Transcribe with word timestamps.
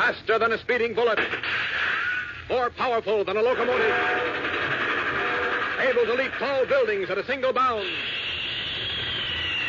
Faster 0.00 0.38
than 0.38 0.52
a 0.52 0.58
speeding 0.58 0.94
bullet. 0.94 1.18
More 2.48 2.70
powerful 2.70 3.22
than 3.22 3.36
a 3.36 3.42
locomotive. 3.42 3.94
Able 5.78 6.06
to 6.06 6.14
leap 6.14 6.32
tall 6.38 6.64
buildings 6.64 7.10
at 7.10 7.18
a 7.18 7.26
single 7.26 7.52
bound. 7.52 7.86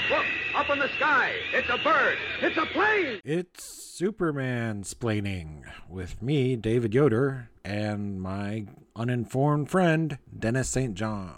Look, 0.10 0.26
up 0.56 0.70
in 0.70 0.80
the 0.80 0.88
sky. 0.96 1.34
It's 1.52 1.68
a 1.68 1.78
bird. 1.80 2.18
It's 2.42 2.56
a 2.56 2.66
plane. 2.68 3.20
It's 3.26 3.66
Superman 3.66 4.84
splaining 4.84 5.64
with 5.90 6.22
me, 6.22 6.56
David 6.56 6.94
Yoder, 6.94 7.50
and 7.66 8.22
my 8.22 8.68
uninformed 8.96 9.70
friend, 9.70 10.18
Dennis 10.40 10.70
St. 10.70 10.94
John. 10.94 11.36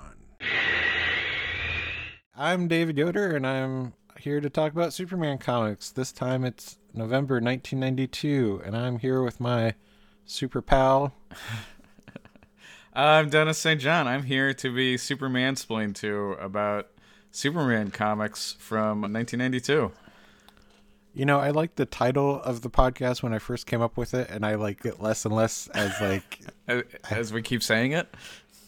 I'm 2.35 2.67
David 2.67 2.99
Yoder, 2.99 3.35
and 3.35 3.47
I'm 3.47 3.93
here 4.19 4.39
to 4.39 4.51
talk 4.51 4.71
about 4.71 4.93
Superman 4.93 5.39
comics. 5.39 5.89
This 5.89 6.11
time 6.11 6.45
it's 6.45 6.77
November 6.95 7.35
1992, 7.35 8.61
and 8.63 8.77
I'm 8.77 8.99
here 8.99 9.23
with 9.23 9.39
my 9.39 9.73
super 10.25 10.61
pal. 10.61 11.11
I'm 12.93 13.31
Dennis 13.31 13.57
St. 13.57 13.81
John. 13.81 14.07
I'm 14.07 14.23
here 14.23 14.53
to 14.53 14.73
be 14.73 14.97
Superman 14.97 15.55
splained 15.55 15.95
to 15.97 16.33
about 16.33 16.89
Superman 17.31 17.89
comics 17.89 18.55
from 18.59 19.01
1992. 19.01 19.91
You 21.15 21.25
know, 21.25 21.39
I 21.39 21.49
like 21.49 21.75
the 21.75 21.85
title 21.87 22.39
of 22.41 22.61
the 22.61 22.69
podcast 22.69 23.23
when 23.23 23.33
I 23.33 23.39
first 23.39 23.65
came 23.65 23.81
up 23.81 23.97
with 23.97 24.13
it, 24.13 24.29
and 24.29 24.45
I 24.45 24.53
like 24.55 24.85
it 24.85 25.01
less 25.01 25.25
and 25.25 25.33
less 25.33 25.67
as 25.69 25.99
like, 25.99 26.41
As, 26.67 26.83
as 27.09 27.33
we 27.33 27.41
keep 27.41 27.63
saying 27.63 27.93
it, 27.93 28.07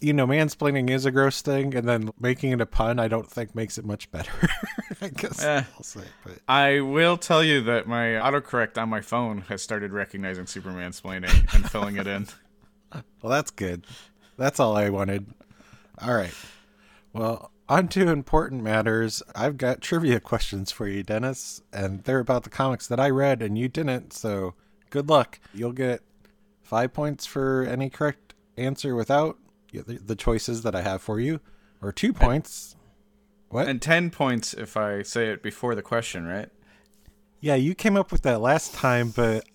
you 0.05 0.13
know, 0.13 0.27
mansplaining 0.27 0.91
is 0.91 1.07
a 1.07 1.11
gross 1.11 1.41
thing, 1.41 1.73
and 1.73 1.89
then 1.89 2.11
making 2.19 2.51
it 2.51 2.61
a 2.61 2.65
pun, 2.67 2.99
I 2.99 3.07
don't 3.07 3.27
think 3.27 3.55
makes 3.55 3.79
it 3.79 3.85
much 3.85 4.11
better. 4.11 4.31
I 5.01 5.07
guess 5.07 5.43
Eh. 5.43 5.63
I'll 5.75 5.83
say, 5.83 6.01
but 6.23 6.37
I 6.47 6.81
will 6.81 7.17
tell 7.17 7.43
you 7.43 7.63
that 7.63 7.87
my 7.87 8.09
autocorrect 8.09 8.79
on 8.79 8.87
my 8.87 9.01
phone 9.01 9.41
has 9.49 9.63
started 9.63 9.91
recognizing 9.91 10.45
Superman 10.45 10.91
splaining 10.91 11.51
and 11.55 11.71
filling 11.71 11.97
it 11.97 12.05
in. 12.05 12.27
well, 12.93 13.31
that's 13.31 13.49
good. 13.49 13.87
That's 14.37 14.59
all 14.59 14.77
I 14.77 14.89
wanted. 14.89 15.25
All 15.99 16.13
right. 16.13 16.35
Well, 17.11 17.49
on 17.67 17.87
to 17.87 18.09
important 18.09 18.61
matters. 18.61 19.23
I've 19.33 19.57
got 19.57 19.81
trivia 19.81 20.19
questions 20.19 20.71
for 20.71 20.87
you, 20.87 21.01
Dennis, 21.01 21.63
and 21.73 22.03
they're 22.03 22.19
about 22.19 22.43
the 22.43 22.51
comics 22.51 22.85
that 22.89 22.99
I 22.99 23.09
read 23.09 23.41
and 23.41 23.57
you 23.57 23.69
didn't. 23.69 24.13
So 24.13 24.53
good 24.91 25.09
luck. 25.09 25.39
You'll 25.51 25.71
get 25.71 26.01
five 26.61 26.93
points 26.93 27.25
for 27.25 27.63
any 27.63 27.89
correct 27.89 28.35
answer 28.55 28.95
without 28.95 29.39
the 29.81 29.97
the 29.97 30.15
choices 30.15 30.63
that 30.63 30.75
I 30.75 30.81
have 30.81 31.01
for 31.01 31.19
you, 31.19 31.39
or 31.81 31.91
two 31.91 32.13
points. 32.13 32.75
What? 33.49 33.67
And 33.67 33.81
10 33.81 34.09
points 34.09 34.53
if 34.53 34.75
I 34.75 35.01
say 35.03 35.29
it 35.29 35.41
before 35.41 35.75
the 35.75 35.81
question, 35.81 36.25
right? 36.25 36.49
yeah, 37.45 37.53
you 37.53 37.75
came 37.75 37.95
up 37.95 38.11
with 38.11 38.23
that 38.23 38.41
last 38.41 38.73
time, 38.73 39.11
but 39.15 39.45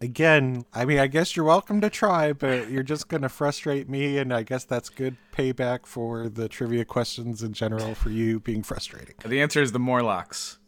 again, 0.00 0.64
I 0.72 0.84
mean, 0.84 1.00
I 1.00 1.08
guess 1.08 1.34
you're 1.34 1.44
welcome 1.44 1.80
to 1.80 1.90
try, 1.90 2.32
but 2.32 2.70
you're 2.70 2.84
just 2.84 3.08
going 3.08 3.22
to 3.22 3.28
frustrate 3.28 3.88
me, 3.88 4.18
and 4.18 4.32
I 4.32 4.44
guess 4.44 4.62
that's 4.62 4.88
good 4.88 5.16
payback 5.32 5.84
for 5.84 6.28
the 6.28 6.48
trivia 6.48 6.84
questions 6.84 7.42
in 7.42 7.52
general 7.52 7.96
for 7.96 8.10
you 8.10 8.38
being 8.38 8.62
frustrating. 8.62 9.16
The 9.26 9.42
answer 9.42 9.60
is 9.60 9.72
the 9.72 9.80
Morlocks. 9.80 10.58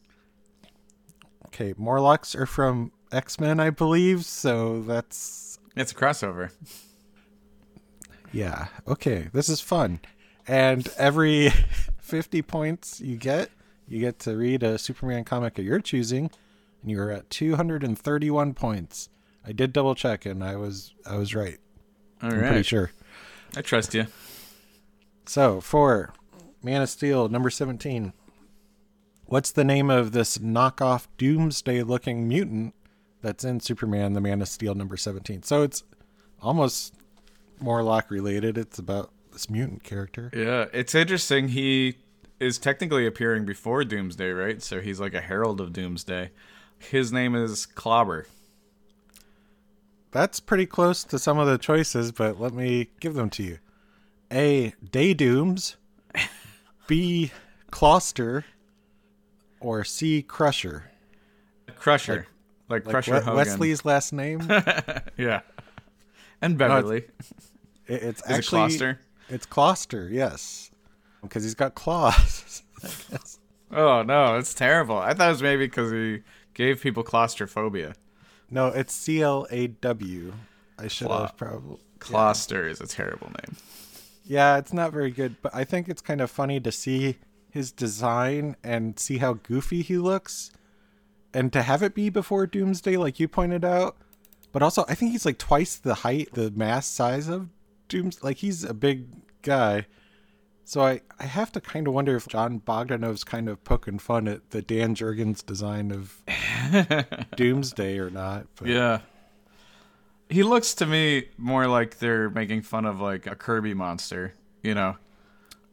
Okay, 1.47 1.73
Morlocks 1.77 2.35
are 2.35 2.47
from 2.47 2.91
X 3.13 3.39
Men, 3.39 3.61
I 3.61 3.71
believe, 3.71 4.25
so 4.25 4.83
that's. 4.83 5.61
It's 5.77 5.93
a 5.93 5.95
crossover. 5.95 6.51
Yeah, 8.37 8.67
okay, 8.87 9.31
this 9.33 9.49
is 9.49 9.63
fun. 9.63 10.01
And 10.47 10.87
every 10.99 11.49
50 12.01 12.43
points 12.43 13.01
you 13.01 13.17
get, 13.17 13.51
you 13.89 13.99
get 13.99 14.19
to 14.21 14.37
read 14.37 14.63
a 14.63 14.77
Superman 14.77 15.25
comic 15.25 15.59
of 15.59 15.65
your 15.65 15.81
choosing, 15.81 16.31
and 16.83 16.91
you're 16.91 17.11
at 17.11 17.31
231 17.31 18.53
points. 18.53 19.09
I 19.47 19.53
did 19.53 19.73
double 19.73 19.95
check, 19.95 20.27
and 20.27 20.45
I 20.45 20.57
was 20.57 20.93
I 21.07 21.17
was 21.17 21.35
right. 21.35 21.59
All 22.23 22.31
I'm 22.31 22.41
pretty 22.41 22.63
sure. 22.63 22.91
I 23.57 23.63
trust 23.63 23.95
you. 23.95 24.07
So 25.25 25.63
for 25.63 26.13
Man 26.63 26.83
of 26.83 26.91
Steel 26.91 27.31
number 27.31 27.49
17, 27.49 28.13
what's 29.25 29.51
the 29.51 29.65
name 29.65 29.89
of 29.89 30.13
this 30.13 30.37
knockoff 30.37 31.07
Doomsday 31.17 31.83
looking 31.85 32.29
mutant 32.29 32.75
that's 33.23 33.45
in 33.45 33.61
Superman 33.61 34.13
the 34.13 34.21
Man 34.21 34.43
of 34.43 34.49
Steel 34.49 34.75
number 34.75 34.99
17? 34.99 35.43
So 35.43 35.63
it's 35.63 35.85
almost 36.43 36.93
Morlock 37.61 38.11
related. 38.11 38.57
It's 38.59 38.79
about 38.79 39.11
this 39.33 39.49
mutant 39.51 39.83
character. 39.85 40.31
Yeah, 40.35 40.67
it's 40.73 40.95
interesting. 40.95 41.49
He 41.49 41.97
is 42.41 42.59
technically 42.59 43.07
appearing 43.07 43.45
before 43.47 43.85
Doomsday, 43.85 44.31
right? 44.31 44.63
So 44.63 44.81
he's 44.81 45.01
like 45.01 45.15
a 45.15 45.21
herald 45.21 45.61
of 45.61 45.73
Doomsday. 45.73 46.31
His 46.79 47.13
name 47.13 47.35
is 47.35 47.65
Clobber. 47.67 48.27
That's 50.13 50.41
pretty 50.41 50.67
close 50.67 51.05
to 51.05 51.19
some 51.19 51.39
of 51.39 51.47
the 51.47 51.59
choices, 51.59 52.13
but 52.13 52.41
let 52.41 52.53
me 52.55 52.89
give 53.01 53.15
them 53.15 53.29
to 53.31 53.43
you. 53.43 53.59
A. 54.33 54.73
Day 54.91 55.15
Dooms. 55.15 55.77
B. 56.87 57.33
Clawster. 57.71 58.45
Or 59.61 59.85
C. 59.85 60.23
Crusher. 60.23 60.91
Crusher. 61.77 62.27
Like, 62.69 62.85
Like 62.87 62.93
Crusher 62.93 63.15
We- 63.15 63.19
Hogan. 63.21 63.35
Wesley's 63.37 63.85
last 63.85 64.13
name. 64.13 64.41
Yeah. 65.17 65.41
And 66.43 66.57
Beverly. 66.59 67.05
It- 67.89 68.03
it's 68.03 68.21
Is 68.23 68.31
it 68.31 68.35
actually 68.39 68.61
Clawster? 68.63 68.99
It's 69.29 69.47
Clawster, 69.47 70.11
yes, 70.11 70.71
because 71.23 71.45
he's 71.45 71.55
got 71.55 71.75
claws. 71.77 72.63
I 72.83 72.89
guess. 73.11 73.39
Oh, 73.73 74.03
no, 74.03 74.37
it's 74.37 74.55
terrible. 74.55 74.97
I 74.97 75.13
thought 75.13 75.27
it 75.27 75.33
was 75.33 75.43
maybe 75.43 75.67
because 75.67 75.91
he 75.91 76.23
gave 76.55 76.81
people 76.81 77.03
claustrophobia. 77.03 77.95
No, 78.49 78.69
it's 78.69 78.95
C 78.95 79.23
L 79.23 79.45
A 79.51 79.67
W. 79.67 80.33
I 80.79 80.87
should 80.87 81.09
Cla- 81.09 81.23
have 81.23 81.37
probably. 81.37 81.79
Clawster 81.99 82.71
is 82.71 82.81
a 82.81 82.87
terrible 82.87 83.27
name. 83.27 83.57
Yeah, 84.25 84.57
it's 84.59 84.73
not 84.73 84.93
very 84.93 85.11
good, 85.11 85.35
but 85.43 85.53
I 85.53 85.65
think 85.65 85.89
it's 85.89 86.01
kind 86.01 86.21
of 86.21 86.31
funny 86.31 86.61
to 86.61 86.71
see 86.71 87.17
his 87.51 87.73
design 87.73 88.55
and 88.63 88.99
see 89.01 89.19
how 89.19 89.35
goofy 89.35 89.83
he 89.83 89.99
looks, 89.99 90.53
and 91.35 91.53
to 91.53 91.63
have 91.63 91.83
it 91.83 91.93
be 91.95 92.09
before 92.09 92.47
Doomsday, 92.47 92.97
like 92.97 93.19
you 93.19 93.27
pointed 93.27 93.65
out. 93.65 93.97
But 94.57 94.63
also, 94.63 94.87
I 94.89 94.95
think 94.95 95.13
he's 95.13 95.27
like 95.27 95.37
twice 95.37 95.77
the 95.77 95.93
height, 95.97 96.31
the 96.33 96.51
mass 96.51 96.87
size 96.87 97.29
of 97.29 97.51
Dooms. 97.89 98.25
Like 98.25 98.39
he's 98.39 98.65
a 98.65 98.73
big 98.73 99.09
guy. 99.43 99.85
So 100.65 100.81
I, 100.81 101.03
I 101.21 101.25
have 101.27 101.53
to 101.53 101.61
kind 101.61 101.87
of 101.87 101.93
wonder 101.93 102.17
if 102.17 102.27
Jon 102.27 102.61
Bogdanove's 102.61 103.23
kind 103.23 103.51
of 103.51 103.63
poking 103.65 103.99
fun 103.99 104.27
at 104.27 104.53
the 104.53 104.63
Dan 104.63 104.95
Jurgens 104.95 105.45
design 105.45 105.91
of 105.93 106.23
Doomsday 107.37 107.99
or 107.99 108.09
not. 108.09 108.47
But 108.57 108.69
Yeah. 108.69 109.01
He 110.31 110.43
looks 110.43 110.73
to 110.77 110.87
me 110.87 111.29
more 111.37 111.67
like 111.67 111.99
they're 111.99 112.31
making 112.31 112.63
fun 112.63 112.87
of 112.87 112.99
like 112.99 113.27
a 113.27 113.35
Kirby 113.35 113.75
monster, 113.75 114.33
you 114.63 114.75
know, 114.75 114.97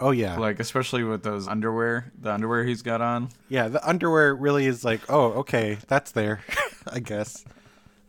Oh 0.01 0.11
yeah, 0.11 0.37
like 0.37 0.59
especially 0.59 1.05
with 1.05 1.23
those 1.23 1.47
underwear, 1.47 2.11
the 2.19 2.33
underwear 2.33 2.65
he's 2.65 2.81
got 2.81 2.99
on. 2.99 3.29
yeah. 3.47 3.69
The 3.69 3.87
underwear 3.87 4.35
really 4.35 4.65
is 4.65 4.83
like, 4.83 5.09
oh, 5.09 5.31
okay, 5.35 5.77
that's 5.87 6.11
there, 6.11 6.41
I 6.87 6.99
guess. 6.99 7.45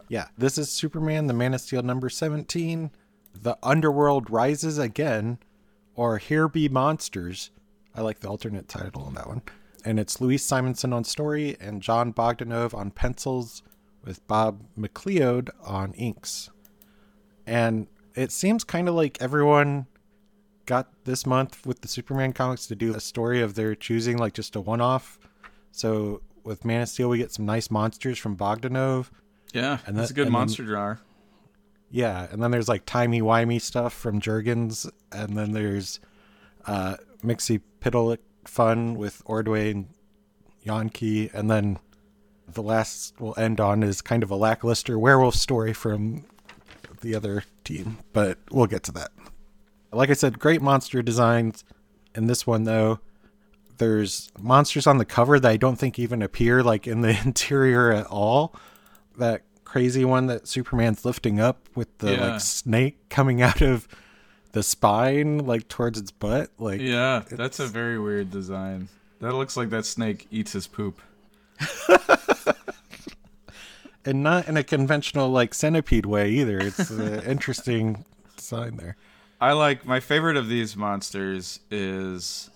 Yeah, 0.09 0.29
this 0.37 0.59
is 0.59 0.71
Superman, 0.71 1.27
the 1.27 1.35
Man 1.35 1.55
of 1.55 1.61
Steel 1.61 1.83
number 1.83 2.09
seventeen. 2.09 2.91
The 3.35 3.59
underworld 3.63 4.31
rises 4.31 4.79
again, 4.79 5.39
or 5.97 6.19
here 6.19 6.47
be 6.49 6.69
monsters. 6.69 7.51
I 7.95 8.01
like 8.01 8.21
the 8.21 8.29
alternate 8.29 8.69
title 8.69 9.03
on 9.03 9.15
that 9.15 9.27
one. 9.27 9.43
And 9.85 9.99
it's 9.99 10.21
Louise 10.21 10.45
Simonson 10.45 10.93
on 10.93 11.05
story 11.05 11.57
and 11.61 11.83
Jon 11.83 12.13
Bogdanove 12.13 12.75
on 12.75 12.91
pencils, 12.91 13.63
with 14.05 14.27
Bob 14.27 14.63
McLeod 14.79 15.51
on 15.65 15.93
inks. 15.95 16.51
And 17.47 17.87
it 18.15 18.31
seems 18.31 18.63
kind 18.65 18.89
of 18.89 18.95
like 18.95 19.21
everyone 19.21 19.87
got 20.67 20.89
this 21.05 21.27
month 21.27 21.67
with 21.67 21.81
the 21.81 21.89
Superman 21.89 22.33
comics 22.33 22.67
to 22.69 22.75
do 22.75 22.95
a 22.95 23.01
story 23.01 23.43
of 23.43 23.55
their 23.55 23.75
choosing, 23.75 24.17
like 24.17 24.33
just 24.33 24.57
a 24.57 24.61
one 24.61 24.81
off. 24.81 25.19
So 25.73 26.23
with 26.45 26.65
Man 26.65 26.83
of 26.83 26.89
Steel, 26.89 27.09
we 27.09 27.19
get 27.19 27.33
some 27.33 27.47
nice 27.47 27.71
monsters 27.71 28.19
from 28.19 28.37
Bogdanove. 28.37 29.11
Yeah, 29.55 29.79
And 29.87 29.97
that's 29.97 30.09
that- 30.09 30.15
a 30.15 30.17
good 30.17 30.27
then- 30.27 30.33
monster 30.33 30.65
drawer. 30.65 31.01
Yeah, 31.91 32.27
and 32.33 32.43
then 32.43 32.51
there's 32.51 32.69
like 32.69 32.85
timey 32.87 33.23
wimey 33.23 33.61
stuff 33.63 33.95
from 33.95 34.21
Jurgens, 34.21 34.91
and 35.13 35.39
then 35.39 35.53
there's 35.53 36.01
uh, 36.67 36.97
Mixie 37.23 37.61
Pitalik 37.81 38.19
fun 38.47 38.95
with 38.97 39.23
Ordway 39.27 39.71
and 39.71 39.87
Janke, 40.67 41.33
and 41.33 41.49
then 41.49 41.79
the 42.53 42.63
last 42.63 43.15
we'll 43.21 43.35
end 43.39 43.61
on 43.61 43.83
is 43.85 44.03
kind 44.03 44.23
of 44.25 44.31
a 44.31 44.35
lackluster 44.37 44.99
werewolf 44.99 45.37
story 45.37 45.73
from 45.73 46.25
the 47.01 47.15
other 47.15 47.45
team, 47.63 47.99
but 48.13 48.39
we'll 48.51 48.67
get 48.67 48.83
to 48.85 48.93
that. 48.93 49.13
Like 49.93 50.11
I 50.11 50.15
said, 50.15 50.41
great 50.41 50.61
monster 50.63 51.01
designs. 51.01 51.65
In 52.17 52.27
this 52.27 52.45
one, 52.47 52.65
though, 52.65 52.99
there's 53.79 54.33
monsters 54.41 54.87
on 54.89 54.99
the 54.99 55.05
cover 55.05 55.39
that 55.39 55.49
I 55.49 55.57
don't 55.57 55.77
think 55.77 55.99
even 55.99 56.23
appear 56.23 56.63
like 56.63 56.89
in 56.89 57.03
the 57.03 57.17
interior 57.25 57.93
at 57.93 58.07
all. 58.07 58.53
That 59.19 59.43
crazy 59.65 60.05
one 60.05 60.27
that 60.27 60.47
Superman's 60.47 61.05
lifting 61.05 61.41
up 61.41 61.69
with 61.75 61.99
the 61.99 62.13
Yeah. 62.13 62.27
like 62.33 62.41
snake 62.41 63.09
coming 63.09 63.43
out 63.49 63.61
of 63.63 63.89
the 64.53 64.63
spine, 64.63 65.39
like 65.39 65.69
towards 65.69 65.99
its 65.99 66.11
butt. 66.11 66.51
Like 66.59 66.81
Yeah, 66.81 67.23
that's 67.31 67.59
a 67.61 67.67
very 67.67 67.99
weird 67.99 68.31
design. 68.31 68.89
That 69.21 69.33
looks 69.35 69.57
like 69.57 69.71
that 69.71 69.85
snake 69.87 70.27
eats 70.31 70.53
his 70.53 70.67
poop. 70.67 71.01
and 74.05 74.23
not 74.23 74.47
in 74.49 74.57
a 74.57 74.63
conventional 74.65 75.29
like 75.31 75.55
centipede 75.55 76.07
way 76.07 76.31
either. 76.31 76.59
It's 76.59 76.91
an 76.91 77.23
interesting 77.27 78.05
sign 78.37 78.77
there. 78.77 78.97
I 79.41 79.53
like 79.53 79.85
my 79.87 80.01
favorite 80.01 80.37
of 80.37 80.49
these 80.49 80.77
monsters 80.77 81.61
is 81.71 82.51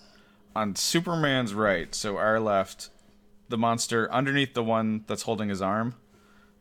on 0.55 0.75
Superman's 0.75 1.53
right, 1.53 1.93
so 1.93 2.17
our 2.17 2.39
left, 2.39 2.89
the 3.49 3.57
monster 3.57 4.11
underneath 4.11 4.53
the 4.53 4.63
one 4.63 5.03
that's 5.07 5.23
holding 5.23 5.49
his 5.49 5.61
arm, 5.61 5.95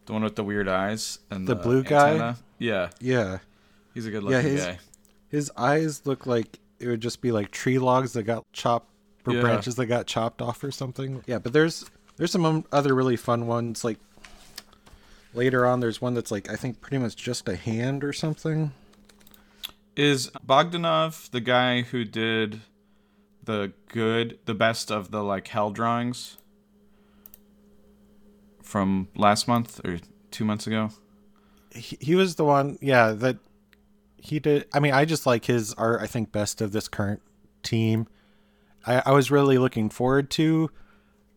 the 0.09 0.13
one 0.15 0.25
with 0.25 0.35
the 0.35 0.43
weird 0.43 0.69
eyes 0.69 1.21
and 1.31 1.47
The 1.47 1.55
blue 1.55 1.85
guy? 1.85 2.35
Yeah, 2.59 2.91
Yeah, 3.01 3.39
he's 3.95 4.07
a 4.07 4.11
good 4.11 4.25
looking 4.25 4.51
his- 4.51 4.65
guy. 4.65 4.79
his 5.29 5.53
eyes 5.57 6.03
look 6.05 6.27
like 6.27 6.59
it 6.81 6.89
would 6.89 7.01
just 7.01 7.21
be 7.21 7.31
like 7.31 7.51
tree 7.53 7.79
logs 7.79 8.13
that 8.15 8.25
got 8.25 8.45
chopped 8.53 8.89
or 9.27 9.35
Yeah. 9.35 9.41
branches 9.43 9.77
that 9.77 9.87
got 9.87 10.07
chopped 10.07 10.43
off 10.43 10.65
or 10.65 10.71
something. 10.73 11.23
Yeah, 11.27 11.39
but 11.39 11.53
there's 11.53 11.85
there's 12.17 12.33
some 12.33 12.45
um, 12.45 12.65
other 12.73 12.95
really 12.95 13.17
fun 13.17 13.47
ones 13.47 13.85
like 13.85 13.99
later 15.35 15.67
on 15.67 15.81
there's 15.81 16.01
one 16.01 16.15
that's 16.15 16.31
like 16.31 16.51
I 16.51 16.57
think 16.57 16.81
pretty 16.81 16.99
much 16.99 17.15
just 17.17 17.49
a 17.49 17.55
hand 17.57 18.03
or 18.03 18.13
something. 18.13 18.73
Is 19.97 20.31
Bogdanove 20.47 21.31
the 21.31 21.41
guy 21.41 21.83
who 21.83 22.05
did 22.05 22.61
the 23.45 23.73
good, 23.89 24.39
the 24.47 24.55
best 24.55 24.91
of 24.91 25.11
the 25.11 25.23
like 25.23 25.49
hell 25.49 25.71
drawings 25.71 26.37
from 28.69 29.09
last 29.17 29.49
month 29.49 29.81
or 29.87 29.99
two 30.31 30.45
months 30.45 30.67
ago? 30.67 30.91
He, 31.75 31.97
he 32.01 32.15
was 32.15 32.35
the 32.35 32.45
one, 32.45 32.79
yeah, 32.83 33.13
that 33.13 33.39
he 34.19 34.39
did. 34.39 34.67
I 34.75 34.81
mean, 34.81 34.93
I 34.93 35.07
just 35.07 35.25
like 35.25 35.47
his 35.47 35.73
art. 35.75 36.03
I 36.03 36.07
think 36.07 36.33
best 36.33 36.61
of 36.61 36.73
this 36.73 36.87
current 36.87 37.23
team. 37.63 38.07
I, 38.87 39.03
I 39.07 39.13
was 39.13 39.31
really 39.31 39.57
looking 39.57 39.89
forward 39.89 40.29
to 40.33 40.71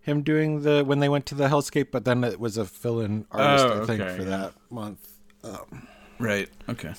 him 0.02 0.24
doing 0.24 0.64
the 0.64 0.84
when 0.84 1.00
they 1.00 1.08
went 1.08 1.26
to 1.28 1.36
the 1.36 1.48
Hellscape, 1.48 1.88
but 1.92 2.04
then 2.04 2.24
it 2.26 2.40
was 2.40 2.58
a 2.58 2.66
fill-in 2.66 3.26
artist, 3.32 3.66
Oh, 3.66 3.82
I 3.84 3.86
think, 3.86 4.02
okay, 4.02 4.18
for 4.18 4.24
yeah. 4.24 4.30
that 4.30 4.54
month. 4.70 5.08
Um, 5.44 5.88
right. 6.20 6.50
Okay. 6.68 6.94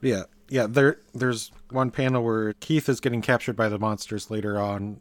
Yeah, 0.00 0.22
yeah. 0.48 0.66
There, 0.68 0.98
there's 1.14 1.50
one 1.70 1.90
panel 1.90 2.24
where 2.24 2.54
Keith 2.54 2.88
is 2.88 3.00
getting 3.00 3.20
captured 3.20 3.56
by 3.56 3.68
the 3.68 3.78
monsters 3.78 4.30
later 4.30 4.58
on, 4.60 5.00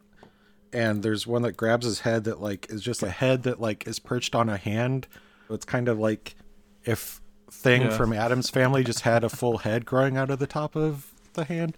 and 0.76 1.02
there's 1.02 1.26
one 1.26 1.42
that 1.44 1.54
grabs 1.54 1.86
his 1.86 2.02
head 2.02 2.26
that 2.26 2.42
like 2.42 2.68
is 2.70 2.82
just 2.82 3.02
a 3.02 3.10
head 3.10 3.44
that 3.44 3.60
like 3.62 3.88
is 3.88 3.98
perched 4.00 4.36
on 4.36 4.50
a 4.50 4.58
hand. 4.58 5.08
It's 5.50 5.66
kind 5.66 5.88
of 5.88 5.98
like 6.00 6.36
if 6.84 7.22
Thing 7.52 7.84
Yeah. 7.84 7.90
from 7.96 8.12
Addams 8.12 8.50
family 8.50 8.84
just 8.84 9.02
had 9.02 9.24
a 9.24 9.30
full 9.30 9.60
head 9.60 9.86
growing 9.86 10.18
out 10.18 10.30
of 10.32 10.40
the 10.40 10.48
top 10.48 10.76
of 10.76 11.12
the 11.34 11.46
hand. 11.46 11.78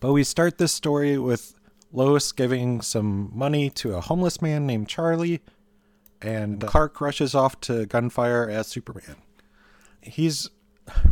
But 0.00 0.12
we 0.12 0.24
start 0.24 0.58
this 0.58 0.72
story 0.72 1.16
with 1.16 1.54
Lois 1.92 2.32
giving 2.32 2.80
some 2.82 3.30
money 3.34 3.70
to 3.70 3.94
a 3.96 4.00
homeless 4.00 4.42
man 4.42 4.66
named 4.66 4.88
Charlie, 4.88 5.40
and 6.20 6.60
Clark 6.66 7.00
rushes 7.00 7.34
off 7.34 7.60
to 7.62 7.86
gunfire 7.86 8.48
as 8.50 8.66
Superman. 8.66 9.16
He's 10.02 10.50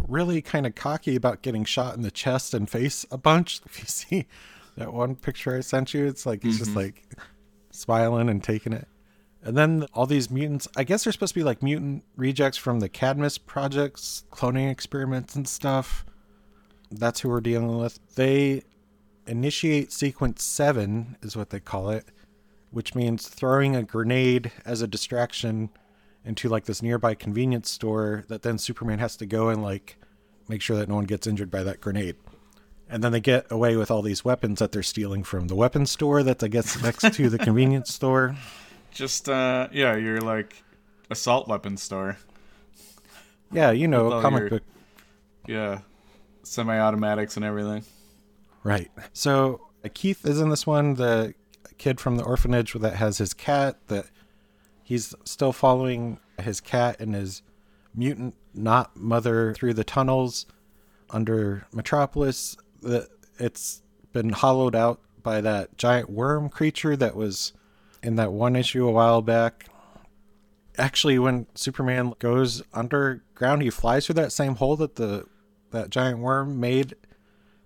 really 0.07 0.43
kind 0.43 0.67
of 0.67 0.75
cocky 0.75 1.15
about 1.17 1.43
getting 1.43 1.65
shot 1.65 1.95
in 1.97 2.03
the 2.03 2.11
chest 2.11 2.53
and 2.55 2.69
face 2.69 3.07
a 3.11 3.17
bunch. 3.17 3.61
If 3.67 3.79
you 3.81 3.87
see 3.87 4.27
that 4.79 4.93
one 4.93 5.17
picture 5.17 5.57
I 5.57 5.61
sent 5.61 5.93
you, 5.95 6.07
it's 6.07 6.25
like 6.25 6.43
he's 6.43 6.59
just 6.59 6.71
mm-hmm. 6.71 6.81
like 6.81 7.15
smiling 7.71 8.29
and 8.29 8.43
taking 8.43 8.73
it. 8.73 8.89
And 9.43 9.57
then 9.57 9.87
all 9.95 10.07
these 10.07 10.31
mutants, 10.31 10.67
I 10.77 10.85
guess 10.85 11.05
they're 11.05 11.13
supposed 11.13 11.35
to 11.35 11.41
be 11.41 11.45
like 11.45 11.63
mutant 11.63 12.05
rejects 12.17 12.59
from 12.59 12.81
the 12.81 12.89
Cadmus 12.89 13.39
projects, 13.39 14.25
cloning 14.33 14.71
experiments 14.71 15.37
and 15.37 15.47
stuff. 15.47 16.05
That's 16.91 17.21
who 17.21 17.29
we're 17.29 17.41
dealing 17.41 17.79
with. 17.79 17.99
They 18.15 18.63
initiate 19.27 19.93
sequence 19.93 20.43
seven, 20.43 21.17
is 21.23 21.37
what 21.37 21.51
they 21.51 21.61
call 21.61 21.91
it, 21.91 22.07
which 22.71 22.95
means 22.95 23.29
throwing 23.29 23.77
a 23.77 23.83
grenade 23.83 24.51
as 24.65 24.83
a 24.83 24.89
distraction 24.89 25.71
into 26.25 26.49
like 26.49 26.65
this 26.65 26.83
nearby 26.83 27.15
convenience 27.15 27.71
store 27.71 28.25
that 28.29 28.43
then 28.43 28.59
Superman 28.59 28.99
has 28.99 29.17
to 29.17 29.27
go 29.27 29.49
and 29.49 29.63
like 29.63 29.97
make 30.49 30.63
sure 30.63 30.77
that 30.77 30.89
no 30.89 30.97
one 30.97 31.05
gets 31.05 31.27
injured 31.27 31.51
by 31.51 31.63
that 31.63 31.81
grenade. 31.81 32.17
And 32.91 33.05
then 33.05 33.13
they 33.13 33.21
get 33.21 33.51
away 33.51 33.77
with 33.77 33.91
all 33.91 34.01
these 34.03 34.25
weapons 34.25 34.61
that 34.61 34.73
they're 34.73 34.83
stealing 34.83 35.23
from 35.23 35.49
the 35.49 35.55
weapons 35.55 35.91
store 35.91 36.23
that 36.23 36.43
I 36.43 36.49
guess 36.49 36.81
next 36.83 37.13
to 37.15 37.29
the 37.29 37.39
convenience 37.39 37.93
store. 37.95 38.37
Just 38.91 39.29
uh, 39.29 39.69
yeah, 39.73 39.95
you're 39.97 40.21
like 40.21 40.63
assault 41.11 41.49
weapon 41.49 41.77
store. 41.77 42.17
Yeah, 43.53 43.71
you 43.71 43.89
know, 43.89 44.21
comic 44.21 44.41
your- 44.41 44.51
book 44.51 44.63
Yeah, 45.47 45.81
semi-automatics 46.43 47.37
and 47.37 47.45
everything. 47.45 47.85
Right. 48.65 48.91
So 49.13 49.69
uh, 49.85 49.89
Keith 49.93 50.25
is 50.27 50.41
in 50.41 50.49
this 50.49 50.67
one, 50.67 50.95
the 50.95 51.35
kid 51.77 52.01
from 52.01 52.17
the 52.17 52.25
orphanage 52.25 52.73
that 52.75 52.97
has 52.97 53.19
his 53.19 53.33
cat 53.35 53.77
that 53.89 54.07
he's 54.83 55.15
still 55.25 55.53
following 55.53 56.19
his 56.41 56.61
cat 56.61 57.01
and 57.01 57.15
his 57.15 57.43
mutant 57.95 58.35
not 58.55 58.97
mother 58.97 59.55
through 59.55 59.75
the 59.75 59.85
tunnels 59.85 60.47
under 61.11 61.67
Metropolis. 61.73 62.57
That 62.83 63.09
it's 63.39 63.83
been 64.13 64.31
hollowed 64.31 64.75
out 64.75 65.01
by 65.23 65.41
that 65.41 65.77
giant 65.77 66.11
worm 66.11 66.49
creature 66.49 66.97
that 66.97 67.15
was 67.17 67.53
in 68.03 68.17
that 68.17 68.33
one 68.33 68.57
issue 68.57 68.87
a 68.87 68.93
while 68.93 69.23
back. 69.23 69.67
Actually, 70.77 71.19
when 71.19 71.47
Superman 71.55 72.15
goes 72.21 72.63
underground, 72.73 73.63
he 73.63 73.71
flies 73.71 74.07
through 74.07 74.15
that 74.15 74.33
same 74.33 74.55
hole 74.57 74.77
that 74.77 74.95
the 74.97 75.27
that 75.71 75.91
giant 75.91 76.21
worm 76.21 76.61
made 76.61 76.95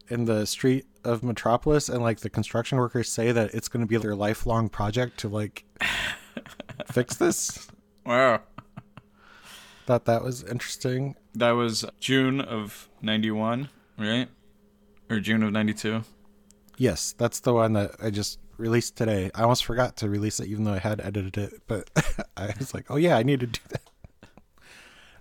in 0.08 0.24
the 0.24 0.46
street 0.46 0.86
of 1.04 1.22
Metropolis, 1.22 1.88
and 1.88 2.02
like 2.02 2.20
the 2.20 2.30
construction 2.30 2.78
workers 2.78 3.08
say 3.10 3.30
that 3.32 3.52
it's 3.54 3.68
going 3.68 3.82
to 3.82 3.86
be 3.86 3.96
their 3.96 4.14
lifelong 4.16 4.68
project 4.68 5.18
to 5.18 5.28
like 5.28 5.64
fix 6.90 7.14
this. 7.16 7.68
Wow, 8.06 8.40
Thought 9.86 10.06
that 10.06 10.22
was 10.24 10.42
interesting. 10.44 11.14
that 11.34 11.50
was 11.52 11.84
June 12.00 12.40
of 12.40 12.88
'91, 13.02 13.68
right? 13.98 14.28
Or 15.12 15.20
June 15.20 15.42
of 15.42 15.52
'92. 15.52 16.02
Yes, 16.78 17.14
that's 17.18 17.40
the 17.40 17.52
one 17.52 17.74
that 17.74 17.90
I 18.02 18.08
just 18.08 18.38
released 18.56 18.96
today. 18.96 19.30
I 19.34 19.42
almost 19.42 19.66
forgot 19.66 19.98
to 19.98 20.08
release 20.08 20.40
it, 20.40 20.48
even 20.48 20.64
though 20.64 20.72
I 20.72 20.78
had 20.78 21.02
edited 21.02 21.36
it. 21.36 21.62
But 21.66 21.90
I 22.36 22.54
was 22.58 22.72
like, 22.72 22.86
oh 22.90 22.96
yeah, 22.96 23.18
I 23.18 23.22
need 23.22 23.40
to 23.40 23.46
do 23.46 23.60
that. 23.68 23.82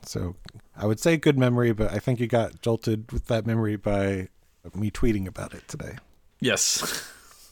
So 0.04 0.36
I 0.78 0.86
would 0.86 1.00
say 1.00 1.18
good 1.18 1.38
memory, 1.38 1.74
but 1.74 1.92
I 1.92 2.00
think 2.00 2.22
you 2.22 2.28
got 2.28 2.62
jolted 2.62 3.12
with 3.12 3.28
that 3.28 3.46
memory 3.46 3.76
by 3.76 4.30
me 4.74 4.92
tweeting 4.92 5.28
about 5.28 5.54
it 5.54 5.68
today. 5.68 5.98
Yes, 6.40 7.06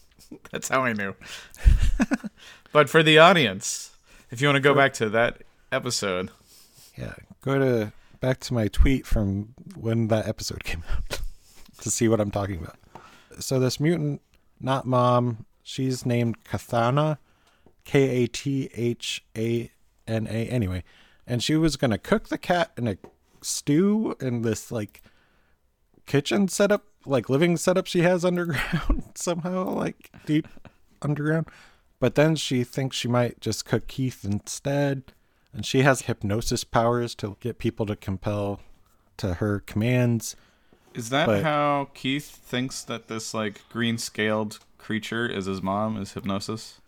that's 0.51 0.69
how 0.69 0.83
I 0.85 0.93
knew. 0.93 1.13
but 2.71 2.89
for 2.89 3.03
the 3.03 3.17
audience, 3.19 3.91
if 4.31 4.39
you 4.39 4.47
want 4.47 4.55
to 4.55 4.61
go 4.61 4.73
back 4.73 4.93
to 4.93 5.09
that 5.09 5.41
episode, 5.73 6.31
Yeah, 6.97 7.15
go 7.41 7.59
to 7.59 7.91
back 8.21 8.39
to 8.39 8.53
my 8.53 8.69
tweet 8.69 9.05
from 9.05 9.55
when 9.75 10.07
that 10.07 10.25
episode 10.25 10.63
came 10.63 10.83
out 10.95 11.19
to 11.81 11.91
see 11.91 12.07
what 12.07 12.19
I'm 12.19 12.31
talking 12.31 12.57
about. 12.57 12.75
So 13.39 13.59
this 13.59 13.79
mutant, 13.79 14.21
not 14.59 14.85
mom, 14.85 15.45
she's 15.63 16.05
named 16.05 16.43
Kathana, 16.43 17.17
K 17.85 18.23
A 18.23 18.27
T 18.27 18.69
H 18.73 19.23
A 19.37 19.71
N 20.07 20.27
A. 20.27 20.47
Anyway, 20.47 20.83
and 21.25 21.41
she 21.43 21.55
was 21.55 21.75
gonna 21.75 21.97
cook 21.97 22.29
the 22.29 22.37
cat 22.37 22.71
in 22.77 22.87
a 22.87 22.97
stew 23.41 24.15
in 24.19 24.41
this 24.41 24.71
like 24.71 25.01
kitchen 26.05 26.47
setup, 26.47 26.85
like 27.05 27.29
living 27.29 27.55
setup 27.55 27.87
she 27.87 28.01
has 28.01 28.25
underground 28.25 29.11
somehow, 29.15 29.69
like 29.69 30.11
deep 30.25 30.47
underground. 31.01 31.47
But 31.99 32.15
then 32.15 32.35
she 32.35 32.63
thinks 32.63 32.95
she 32.95 33.07
might 33.07 33.41
just 33.41 33.65
cook 33.65 33.87
Keith 33.87 34.23
instead. 34.23 35.13
And 35.51 35.65
she 35.65 35.81
has 35.81 36.03
hypnosis 36.03 36.63
powers 36.63 37.15
to 37.15 37.35
get 37.39 37.57
people 37.57 37.85
to 37.87 37.95
compel 37.95 38.61
to 39.17 39.35
her 39.35 39.59
commands. 39.59 40.35
Is 40.93 41.09
that 41.09 41.27
But- 41.27 41.43
how 41.43 41.89
Keith 41.93 42.25
thinks 42.29 42.81
that 42.83 43.07
this 43.07 43.33
like 43.33 43.61
green 43.69 43.97
scaled 43.97 44.59
creature 44.77 45.27
is 45.27 45.45
his 45.45 45.61
mom? 45.61 45.97
Is 45.97 46.13
hypnosis? 46.13 46.81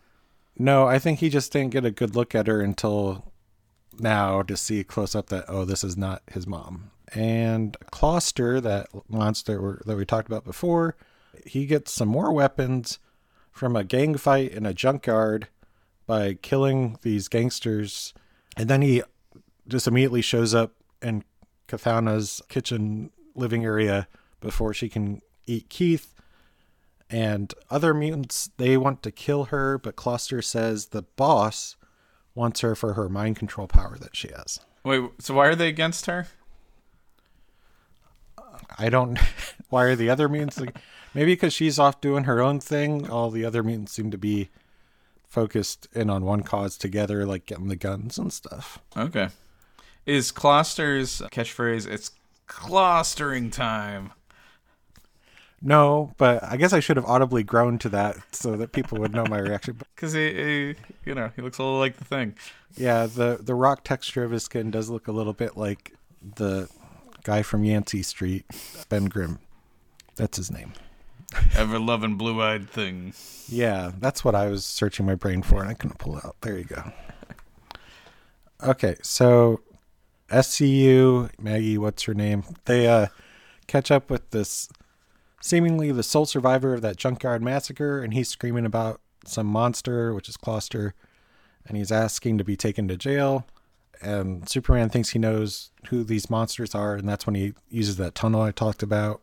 No, 0.58 0.88
I 0.88 1.00
think 1.00 1.20
he 1.20 1.29
just 1.29 1.51
didn't 1.51 1.72
get 1.72 1.86
a 1.86 1.91
good 1.91 2.15
look 2.15 2.36
at 2.36 2.48
her 2.48 2.62
until 2.62 3.31
now 4.00 4.41
to 4.43 4.58
see 4.58 4.84
close 4.84 5.15
up 5.15 5.27
that 5.27 5.46
oh, 5.48 5.65
this 5.65 5.84
is 5.84 5.98
not 5.98 6.24
his 6.31 6.48
mom. 6.48 6.91
And 7.13 7.77
Clawster, 7.91 8.62
that 8.62 8.88
monster 9.10 9.81
that 9.86 9.98
we 9.98 10.05
talked 10.05 10.27
about 10.27 10.46
before, 10.46 10.96
he 11.46 11.65
gets 11.65 11.91
some 11.91 12.08
more 12.08 12.31
weapons 12.31 13.00
from 13.51 13.75
a 13.75 13.84
gang 13.84 14.15
fight 14.15 14.51
in 14.51 14.65
a 14.65 14.74
junkyard 14.74 15.48
by 16.08 16.34
killing 16.36 16.98
these 17.01 17.27
gangsters, 17.27 18.13
and 18.58 18.70
then 18.70 18.81
he 18.81 19.03
just 19.67 19.88
immediately 19.88 20.22
shows 20.22 20.53
up 20.53 20.74
in 21.01 21.24
Kathana's 21.67 22.41
kitchen 22.50 23.12
living 23.36 23.66
area 23.66 24.08
before 24.40 24.74
she 24.74 24.90
can 24.90 25.22
eat 25.46 25.70
Keith 25.70 26.14
and 27.10 27.54
other 27.70 27.94
mutants 27.94 28.50
they 28.58 28.78
want 28.78 29.04
to 29.04 29.12
kill 29.12 29.46
her 29.46 29.78
but 29.78 29.96
Clawster 29.96 30.44
says 30.44 30.88
the 30.88 31.02
boss 31.02 31.76
wants 32.34 32.62
her 32.62 32.76
for 32.76 32.94
her 32.94 33.10
mind 33.10 33.36
control 33.36 33.68
power 33.68 33.98
that 34.00 34.16
she 34.16 34.30
has 34.30 34.60
Wait, 34.84 35.04
so 35.20 35.34
why 35.34 35.48
are 35.48 35.56
they 35.56 35.68
against 35.68 36.06
her? 36.06 36.28
i 38.78 38.88
don't 38.88 39.20
why 39.70 39.84
are 39.84 39.96
the 39.96 40.10
other 40.10 40.30
mutants 40.30 40.60
like, 40.60 40.78
maybe 41.14 41.34
because 41.34 41.52
she's 41.54 41.78
off 41.78 42.00
doing 42.00 42.24
her 42.24 42.42
own 42.42 42.60
thing 42.60 43.10
all 43.10 43.30
the 43.30 43.44
other 43.44 43.62
mutants 43.62 43.92
seem 43.92 44.10
to 44.10 44.18
be 44.18 44.50
focused 45.32 45.88
in 45.94 46.10
on 46.10 46.26
one 46.26 46.44
cause 46.44 46.78
together, 46.78 47.26
like 47.26 47.46
getting 47.46 47.70
the 47.70 47.76
guns 47.78 48.18
and 48.18 48.34
stuff. 48.34 48.80
Okay. 48.98 49.30
Is 50.06 50.32
Clawster's 50.32 51.22
catchphrase, 51.32 51.88
it's 51.88 52.12
clustering 52.51 53.50
time? 53.50 54.12
No, 55.62 56.13
but 56.17 56.43
I 56.43 56.58
guess 56.58 56.74
I 56.74 56.79
should 56.79 56.98
have 56.98 57.05
audibly 57.05 57.43
groaned 57.43 57.81
to 57.81 57.89
that 57.89 58.17
so 58.36 58.58
that 58.58 58.72
people 58.72 58.98
would 58.98 59.13
know 59.13 59.25
my 59.25 59.39
reaction. 59.39 59.79
Because 59.96 60.13
he, 60.13 60.34
he, 60.34 60.75
you 61.05 61.13
know, 61.13 61.31
he 61.36 61.41
looks 61.43 61.60
a 61.60 61.63
little 61.63 61.77
like 61.77 61.98
the 61.98 62.05
thing. 62.05 62.36
yeah, 62.75 63.05
the 63.05 63.38
the 63.39 63.53
rock 63.53 63.84
texture 63.84 64.24
of 64.24 64.31
his 64.31 64.43
skin 64.43 64.72
does 64.72 64.89
look 64.89 65.08
a 65.08 65.12
little 65.12 65.34
bit 65.34 65.55
like 65.55 65.93
the 66.36 66.67
guy 67.24 67.43
from 67.43 67.63
Yancey 67.63 68.01
Street, 68.01 68.46
Ben 68.89 69.05
Grimm. 69.05 69.38
That's 70.15 70.38
his 70.38 70.51
name. 70.51 70.74
Ever 71.55 71.77
loving 71.79 72.15
blue 72.15 72.41
eyed 72.41 72.67
thing. 72.67 73.13
Yeah, 73.48 73.91
that's 74.00 74.25
what 74.25 74.34
I 74.34 74.48
was 74.48 74.65
searching 74.65 75.05
my 75.05 75.15
brain 75.15 75.43
for, 75.43 75.62
and 75.62 75.70
I 75.70 75.75
couldn't 75.75 76.00
pull 76.00 76.17
it 76.17 76.25
out. 76.25 76.36
There 76.41 76.58
you 76.58 76.65
go. 76.65 76.91
Okay, 78.63 78.96
so 79.03 79.62
SCU 80.32 81.30
Maggie, 81.40 81.78
what's 81.78 82.04
her 82.04 82.14
name? 82.14 82.44
They 82.66 82.88
uh, 82.88 83.08
catch 83.68 83.92
up 83.92 84.10
with 84.10 84.30
this 84.32 84.70
seemingly 85.42 85.92
the 85.92 86.04
sole 86.04 86.26
survivor 86.26 86.74
of 86.74 86.82
that 86.82 86.98
junkyard 86.98 87.42
massacre, 87.42 88.02
and 88.02 88.14
he's 88.14 88.30
screaming 88.30 88.66
about 88.66 89.02
some 89.26 89.48
monster, 89.48 90.14
which 90.14 90.30
is 90.30 90.38
Clawster, 90.38 90.94
and 91.68 91.78
he's 91.78 91.92
asking 91.92 92.38
to 92.38 92.44
be 92.44 92.56
taken 92.56 92.88
to 92.88 92.98
jail. 92.98 93.46
And 94.02 94.48
Superman 94.50 94.90
thinks 94.90 95.10
he 95.10 95.20
knows 95.20 95.72
who 95.90 96.04
these 96.04 96.30
monsters 96.30 96.74
are, 96.74 96.96
and 96.96 97.08
that's 97.08 97.26
when 97.26 97.36
he 97.36 97.54
uses 97.70 97.98
that 97.98 98.16
tunnel 98.16 98.42
I 98.42 98.52
talked 98.52 98.82
about. 98.82 99.22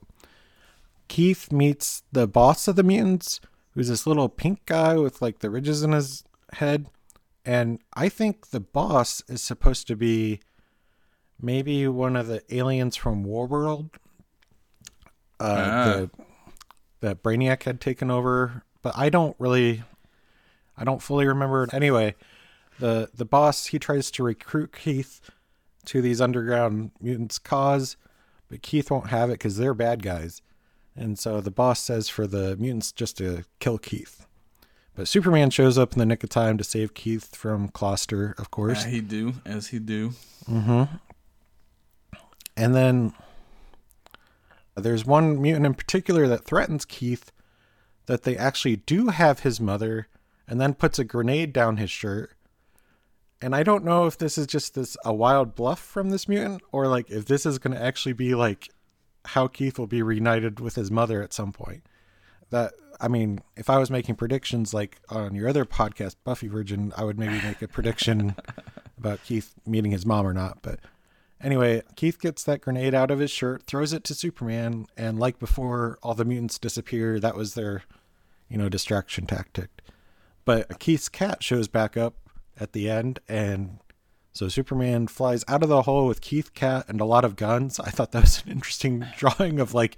Keith 1.09 1.51
meets 1.51 2.03
the 2.13 2.29
boss 2.29 2.69
of 2.69 2.77
the 2.77 2.83
mutants, 2.83 3.41
who's 3.75 3.89
this 3.89 4.07
little 4.07 4.29
pink 4.29 4.65
guy 4.67 4.97
with 4.97 5.23
like 5.23 5.39
the 5.39 5.51
ridges 5.51 5.83
in 5.83 5.93
his 5.93 6.25
head. 6.55 6.87
And 7.45 7.81
I 7.95 8.09
think 8.09 8.51
the 8.51 8.61
boss 8.61 9.23
is 9.29 9.43
supposed 9.43 9.87
to 9.89 9.97
be 9.97 10.41
maybe 11.41 11.87
one 11.89 12.17
of 12.17 12.27
the 12.27 12.43
aliens 12.55 12.97
from 12.97 13.25
Warworld. 13.25 13.91
Uh, 15.41 15.45
Ah. 15.45 15.85
the, 15.85 16.11
that 17.01 17.23
Brainiac 17.23 17.63
had 17.63 17.81
taken 17.81 18.11
over, 18.11 18.65
but 18.83 18.93
I 18.99 19.09
don't 19.09 19.37
really, 19.39 19.85
I 20.77 20.83
don't 20.85 21.01
fully 21.03 21.27
remember. 21.27 21.69
Anyway, 21.73 22.17
the 22.81 23.09
the 23.15 23.25
boss 23.25 23.67
he 23.67 23.79
tries 23.79 24.11
to 24.13 24.23
recruit 24.25 24.73
Keith 24.73 25.31
to 25.85 26.03
these 26.03 26.21
underground 26.21 26.91
mutants' 27.01 27.39
cause, 27.39 27.97
but 28.51 28.63
Keith 28.63 28.91
won't 28.91 29.09
have 29.11 29.31
it 29.31 29.35
because 29.35 29.57
they're 29.59 29.75
bad 29.75 30.03
guys. 30.03 30.43
And 30.97 31.17
so 31.17 31.41
the 31.41 31.53
boss 31.53 31.79
says 31.81 32.09
for 32.09 32.27
the 32.27 32.57
mutants 32.57 32.91
just 32.91 33.17
to 33.19 33.45
kill 33.61 33.79
Keith. 33.79 34.27
But 34.97 35.07
Superman 35.07 35.51
shows 35.51 35.79
up 35.79 35.93
in 35.93 36.01
the 36.01 36.07
nick 36.07 36.25
of 36.25 36.31
time 36.31 36.59
to 36.59 36.65
save 36.65 36.95
Keith 36.95 37.37
from 37.37 37.69
Clawster, 37.69 38.37
of 38.41 38.51
course. 38.51 38.79
As 38.85 38.93
he 38.93 39.01
do, 39.01 39.35
as 39.47 39.69
he 39.69 39.79
do. 39.79 40.15
And 42.59 42.75
then 42.75 43.13
uh, 44.77 44.81
there's 44.81 45.07
one 45.07 45.41
mutant 45.41 45.65
in 45.65 45.75
particular 45.75 46.27
that 46.27 46.45
threatens 46.45 46.85
Keith 46.85 47.31
that 48.07 48.25
they 48.25 48.37
actually 48.37 48.77
do 48.77 49.09
have 49.09 49.41
his 49.41 49.61
mother 49.61 50.09
and 50.49 50.61
then 50.61 50.75
puts 50.75 50.99
a 50.99 51.05
grenade 51.05 51.53
down 51.53 51.77
his 51.77 51.91
shirt. 51.91 52.33
And 53.41 53.55
I 53.55 53.63
don't 53.63 53.85
know 53.85 54.07
if 54.07 54.19
this 54.19 54.37
is 54.37 54.49
just 54.49 54.75
this 54.75 54.97
a 55.05 55.15
wild 55.15 55.55
bluff 55.55 55.79
from 55.79 56.11
this 56.11 56.27
mutant 56.27 56.61
or 56.73 56.89
like 56.89 57.09
if 57.11 57.27
this 57.27 57.47
is 57.47 57.59
going 57.59 57.77
to 57.77 57.83
actually 57.83 58.15
be 58.15 58.35
like 58.35 58.69
how 59.25 59.47
Keith 59.47 59.79
will 59.79 59.87
be 59.87 60.03
reunited 60.03 60.59
with 60.59 60.75
his 60.75 60.91
mother 60.91 61.23
at 61.23 61.33
some 61.33 61.53
point. 61.53 61.85
That 62.51 62.73
I 63.01 63.07
mean, 63.07 63.41
if 63.57 63.71
I 63.71 63.79
was 63.79 63.89
making 63.89 64.17
predictions 64.17 64.75
like 64.75 64.99
on 65.11 65.37
your 65.37 65.49
other 65.49 65.65
podcast 65.65 66.17
Buffy 66.25 66.49
Virgin, 66.49 66.93
I 66.97 67.05
would 67.05 67.21
maybe 67.21 67.41
make 67.41 67.63
a 67.63 67.69
prediction 67.69 68.35
about 68.99 69.23
Keith 69.23 69.55
meeting 69.65 69.93
his 69.93 70.05
mom 70.05 70.27
or 70.27 70.33
not, 70.33 70.59
but 70.63 70.81
Anyway, 71.41 71.83
Keith 71.97 72.21
gets 72.21 72.43
that 72.45 72.61
grenade 72.61 72.95
out 72.95 73.11
of 73.11 73.19
his 73.21 73.31
shirt, 73.31 73.65
throws 73.67 73.93
it 73.93 74.03
to 74.05 74.15
Superman, 74.15 74.87
and 74.97 75.19
like 75.21 75.39
before, 75.39 75.99
all 76.03 76.15
the 76.15 76.25
mutants 76.25 76.59
disappear. 76.59 77.21
That 77.21 77.37
was 77.37 77.55
their, 77.55 77.83
you 78.49 78.59
know, 78.59 78.69
distraction 78.69 79.27
tactic. 79.27 79.69
But 80.45 80.79
Keith's 80.81 81.09
cat 81.09 81.43
shows 81.43 81.69
back 81.69 81.97
up 81.97 82.15
at 82.59 82.73
the 82.73 82.91
end, 82.91 83.21
and 83.29 83.79
so 84.33 84.49
Superman 84.49 85.07
flies 85.07 85.45
out 85.47 85.63
of 85.63 85.69
the 85.69 85.83
hole 85.83 86.07
with 86.07 86.21
Keith 86.21 86.55
cat 86.55 86.87
and 86.89 87.01
a 87.01 87.05
lot 87.05 87.25
of 87.25 87.37
guns. 87.37 87.79
I 87.79 87.91
thought 87.91 88.13
that 88.13 88.23
was 88.23 88.43
an 88.45 88.53
interesting 88.53 89.05
drawing 89.17 89.61
of 89.61 89.75
like, 89.75 89.97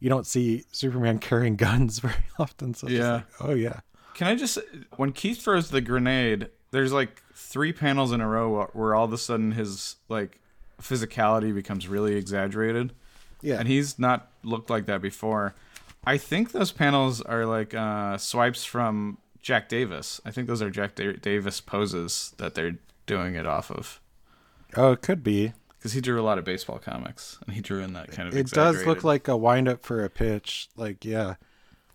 you 0.00 0.08
don't 0.08 0.26
see 0.26 0.64
Superman 0.72 1.18
carrying 1.18 1.56
guns 1.56 1.98
very 2.00 2.14
often. 2.38 2.72
So 2.74 2.88
Yeah. 2.88 3.12
like, 3.12 3.24
oh 3.40 3.54
yeah. 3.54 3.80
Can 4.14 4.26
I 4.26 4.34
just 4.34 4.58
when 4.96 5.12
Keith 5.12 5.42
throws 5.42 5.70
the 5.70 5.80
grenade, 5.80 6.48
there's 6.70 6.92
like 6.92 7.22
three 7.34 7.72
panels 7.72 8.10
in 8.12 8.20
a 8.20 8.28
row 8.28 8.66
where 8.72 8.94
all 8.94 9.04
of 9.04 9.12
a 9.12 9.18
sudden 9.18 9.52
his 9.52 9.96
like 10.08 10.40
physicality 10.80 11.54
becomes 11.54 11.88
really 11.88 12.16
exaggerated. 12.16 12.92
Yeah. 13.42 13.58
And 13.58 13.68
he's 13.68 13.98
not 13.98 14.30
looked 14.42 14.70
like 14.70 14.86
that 14.86 15.00
before. 15.00 15.54
I 16.04 16.16
think 16.16 16.52
those 16.52 16.72
panels 16.72 17.20
are 17.20 17.44
like 17.44 17.74
uh, 17.74 18.16
swipes 18.18 18.64
from 18.64 19.18
Jack 19.42 19.68
Davis. 19.68 20.20
I 20.24 20.30
think 20.30 20.46
those 20.48 20.62
are 20.62 20.70
Jack 20.70 20.94
da- 20.94 21.16
Davis 21.16 21.60
poses 21.60 22.34
that 22.38 22.54
they're 22.54 22.78
doing 23.06 23.34
it 23.34 23.46
off 23.46 23.70
of. 23.70 24.00
oh, 24.76 24.92
it 24.92 25.02
could 25.02 25.22
be. 25.22 25.52
Because 25.78 25.92
he 25.92 26.00
drew 26.00 26.20
a 26.20 26.22
lot 26.22 26.38
of 26.38 26.44
baseball 26.44 26.78
comics, 26.78 27.38
and 27.46 27.54
he 27.54 27.60
drew 27.60 27.80
in 27.80 27.92
that 27.92 28.10
kind 28.10 28.28
of. 28.28 28.36
it 28.36 28.50
does 28.50 28.84
look 28.84 29.04
like 29.04 29.28
a 29.28 29.36
wind 29.36 29.68
up 29.68 29.84
for 29.84 30.04
a 30.04 30.10
pitch. 30.10 30.68
Like, 30.76 31.04
yeah. 31.04 31.34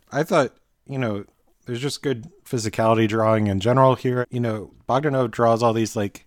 I 0.10 0.24
thought, 0.24 0.54
you 0.88 0.98
know, 0.98 1.26
there's 1.66 1.82
just 1.82 2.02
good 2.02 2.32
physicality 2.46 3.10
drawing 3.10 3.48
in 3.48 3.60
general 3.60 3.96
here. 3.96 4.26
You 4.30 4.40
know, 4.40 4.72
Bogdanove 4.88 5.32
draws 5.32 5.62
all 5.62 5.74
these 5.74 5.98
like 5.98 6.26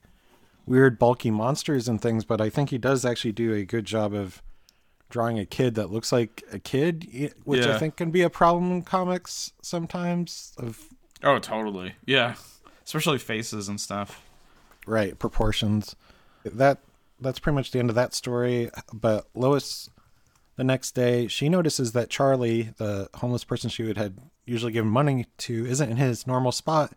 weird 0.66 0.98
bulky 0.98 1.30
monsters 1.30 1.88
and 1.88 2.00
things, 2.00 2.24
but 2.24 2.40
I 2.40 2.50
think 2.50 2.70
he 2.70 2.78
does 2.78 3.04
actually 3.04 3.32
do 3.32 3.54
a 3.54 3.64
good 3.64 3.84
job 3.84 4.12
of 4.14 4.42
drawing 5.08 5.38
a 5.38 5.46
kid 5.46 5.76
that 5.76 5.90
looks 5.90 6.10
like 6.10 6.42
a 6.52 6.58
kid, 6.58 7.32
which 7.44 7.64
I 7.64 7.78
think 7.78 7.96
can 7.96 8.10
be 8.10 8.22
a 8.22 8.30
problem 8.30 8.72
in 8.72 8.82
comics 8.82 9.52
sometimes 9.62 10.52
of 10.58 10.88
Oh, 11.22 11.38
totally. 11.38 11.94
Yeah, 12.04 12.34
especially 12.84 13.18
faces 13.18 13.68
and 13.68 13.80
stuff. 13.80 14.22
right 14.86 15.18
proportions. 15.18 15.96
That 16.44 16.78
that's 17.20 17.38
pretty 17.38 17.54
much 17.54 17.70
the 17.70 17.78
end 17.78 17.88
of 17.88 17.94
that 17.96 18.12
story. 18.14 18.70
But 18.92 19.26
Lois, 19.34 19.88
the 20.56 20.64
next 20.64 20.92
day, 20.94 21.26
she 21.28 21.48
notices 21.48 21.92
that 21.92 22.10
Charlie, 22.10 22.74
the 22.76 23.08
homeless 23.14 23.44
person 23.44 23.70
she 23.70 23.84
would 23.84 23.96
had 23.96 24.18
usually 24.44 24.72
given 24.72 24.90
money 24.90 25.26
to, 25.38 25.66
isn't 25.66 25.90
in 25.90 25.96
his 25.96 26.26
normal 26.26 26.52
spot. 26.52 26.92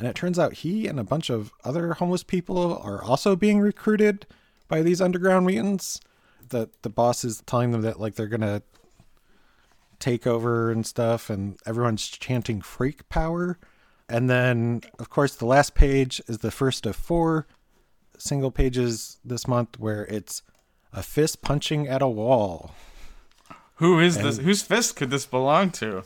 And 0.00 0.08
it 0.08 0.16
turns 0.16 0.38
out 0.38 0.54
he 0.54 0.86
and 0.86 0.98
a 0.98 1.04
bunch 1.04 1.28
of 1.28 1.52
other 1.62 1.92
homeless 1.92 2.22
people 2.22 2.78
are 2.82 3.04
also 3.04 3.36
being 3.36 3.60
recruited 3.60 4.26
by 4.66 4.80
these 4.80 4.98
underground 5.00 5.44
mutants. 5.46 6.00
That 6.48 6.82
the 6.82 6.88
boss 6.88 7.22
is 7.22 7.42
telling 7.44 7.70
them 7.70 7.82
that 7.82 8.00
like 8.00 8.14
they're 8.14 8.26
gonna 8.26 8.62
take 9.98 10.26
over 10.26 10.70
and 10.72 10.86
stuff, 10.86 11.28
and 11.28 11.58
everyone's 11.66 12.08
chanting 12.08 12.62
freak 12.62 13.08
power. 13.10 13.58
And 14.08 14.28
then, 14.30 14.80
of 14.98 15.10
course, 15.10 15.36
the 15.36 15.46
last 15.46 15.74
page 15.74 16.20
is 16.26 16.38
the 16.38 16.50
first 16.50 16.86
of 16.86 16.96
four 16.96 17.46
single 18.16 18.50
pages 18.50 19.18
this 19.22 19.46
month 19.46 19.78
where 19.78 20.06
it's 20.06 20.42
a 20.94 21.02
fist 21.02 21.42
punching 21.42 21.86
at 21.86 22.00
a 22.00 22.08
wall. 22.08 22.74
Who 23.74 24.00
is 24.00 24.16
this? 24.16 24.38
Whose 24.38 24.62
fist 24.62 24.96
could 24.96 25.10
this 25.10 25.26
belong 25.26 25.70
to? 25.72 26.04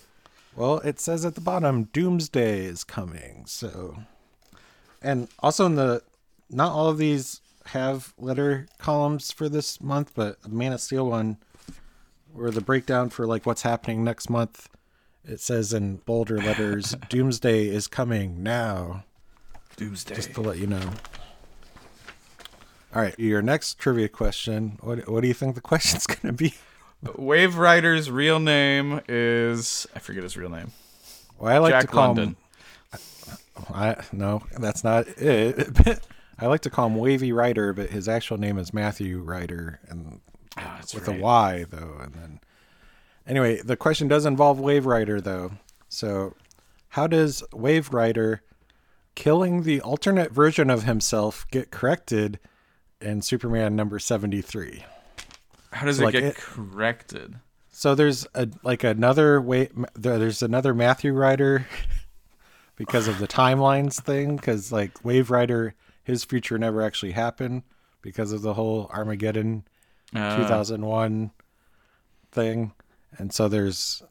Well, 0.56 0.78
it 0.78 1.00
says 1.00 1.24
at 1.24 1.34
the 1.34 1.40
bottom, 1.40 1.84
Doomsday 1.84 2.64
is 2.64 2.84
coming. 2.84 3.44
So, 3.46 3.96
and 5.02 5.28
also 5.40 5.66
in 5.66 5.74
the, 5.74 6.02
not 6.48 6.72
all 6.72 6.88
of 6.88 6.98
these 6.98 7.40
have 7.66 8.14
letter 8.18 8.66
columns 8.78 9.32
for 9.32 9.48
this 9.48 9.80
month, 9.80 10.12
but 10.14 10.40
the 10.42 10.48
Man 10.48 10.72
of 10.72 10.80
Steel 10.80 11.08
one, 11.08 11.38
where 12.32 12.50
the 12.50 12.60
breakdown 12.60 13.10
for 13.10 13.26
like 13.26 13.46
what's 13.46 13.62
happening 13.62 14.04
next 14.04 14.30
month, 14.30 14.68
it 15.24 15.40
says 15.40 15.72
in 15.72 15.96
bolder 15.96 16.38
letters, 16.38 16.94
Doomsday 17.08 17.68
is 17.68 17.88
coming 17.88 18.42
now. 18.42 19.04
Doomsday. 19.76 20.14
Just 20.14 20.34
to 20.34 20.40
let 20.40 20.58
you 20.58 20.66
know. 20.68 20.90
All 22.94 23.02
right, 23.02 23.18
your 23.18 23.42
next 23.42 23.78
trivia 23.78 24.08
question. 24.08 24.78
What 24.80 25.08
what 25.08 25.22
do 25.22 25.28
you 25.28 25.34
think 25.34 25.56
the 25.56 25.60
question's 25.72 26.06
going 26.06 26.20
to 26.20 26.32
be? 26.32 26.54
Wave 27.16 27.56
Rider's 27.56 28.10
real 28.10 28.40
name 28.40 29.00
is 29.08 29.86
I 29.94 29.98
forget 29.98 30.22
his 30.22 30.36
real 30.36 30.50
name. 30.50 30.72
Well, 31.38 31.52
I 31.52 31.58
like 31.58 31.80
to 31.80 31.86
call 31.86 32.06
London. 32.08 32.28
him. 32.28 32.36
I 33.72 33.96
no, 34.12 34.42
that's 34.58 34.84
not 34.84 35.06
it. 35.08 36.00
I 36.38 36.46
like 36.46 36.62
to 36.62 36.70
call 36.70 36.86
him 36.86 36.96
Wavy 36.96 37.32
Rider, 37.32 37.72
but 37.72 37.90
his 37.90 38.08
actual 38.08 38.38
name 38.38 38.58
is 38.58 38.74
Matthew 38.74 39.20
Ryder, 39.20 39.80
and 39.88 40.20
ah, 40.56 40.76
that's 40.76 40.94
with 40.94 41.06
right. 41.06 41.18
a 41.18 41.22
Y 41.22 41.64
though. 41.70 41.96
And 42.00 42.14
then, 42.14 42.40
anyway, 43.26 43.60
the 43.62 43.76
question 43.76 44.08
does 44.08 44.26
involve 44.26 44.58
Wave 44.58 44.86
Rider 44.86 45.20
though. 45.20 45.52
So, 45.88 46.34
how 46.88 47.06
does 47.06 47.44
Wave 47.52 47.92
Rider 47.92 48.42
killing 49.14 49.62
the 49.62 49.80
alternate 49.80 50.32
version 50.32 50.70
of 50.70 50.82
himself 50.82 51.46
get 51.50 51.70
corrected 51.70 52.40
in 53.00 53.22
Superman 53.22 53.76
number 53.76 53.98
seventy 53.98 54.42
three? 54.42 54.84
How 55.74 55.86
does 55.86 55.96
So, 55.98 56.02
it 56.02 56.06
like, 56.06 56.12
get 56.12 56.22
it- 56.24 56.36
corrected? 56.36 57.36
So 57.70 57.94
there's 57.96 58.26
a 58.34 58.48
like 58.62 58.84
another 58.84 59.40
way. 59.40 59.68
There's 59.94 60.42
another 60.42 60.72
Matthew 60.74 61.12
Ryder 61.12 61.66
because 62.76 63.08
of 63.08 63.18
the 63.18 63.26
timelines 63.26 64.00
thing. 64.00 64.36
Because 64.36 64.70
like 64.70 65.04
Wave 65.04 65.30
Rider, 65.30 65.74
his 66.04 66.24
future 66.24 66.56
never 66.56 66.82
actually 66.82 67.12
happened 67.12 67.64
because 68.00 68.30
of 68.32 68.42
the 68.42 68.54
whole 68.54 68.88
Armageddon 68.94 69.64
Uh, 70.14 70.36
2001 70.36 71.32
thing. 72.30 72.72
And 73.18 73.32
so 73.32 73.48
there's 73.48 74.02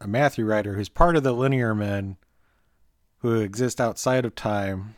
a 0.00 0.06
Matthew 0.06 0.44
Ryder 0.44 0.74
who's 0.74 0.88
part 0.90 1.16
of 1.16 1.22
the 1.22 1.32
Linear 1.32 1.74
Men 1.74 2.16
who 3.20 3.40
exist 3.40 3.80
outside 3.80 4.24
of 4.26 4.34
time. 4.34 4.94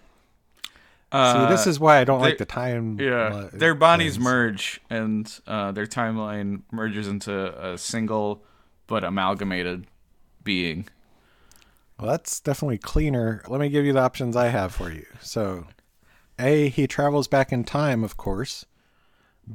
Uh, 1.12 1.46
See, 1.46 1.52
this 1.52 1.66
is 1.66 1.80
why 1.80 1.98
I 1.98 2.04
don't 2.04 2.20
they- 2.20 2.28
like 2.28 2.38
the 2.38 2.44
time. 2.44 2.98
Yeah, 3.00 3.12
uh, 3.12 3.50
their 3.52 3.74
bodies 3.74 4.18
merge, 4.18 4.80
and 4.90 5.32
uh, 5.46 5.72
their 5.72 5.86
timeline 5.86 6.62
merges 6.70 7.08
into 7.08 7.32
a 7.72 7.76
single 7.78 8.44
but 8.86 9.04
amalgamated 9.04 9.86
being. 10.44 10.88
Well, 11.98 12.10
that's 12.10 12.40
definitely 12.40 12.78
cleaner. 12.78 13.42
Let 13.48 13.60
me 13.60 13.68
give 13.68 13.84
you 13.84 13.92
the 13.92 14.00
options 14.00 14.34
I 14.36 14.48
have 14.48 14.72
for 14.74 14.90
you. 14.90 15.04
So, 15.20 15.66
A, 16.38 16.68
he 16.70 16.86
travels 16.86 17.28
back 17.28 17.52
in 17.52 17.62
time, 17.64 18.02
of 18.02 18.16
course. 18.16 18.64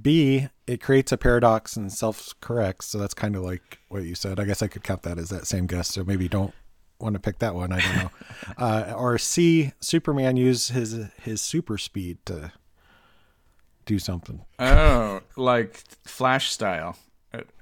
B, 0.02 0.48
it 0.68 0.82
creates 0.82 1.12
a 1.12 1.18
paradox 1.18 1.76
and 1.76 1.92
self 1.92 2.34
corrects. 2.42 2.86
So 2.88 2.98
that's 3.00 3.14
kind 3.14 3.36
of 3.36 3.44
like 3.44 3.80
what 3.90 4.04
you 4.04 4.14
said. 4.14 4.40
I 4.40 4.44
guess 4.46 4.62
I 4.62 4.68
could 4.68 4.84
count 4.84 5.04
that 5.04 5.18
as 5.18 5.30
that 5.30 5.48
same 5.48 5.68
guess. 5.68 5.88
So 5.90 6.04
maybe 6.04 6.28
don't 6.28 6.54
want 7.00 7.14
to 7.14 7.20
pick 7.20 7.40
that 7.40 7.56
one. 7.56 7.72
I 7.72 7.80
don't 7.82 7.96
know. 7.96 8.10
uh, 8.58 8.94
or 8.96 9.18
C, 9.18 9.72
Superman 9.80 10.38
used 10.38 10.72
his 10.72 10.98
his 11.22 11.42
super 11.42 11.78
speed 11.78 12.18
to 12.26 12.52
do 13.86 14.00
something. 14.00 14.46
Oh, 14.60 15.22
like 15.36 15.84
Flash 16.06 16.52
style. 16.52 16.98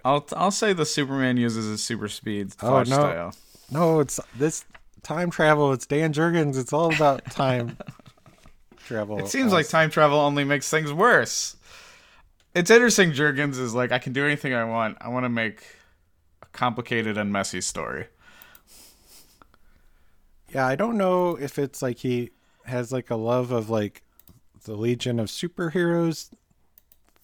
I'll 0.05 0.25
I'll 0.35 0.51
say 0.51 0.73
the 0.73 0.85
Superman 0.85 1.37
uses 1.37 1.65
his 1.65 1.83
super 1.83 2.07
speed 2.07 2.53
Oh, 2.61 2.77
no. 2.79 2.83
style. 2.83 3.35
No, 3.71 3.99
it's 4.01 4.19
this 4.37 4.65
time 5.01 5.31
travel. 5.31 5.73
It's 5.73 5.85
Dan 5.87 6.13
Jurgens. 6.13 6.57
It's 6.59 6.71
all 6.73 6.93
about 6.93 7.25
time 7.31 7.77
travel. 8.85 9.17
It 9.19 9.27
seems 9.29 9.51
Uh, 9.51 9.55
like 9.55 9.67
time 9.67 9.89
travel 9.89 10.19
only 10.19 10.43
makes 10.43 10.69
things 10.69 10.93
worse. 10.93 11.55
It's 12.53 12.69
interesting. 12.69 13.11
Jurgens 13.13 13.57
is 13.57 13.73
like, 13.73 13.91
I 13.91 13.97
can 13.97 14.13
do 14.13 14.23
anything 14.23 14.53
I 14.53 14.63
want. 14.63 14.97
I 15.01 15.09
want 15.09 15.23
to 15.25 15.29
make 15.29 15.63
a 16.43 16.45
complicated 16.51 17.17
and 17.17 17.31
messy 17.33 17.61
story. 17.61 18.05
Yeah, 20.53 20.67
I 20.67 20.75
don't 20.75 20.97
know 20.97 21.35
if 21.35 21.57
it's 21.57 21.81
like 21.81 21.97
he 21.99 22.31
has 22.65 22.91
like 22.91 23.09
a 23.09 23.15
love 23.15 23.51
of 23.51 23.69
like 23.69 24.03
the 24.65 24.75
Legion 24.75 25.19
of 25.19 25.27
Superheroes 25.27 26.29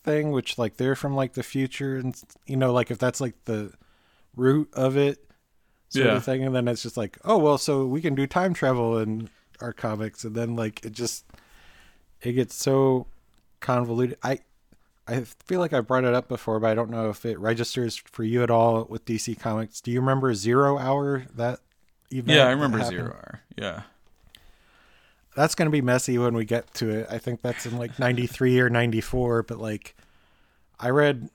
thing, 0.03 0.31
which 0.31 0.57
like 0.57 0.77
they're 0.77 0.95
from 0.95 1.15
like 1.15 1.33
the 1.33 1.43
future, 1.43 1.97
and 1.97 2.19
you 2.45 2.57
know, 2.57 2.71
like 2.73 2.91
if 2.91 2.97
that's 2.97 3.21
like 3.21 3.35
the 3.45 3.73
root 4.35 4.69
of 4.73 4.97
it, 4.97 5.29
sort 5.89 6.05
Yeah. 6.07 6.15
of 6.15 6.25
thing, 6.25 6.43
and 6.43 6.55
then 6.55 6.67
it's 6.67 6.83
just 6.83 6.97
like, 6.97 7.17
oh 7.23 7.37
well, 7.37 7.57
so 7.57 7.85
we 7.85 8.01
can 8.01 8.15
do 8.15 8.25
time 8.27 8.53
travel 8.53 8.97
in 8.97 9.29
our 9.61 9.73
comics, 9.73 10.23
and 10.23 10.35
then 10.35 10.55
like 10.55 10.83
it 10.85 10.91
just 10.93 11.25
it 12.21 12.33
gets 12.33 12.55
so 12.55 13.07
convoluted. 13.59 14.17
I 14.23 14.39
I 15.07 15.21
feel 15.21 15.59
like 15.59 15.73
I 15.73 15.81
brought 15.81 16.03
it 16.03 16.13
up 16.13 16.27
before, 16.27 16.59
but 16.59 16.69
I 16.71 16.75
don't 16.75 16.89
know 16.91 17.09
if 17.09 17.25
it 17.25 17.39
registers 17.39 17.95
for 17.95 18.23
you 18.23 18.43
at 18.43 18.51
all 18.51 18.85
with 18.89 19.05
DC 19.05 19.39
Comics. 19.39 19.81
Do 19.81 19.91
you 19.91 19.99
remember 19.99 20.33
Zero 20.33 20.77
Hour 20.77 21.25
that? 21.35 21.59
Event 22.11 22.37
Yeah, 22.37 22.47
I 22.47 22.51
remember? 22.51 22.83
Zero 22.83 23.11
Hour. 23.11 23.41
Yeah. 23.57 23.81
that's 25.35 25.55
going 25.55 25.67
to 25.67 25.71
be 25.71 25.81
messy 25.81 26.17
when 26.17 26.33
we 26.33 26.45
get 26.45 26.73
to 26.75 26.89
it. 26.89 27.07
I 27.09 27.17
think 27.17 27.41
that's 27.41 27.65
in 27.65 27.77
like 27.77 27.97
93 27.99 28.59
or 28.59 28.69
94, 28.69 29.43
but 29.43 29.59
like 29.59 29.95
I 30.79 30.89
read 30.89 31.29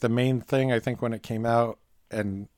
the 0.00 0.08
main 0.08 0.40
thing 0.40 0.72
I 0.72 0.78
think 0.80 1.00
when 1.02 1.12
it 1.12 1.22
came 1.22 1.44
out 1.46 1.78
and 2.10 2.48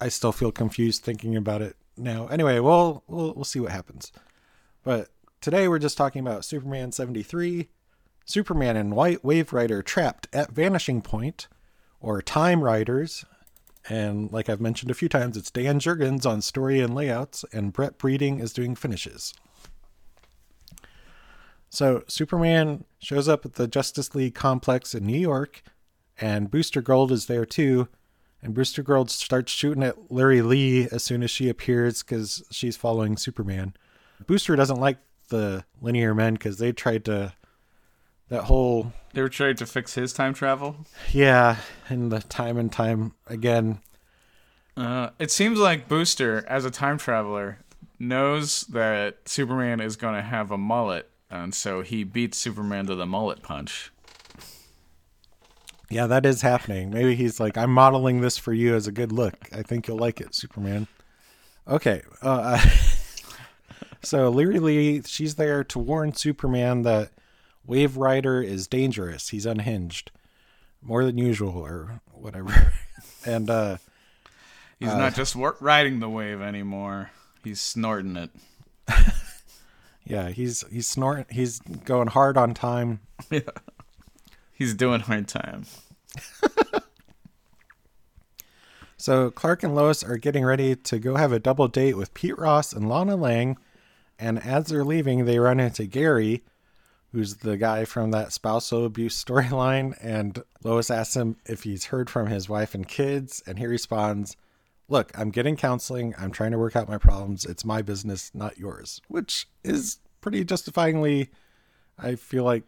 I 0.00 0.08
still 0.08 0.32
feel 0.32 0.52
confused 0.52 1.02
thinking 1.02 1.36
about 1.36 1.62
it 1.62 1.76
now. 1.96 2.26
Anyway, 2.28 2.58
we'll 2.60 3.02
we'll 3.06 3.34
we'll 3.34 3.44
see 3.44 3.60
what 3.60 3.72
happens. 3.72 4.12
But 4.82 5.08
today 5.40 5.68
we're 5.68 5.78
just 5.78 5.96
talking 5.98 6.20
about 6.20 6.44
Superman 6.44 6.92
73, 6.92 7.68
Superman 8.24 8.76
and 8.76 8.94
White 8.94 9.22
Wave 9.24 9.52
Rider 9.52 9.82
trapped 9.82 10.28
at 10.32 10.52
Vanishing 10.52 11.02
Point 11.02 11.48
or 12.00 12.22
Time 12.22 12.62
Riders. 12.62 13.24
And 13.90 14.32
like 14.32 14.48
I've 14.48 14.60
mentioned 14.60 14.92
a 14.92 14.94
few 14.94 15.08
times, 15.08 15.36
it's 15.36 15.50
Dan 15.50 15.80
Jurgens 15.80 16.24
on 16.24 16.42
story 16.42 16.80
and 16.80 16.94
layouts, 16.94 17.44
and 17.52 17.72
Brett 17.72 17.98
Breeding 17.98 18.38
is 18.38 18.52
doing 18.52 18.76
finishes. 18.76 19.34
So 21.70 22.04
Superman 22.06 22.84
shows 23.00 23.28
up 23.28 23.44
at 23.44 23.54
the 23.54 23.66
Justice 23.66 24.14
League 24.14 24.36
complex 24.36 24.94
in 24.94 25.04
New 25.04 25.18
York, 25.18 25.64
and 26.20 26.52
Booster 26.52 26.80
Gold 26.80 27.10
is 27.10 27.26
there 27.26 27.44
too. 27.44 27.88
And 28.40 28.54
Booster 28.54 28.84
Gold 28.84 29.10
starts 29.10 29.50
shooting 29.50 29.82
at 29.82 30.08
Liri 30.08 30.46
Lee 30.46 30.86
as 30.92 31.02
soon 31.02 31.24
as 31.24 31.30
she 31.32 31.48
appears 31.48 32.04
because 32.04 32.44
she's 32.50 32.76
following 32.76 33.16
Superman. 33.16 33.74
Booster 34.24 34.54
doesn't 34.54 34.80
like 34.80 34.98
the 35.30 35.64
Linear 35.80 36.14
Men 36.14 36.34
because 36.34 36.58
they 36.58 36.70
tried 36.70 37.04
to 37.06 37.32
that 38.30 38.44
whole 38.44 38.92
They 39.12 39.20
were 39.22 39.28
trying 39.28 39.56
to 39.56 39.66
fix 39.66 39.94
his 39.94 40.12
time 40.12 40.32
travel. 40.34 40.76
yeah, 41.12 41.56
and 41.88 42.10
the 42.10 42.20
time 42.20 42.56
and 42.56 42.72
time 42.72 43.12
again. 43.26 43.80
Uh, 44.76 45.10
it 45.18 45.30
seems 45.30 45.58
like 45.58 45.88
Booster, 45.88 46.44
as 46.48 46.64
a 46.64 46.70
time 46.70 46.96
traveler, 46.96 47.58
knows 47.98 48.62
that 48.68 49.28
Superman 49.28 49.80
is 49.80 49.96
going 49.96 50.14
to 50.14 50.22
have 50.22 50.50
a 50.50 50.56
mullet, 50.56 51.10
and 51.30 51.54
so 51.54 51.82
he 51.82 52.02
beats 52.04 52.38
Superman 52.38 52.86
to 52.86 52.94
the 52.94 53.04
mullet 53.04 53.42
punch. 53.42 53.92
Yeah, 55.90 56.06
that 56.06 56.24
is 56.24 56.42
happening. 56.42 56.90
Maybe 56.90 57.16
he's 57.16 57.40
like, 57.40 57.58
I'm 57.58 57.72
modeling 57.74 58.20
this 58.20 58.38
for 58.38 58.52
you 58.52 58.76
as 58.76 58.86
a 58.86 58.92
good 58.92 59.10
look. 59.10 59.34
I 59.52 59.62
think 59.62 59.88
you'll 59.88 59.98
like 59.98 60.20
it, 60.20 60.34
Superman. 60.36 60.86
Okay. 61.66 62.02
Uh, 62.22 62.58
so 64.02 64.32
Liri 64.32 64.60
Lee, 64.60 65.02
she's 65.04 65.34
there 65.34 65.64
to 65.64 65.78
warn 65.80 66.14
Superman 66.14 66.82
that 66.82 67.10
Wave 67.66 67.96
Rider 67.96 68.42
is 68.42 68.66
dangerous. 68.66 69.28
He's 69.28 69.46
unhinged, 69.46 70.10
more 70.82 71.04
than 71.04 71.18
usual, 71.18 71.58
or 71.58 72.00
whatever. 72.12 72.72
and 73.26 73.48
uh, 73.48 73.76
He's 74.78 74.88
not 74.88 75.14
just 75.14 75.36
riding 75.60 76.00
the 76.00 76.08
wave 76.08 76.40
anymore. 76.40 77.10
He's 77.44 77.60
snorting 77.60 78.16
it. 78.16 78.30
yeah, 80.06 80.30
he's 80.30 80.64
he's 80.70 80.86
snorting. 80.86 81.26
He's 81.30 81.60
going 81.60 82.08
hard 82.08 82.38
on 82.38 82.54
time. 82.54 83.00
He's 84.52 84.74
doing 84.74 85.00
hard 85.00 85.26
time. 85.28 85.64
So 89.00 89.30
Clark 89.30 89.62
and 89.62 89.74
Lois 89.74 90.04
are 90.04 90.18
getting 90.18 90.44
ready 90.44 90.76
to 90.76 90.98
go 90.98 91.16
have 91.16 91.32
a 91.32 91.38
double 91.38 91.68
date 91.68 91.96
with 91.96 92.12
Pete 92.12 92.36
Ross 92.38 92.74
and 92.74 92.86
Lana 92.86 93.16
Lang, 93.16 93.56
and 94.18 94.38
as 94.38 94.66
they're 94.66 94.84
leaving, 94.84 95.24
they 95.24 95.38
run 95.38 95.58
into 95.58 95.86
Gary, 95.86 96.42
who's 97.12 97.36
the 97.36 97.56
guy 97.56 97.84
from 97.84 98.10
that 98.12 98.32
spousal 98.32 98.84
abuse 98.84 99.22
storyline, 99.24 99.96
and 100.00 100.42
Lois 100.62 100.90
asks 100.90 101.16
him 101.16 101.36
if 101.46 101.64
he's 101.64 101.86
heard 101.86 102.08
from 102.08 102.28
his 102.28 102.48
wife 102.48 102.74
and 102.74 102.86
kids, 102.86 103.42
and 103.46 103.58
he 103.58 103.66
responds, 103.66 104.36
"Look, 104.88 105.16
I'm 105.18 105.30
getting 105.30 105.56
counseling. 105.56 106.14
I'm 106.18 106.30
trying 106.30 106.52
to 106.52 106.58
work 106.58 106.76
out 106.76 106.88
my 106.88 106.98
problems. 106.98 107.44
It's 107.44 107.64
my 107.64 107.82
business, 107.82 108.30
not 108.34 108.58
yours," 108.58 109.00
which 109.08 109.48
is 109.64 109.98
pretty 110.20 110.44
justifyingly, 110.44 111.28
I 111.98 112.14
feel 112.16 112.44
like, 112.44 112.64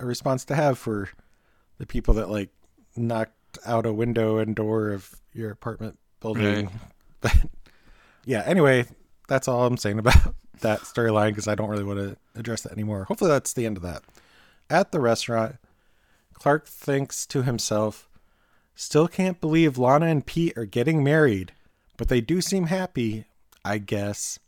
a 0.00 0.06
response 0.06 0.44
to 0.46 0.54
have 0.54 0.78
for 0.78 1.08
the 1.78 1.86
people 1.86 2.14
that 2.14 2.30
like 2.30 2.50
knocked 2.96 3.58
out 3.66 3.86
a 3.86 3.92
window 3.92 4.38
and 4.38 4.54
door 4.54 4.90
of 4.90 5.14
your 5.32 5.50
apartment 5.50 5.98
building. 6.20 6.70
But 7.20 7.34
yeah, 8.26 8.42
anyway, 8.44 8.84
that's 9.28 9.48
all 9.48 9.64
I'm 9.64 9.78
saying 9.78 9.98
about 9.98 10.34
that 10.60 10.80
storyline 10.80 11.30
because 11.30 11.48
I 11.48 11.54
don't 11.54 11.70
really 11.70 11.84
want 11.84 11.98
to 11.98 12.16
address 12.34 12.62
that 12.62 12.72
anymore. 12.72 13.04
Hopefully, 13.04 13.30
that's 13.30 13.52
the 13.52 13.66
end 13.66 13.76
of 13.76 13.82
that. 13.82 14.02
At 14.70 14.92
the 14.92 15.00
restaurant, 15.00 15.56
Clark 16.32 16.66
thinks 16.66 17.26
to 17.26 17.42
himself, 17.42 18.08
Still 18.74 19.06
can't 19.06 19.40
believe 19.40 19.78
Lana 19.78 20.06
and 20.06 20.26
Pete 20.26 20.56
are 20.58 20.64
getting 20.64 21.04
married, 21.04 21.52
but 21.96 22.08
they 22.08 22.20
do 22.20 22.40
seem 22.40 22.66
happy, 22.66 23.26
I 23.64 23.78
guess. 23.78 24.38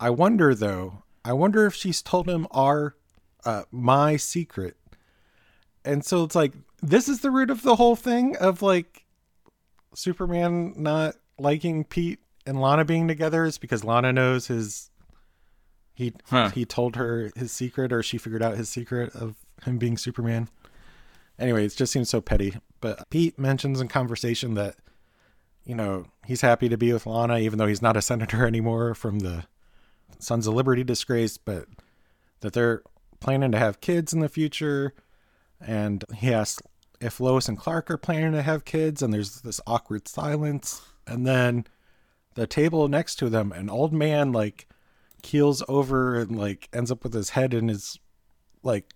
I 0.00 0.10
wonder, 0.10 0.54
though, 0.54 1.04
I 1.24 1.34
wonder 1.34 1.66
if 1.66 1.74
she's 1.74 2.02
told 2.02 2.28
him 2.28 2.48
our, 2.50 2.96
uh, 3.44 3.62
my 3.70 4.16
secret. 4.16 4.76
And 5.84 6.04
so 6.04 6.24
it's 6.24 6.34
like, 6.34 6.52
this 6.82 7.08
is 7.08 7.20
the 7.20 7.30
root 7.30 7.50
of 7.50 7.62
the 7.62 7.76
whole 7.76 7.96
thing 7.96 8.36
of 8.36 8.62
like 8.62 9.04
Superman 9.94 10.74
not 10.76 11.16
liking 11.38 11.84
Pete 11.84 12.20
and 12.46 12.60
Lana 12.60 12.84
being 12.84 13.08
together 13.08 13.44
is 13.44 13.58
because 13.58 13.84
Lana 13.84 14.12
knows 14.12 14.46
his 14.46 14.89
he 16.00 16.14
Huh. 16.30 16.48
he 16.48 16.64
told 16.64 16.96
her 16.96 17.30
his 17.36 17.52
secret 17.52 17.92
or 17.92 18.02
she 18.02 18.16
figured 18.16 18.42
out 18.42 18.56
his 18.56 18.70
secret 18.70 19.14
of 19.14 19.36
him 19.64 19.76
being 19.76 19.98
Superman. 19.98 20.48
Anyway, 21.38 21.66
it 21.66 21.76
just 21.76 21.92
seems 21.92 22.08
so 22.08 22.22
petty. 22.22 22.56
But 22.80 23.08
Pete 23.10 23.38
mentions 23.38 23.80
in 23.80 23.88
conversation 23.88 24.54
that 24.54 24.76
you 25.66 25.74
know, 25.74 26.06
he's 26.24 26.40
happy 26.40 26.70
to 26.70 26.78
be 26.78 26.90
with 26.92 27.04
Lana 27.04 27.38
even 27.38 27.58
though 27.58 27.66
he's 27.66 27.82
not 27.82 27.96
a 27.96 28.02
senator 28.02 28.46
anymore 28.52 28.94
from 28.94 29.18
the 29.18 29.44
Sons 30.18 30.46
of 30.46 30.54
Liberty 30.54 30.82
disgrace, 30.82 31.36
but 31.36 31.66
that 32.40 32.54
they're 32.54 32.82
planning 33.20 33.52
to 33.52 33.58
have 33.58 33.82
kids 33.82 34.14
in 34.14 34.20
the 34.20 34.28
future 34.28 34.94
and 35.60 36.02
he 36.16 36.32
asks 36.32 36.62
if 36.98 37.20
Lois 37.20 37.46
and 37.46 37.58
Clark 37.58 37.90
are 37.90 37.98
planning 37.98 38.32
to 38.32 38.42
have 38.42 38.64
kids, 38.64 39.02
and 39.02 39.12
there's 39.12 39.42
this 39.42 39.60
awkward 39.66 40.08
silence, 40.08 40.82
and 41.06 41.26
then 41.26 41.66
the 42.34 42.46
table 42.46 42.88
next 42.88 43.16
to 43.16 43.28
them, 43.28 43.52
an 43.52 43.68
old 43.68 43.92
man 43.92 44.32
like 44.32 44.66
keels 45.22 45.62
over 45.68 46.18
and 46.18 46.36
like 46.36 46.68
ends 46.72 46.90
up 46.90 47.04
with 47.04 47.14
his 47.14 47.30
head 47.30 47.54
in 47.54 47.68
his 47.68 47.98
like 48.62 48.94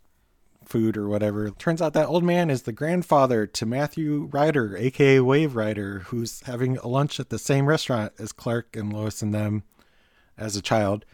food 0.65 0.97
or 0.97 1.09
whatever. 1.09 1.51
Turns 1.51 1.83
out 1.83 1.93
that 1.95 2.09
old 2.09 2.25
man 2.25 2.51
is 2.51 2.63
the 2.63 2.73
grandfather 2.73 3.47
to 3.47 3.67
Matthew 3.67 4.29
Ryder, 4.33 4.77
aka 4.77 5.21
Wave 5.21 5.57
Rider, 5.57 6.01
who's 6.07 6.41
having 6.43 6.79
a 6.79 6.89
lunch 6.89 7.21
at 7.21 7.31
the 7.31 7.39
same 7.39 7.67
restaurant 7.67 8.13
as 8.19 8.33
Clark 8.33 8.77
and 8.77 8.93
Lois 8.93 9.23
and 9.23 9.35
them 9.35 9.63
as 10.37 10.57
a 10.57 10.63
child. 10.63 11.05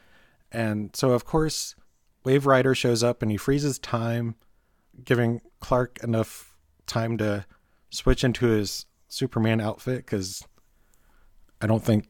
And 0.52 0.94
so, 0.94 1.10
of 1.10 1.24
course, 1.24 1.74
Wave 2.24 2.46
Rider 2.46 2.74
shows 2.74 3.02
up 3.02 3.22
and 3.22 3.30
he 3.30 3.36
freezes 3.36 3.78
time, 3.78 4.34
giving 5.04 5.40
Clark 5.60 6.02
enough 6.02 6.56
time 6.86 7.16
to 7.18 7.46
switch 7.90 8.24
into 8.24 8.46
his 8.46 8.86
Superman 9.08 9.60
outfit 9.60 9.98
because 9.98 10.44
I 11.60 11.66
don't 11.66 11.84
think 11.84 12.06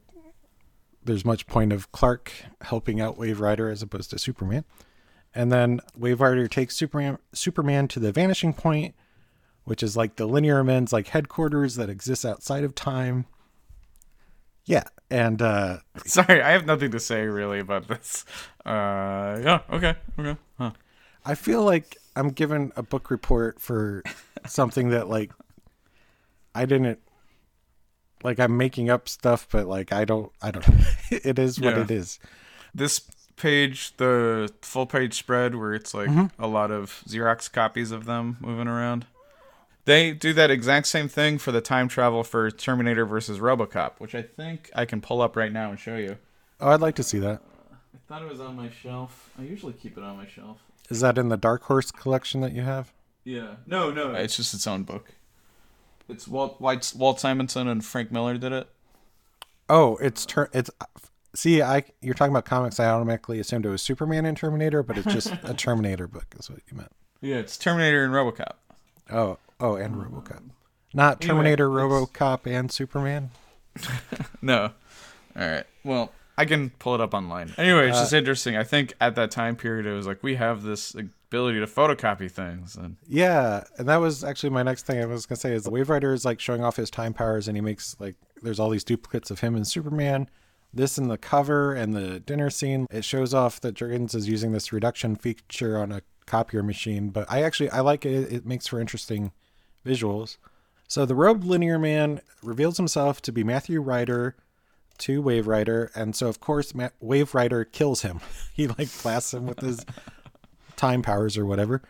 there's 1.03 1.25
much 1.25 1.47
point 1.47 1.73
of 1.73 1.91
Clark 1.91 2.31
helping 2.61 3.01
out 3.01 3.17
Wave 3.17 3.39
Rider 3.39 3.69
as 3.69 3.81
opposed 3.81 4.09
to 4.11 4.19
Superman. 4.19 4.65
And 5.33 5.51
then 5.51 5.79
Wave 5.97 6.21
Rider 6.21 6.47
takes 6.47 6.75
Superman 6.75 7.17
Superman 7.33 7.87
to 7.89 7.99
the 7.99 8.11
vanishing 8.11 8.53
point, 8.53 8.95
which 9.63 9.81
is 9.81 9.95
like 9.95 10.17
the 10.17 10.25
linear 10.25 10.63
men's 10.63 10.91
like 10.91 11.07
headquarters 11.07 11.75
that 11.75 11.89
exists 11.89 12.25
outside 12.25 12.63
of 12.63 12.75
time. 12.75 13.25
Yeah, 14.65 14.83
and 15.09 15.41
uh 15.41 15.77
Sorry, 16.05 16.41
I 16.41 16.51
have 16.51 16.65
nothing 16.65 16.91
to 16.91 16.99
say 16.99 17.25
really 17.25 17.59
about 17.59 17.87
this. 17.87 18.25
Uh, 18.65 19.39
yeah, 19.43 19.59
okay, 19.71 19.95
okay. 20.19 20.37
Huh. 20.57 20.71
I 21.25 21.35
feel 21.35 21.63
like 21.63 21.97
I'm 22.15 22.29
given 22.29 22.71
a 22.75 22.83
book 22.83 23.09
report 23.09 23.59
for 23.59 24.03
something 24.45 24.89
that 24.89 25.07
like 25.07 25.31
I 26.53 26.65
didn't 26.65 26.99
like 28.23 28.39
I'm 28.39 28.57
making 28.57 28.89
up 28.89 29.09
stuff, 29.09 29.47
but 29.51 29.67
like 29.67 29.91
I 29.91 30.05
don't 30.05 30.31
I 30.41 30.51
don't 30.51 30.65
it 31.11 31.39
is 31.39 31.59
what 31.59 31.75
Yeah. 31.75 31.81
it 31.81 31.91
is. 31.91 32.19
This 32.73 33.01
page, 33.35 33.95
the 33.97 34.51
full 34.61 34.85
page 34.85 35.15
spread, 35.15 35.55
where 35.55 35.73
it's 35.73 35.93
like 35.93 36.09
mm-hmm. 36.09 36.41
a 36.41 36.47
lot 36.47 36.71
of 36.71 37.03
Xerox 37.07 37.51
copies 37.51 37.91
of 37.91 38.05
them 38.05 38.37
moving 38.39 38.67
around. 38.67 39.05
They 39.85 40.13
do 40.13 40.31
that 40.33 40.51
exact 40.51 40.87
same 40.87 41.07
thing 41.07 41.39
for 41.39 41.51
the 41.51 41.61
time 41.61 41.87
travel 41.87 42.23
for 42.23 42.51
Terminator 42.51 43.03
versus 43.05 43.39
RoboCop, 43.39 43.93
which 43.97 44.13
I 44.13 44.21
think 44.21 44.69
I 44.75 44.85
can 44.85 45.01
pull 45.01 45.21
up 45.21 45.35
right 45.35 45.51
now 45.51 45.71
and 45.71 45.79
show 45.79 45.97
you. 45.97 46.17
Oh, 46.59 46.69
I'd 46.69 46.81
like 46.81 46.95
to 46.95 47.03
see 47.03 47.17
that. 47.19 47.41
I 47.71 47.97
thought 48.07 48.21
it 48.21 48.29
was 48.29 48.39
on 48.39 48.55
my 48.55 48.69
shelf. 48.69 49.31
I 49.39 49.41
usually 49.43 49.73
keep 49.73 49.97
it 49.97 50.03
on 50.03 50.17
my 50.17 50.27
shelf. 50.27 50.59
Is 50.89 50.99
that 51.01 51.17
in 51.17 51.29
the 51.29 51.37
Dark 51.37 51.63
Horse 51.63 51.89
collection 51.89 52.41
that 52.41 52.53
you 52.53 52.61
have? 52.61 52.93
Yeah. 53.23 53.55
No, 53.65 53.91
no. 53.91 54.13
It's 54.13 54.35
just 54.37 54.53
its 54.53 54.67
own 54.67 54.83
book. 54.83 55.13
It's 56.11 56.27
Walt 56.27 56.59
Walt, 56.61 56.93
Walt 56.95 57.19
Simonson 57.19 57.67
and 57.67 57.83
Frank 57.83 58.11
Miller 58.11 58.37
did 58.37 58.51
it. 58.51 58.67
Oh, 59.69 59.95
it's 59.97 60.25
ter- 60.25 60.49
it's 60.53 60.69
see, 61.33 61.61
I 61.61 61.83
you're 62.01 62.13
talking 62.13 62.33
about 62.33 62.45
comics. 62.45 62.79
I 62.79 62.85
automatically 62.85 63.39
assumed 63.39 63.65
it 63.65 63.69
was 63.69 63.81
Superman 63.81 64.25
and 64.25 64.35
Terminator, 64.35 64.83
but 64.83 64.97
it's 64.97 65.11
just 65.11 65.33
a 65.43 65.53
Terminator 65.53 66.07
book. 66.07 66.25
Is 66.37 66.49
what 66.49 66.59
you 66.69 66.77
meant. 66.77 66.91
Yeah, 67.21 67.37
it's 67.37 67.57
Terminator 67.57 68.03
and 68.03 68.13
RoboCop. 68.13 68.53
Oh, 69.11 69.37
oh, 69.59 69.75
and 69.75 69.95
RoboCop, 69.95 70.41
not 70.93 71.23
Anyway, 71.23 71.27
Terminator, 71.55 71.65
it's- 71.67 71.91
RoboCop, 71.91 72.45
and 72.47 72.71
Superman. 72.71 73.31
No. 74.41 74.71
All 75.35 75.47
right. 75.49 75.63
Well, 75.85 76.11
I 76.37 76.45
can 76.45 76.69
pull 76.71 76.95
it 76.95 77.01
up 77.01 77.13
online. 77.13 77.53
Anyway, 77.57 77.89
it's 77.89 77.99
just 77.99 78.13
interesting. 78.13 78.55
I 78.55 78.63
think 78.63 78.93
at 78.99 79.15
that 79.15 79.31
time 79.31 79.55
period, 79.55 79.85
it 79.85 79.93
was 79.93 80.07
like 80.07 80.23
we 80.23 80.35
have 80.35 80.63
this 80.63 80.95
ability 80.95 81.59
to 81.59 81.67
photocopy 81.67 82.31
things, 82.31 82.75
and 82.75 82.97
Yeah, 83.07 83.63
and 83.77 83.87
that 83.87 83.97
was 83.97 84.23
actually 84.23 84.49
my 84.49 84.63
next 84.63 84.85
thing 84.85 85.01
I 85.01 85.05
was 85.05 85.25
gonna 85.25 85.37
say 85.37 85.53
is 85.53 85.63
the 85.63 85.69
Wave 85.69 85.89
Rider 85.89 86.13
is 86.13 86.25
like 86.25 86.39
showing 86.39 86.63
off 86.63 86.75
his 86.77 86.89
time 86.89 87.13
powers, 87.13 87.47
and 87.47 87.57
he 87.57 87.61
makes 87.61 87.95
like 87.99 88.15
there's 88.41 88.59
all 88.59 88.69
these 88.69 88.83
duplicates 88.83 89.31
of 89.31 89.41
him 89.41 89.55
and 89.55 89.67
Superman. 89.67 90.29
This 90.73 90.97
in 90.97 91.09
the 91.09 91.17
cover 91.17 91.73
and 91.73 91.93
the 91.93 92.19
dinner 92.21 92.49
scene, 92.49 92.87
it 92.89 93.03
shows 93.03 93.33
off 93.33 93.59
that 93.61 93.75
Jurgens 93.75 94.15
is 94.15 94.29
using 94.29 94.53
this 94.53 94.71
reduction 94.71 95.17
feature 95.17 95.77
on 95.77 95.91
a 95.91 96.01
copier 96.25 96.63
machine. 96.63 97.09
But 97.09 97.29
I 97.29 97.43
actually 97.43 97.69
I 97.69 97.81
like 97.81 98.05
it; 98.05 98.31
it 98.31 98.45
makes 98.45 98.67
for 98.67 98.79
interesting 98.79 99.31
visuals. 99.85 100.37
So 100.87 101.05
the 101.05 101.15
robed 101.15 101.43
linear 101.43 101.79
man 101.79 102.21
reveals 102.43 102.77
himself 102.77 103.21
to 103.23 103.31
be 103.31 103.43
Matthew 103.43 103.81
Ryder 103.81 104.35
to 105.01 105.21
Wave 105.21 105.47
Rider, 105.47 105.91
and 105.95 106.15
so 106.15 106.27
of 106.27 106.39
course 106.39 106.73
Ma- 106.73 106.89
Wave 106.99 107.35
Rider 107.35 107.65
kills 107.65 108.01
him. 108.01 108.19
he 108.53 108.67
like 108.67 108.89
blasts 109.01 109.33
him 109.33 109.45
with 109.45 109.59
his 109.59 109.85
time 110.75 111.01
powers 111.01 111.37
or 111.37 111.45
whatever. 111.45 111.81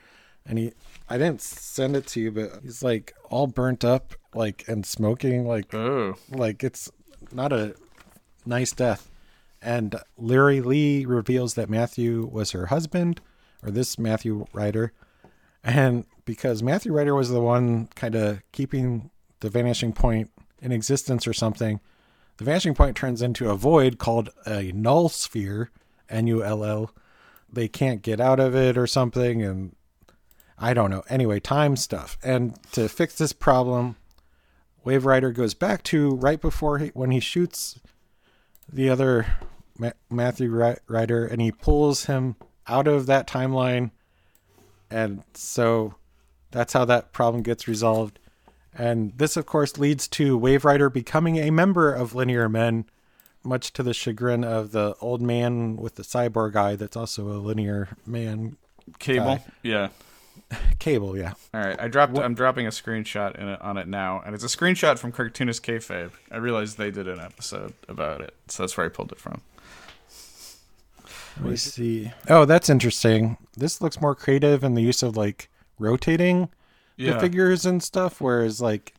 And 0.46 0.58
he, 0.58 0.74
I 1.08 1.18
didn't 1.18 1.42
send 1.42 1.96
it 1.96 2.08
to 2.08 2.20
you, 2.20 2.32
but 2.32 2.60
he's 2.64 2.82
like 2.82 3.14
all 3.30 3.48
burnt 3.48 3.86
up, 3.86 4.16
like 4.34 4.66
and 4.68 4.86
smoking, 4.86 5.46
like 5.46 5.74
oh, 5.74 6.16
like 6.30 6.64
it's 6.64 6.90
not 7.32 7.54
a 7.54 7.76
nice 8.46 8.72
death. 8.72 9.10
And 9.62 9.96
Liri 10.20 10.64
Lee 10.66 11.06
reveals 11.06 11.54
that 11.54 11.70
Matthew 11.70 12.28
was 12.32 12.52
her 12.52 12.68
husband, 12.68 13.22
or 13.62 13.70
this 13.70 14.00
Matthew 14.00 14.48
Ryder, 14.54 14.94
and 15.64 16.06
because 16.26 16.64
Matthew 16.64 16.92
Ryder 16.92 17.14
was 17.14 17.30
the 17.30 17.42
one 17.42 17.88
kind 17.96 18.16
of 18.16 18.42
keeping 18.52 19.12
the 19.42 19.50
vanishing 19.50 19.94
point 19.94 20.32
in 20.62 20.72
existence 20.72 21.28
or 21.28 21.34
something, 21.34 21.80
the 22.42 22.46
vanishing 22.46 22.74
point 22.74 22.98
turns 22.98 23.22
into 23.22 23.52
a 23.52 23.56
void 23.56 24.00
called 24.00 24.32
a 24.48 24.72
null 24.72 25.10
sphere, 25.10 25.70
N 26.10 26.26
U 26.26 26.44
L 26.44 26.66
L. 26.66 26.92
They 27.54 27.68
can't 27.68 28.02
get 28.02 28.20
out 28.20 28.40
of 28.40 28.56
it 28.56 28.80
or 28.80 28.88
something, 28.88 29.44
and 29.44 29.76
I 30.58 30.74
don't 30.74 30.90
know. 30.90 31.04
Anyway, 31.08 31.40
time 31.40 31.76
stuff. 31.76 32.18
And 32.24 32.58
to 32.72 32.90
fix 32.90 33.16
this 33.16 33.32
problem, 33.32 33.96
Wave 34.84 35.06
Rider 35.06 35.32
goes 35.32 35.54
back 35.54 35.84
to 35.84 36.16
right 36.16 36.42
before 36.42 36.80
he, 36.80 36.88
when 36.96 37.12
he 37.12 37.20
shoots 37.20 37.80
the 38.68 38.90
other 38.90 39.36
Ma- 39.78 39.92
Matthew 40.10 40.50
Ryder, 40.88 41.28
and 41.28 41.42
he 41.42 41.52
pulls 41.52 42.06
him 42.06 42.38
out 42.68 42.88
of 42.88 43.06
that 43.06 43.28
timeline, 43.28 43.92
and 44.90 45.24
so 45.36 45.94
that's 46.50 46.74
how 46.74 46.86
that 46.86 47.14
problem 47.14 47.44
gets 47.44 47.68
resolved. 47.68 48.18
And 48.78 49.18
this, 49.18 49.36
of 49.36 49.46
course, 49.46 49.78
leads 49.78 50.08
to 50.10 50.38
Wave 50.38 50.64
Rider 50.64 50.90
becoming 50.90 51.38
a 51.38 51.52
member 51.52 51.94
of 51.94 52.16
Linear 52.16 52.48
Men, 52.48 52.86
much 53.44 53.74
to 53.74 53.84
the 53.84 53.94
chagrin 53.94 54.44
of 54.44 54.72
the 54.72 54.96
old 55.02 55.22
man 55.22 55.76
with 55.76 55.96
the 55.96 56.04
cyborg 56.04 56.56
eye 56.56 56.76
that's 56.76 56.96
also 56.96 57.28
a 57.28 57.40
Linear 57.40 57.90
Man 58.06 58.58
cable. 59.00 59.38
Guy. 59.38 59.44
Yeah. 59.64 59.90
cable. 60.80 61.18
Yeah. 61.18 61.34
All 61.54 61.62
right, 61.62 61.80
I 61.80 61.88
dropped. 61.88 62.18
I'm 62.18 62.34
dropping 62.34 62.68
a 62.68 62.70
screenshot 62.70 63.36
in 63.36 63.48
it, 63.48 63.62
on 63.62 63.78
it 63.78 63.88
now, 63.88 64.22
and 64.26 64.36
it's 64.36 64.44
a 64.44 64.48
screenshot 64.48 64.98
from 64.98 65.12
Cartoonist 65.12 65.64
Kayfabe. 65.64 66.12
I 66.32 66.38
realized 66.38 66.78
they 66.78 66.92
did 66.92 67.08
an 67.08 67.20
episode 67.20 67.74
about 67.88 68.22
it, 68.22 68.34
so 68.48 68.64
that's 68.64 68.76
where 68.78 68.86
I 68.86 68.90
pulled 68.90 69.12
it 69.12 69.20
from. 69.20 69.42
Let 71.38 71.52
me 71.52 71.56
see. 71.56 72.12
Oh, 72.28 72.46
that's 72.46 72.70
interesting. 72.70 73.38
This 73.56 73.82
looks 73.82 74.02
more 74.02 74.16
creative 74.16 74.64
in 74.64 74.76
the 74.76 74.82
use 74.82 75.02
of 75.02 75.16
like 75.16 75.50
rotating 75.80 76.50
Yeah. 77.02 77.14
the 77.14 77.20
figures 77.20 77.66
and 77.66 77.82
stuff, 77.82 78.22
whereas 78.22 78.62
like 78.62 78.94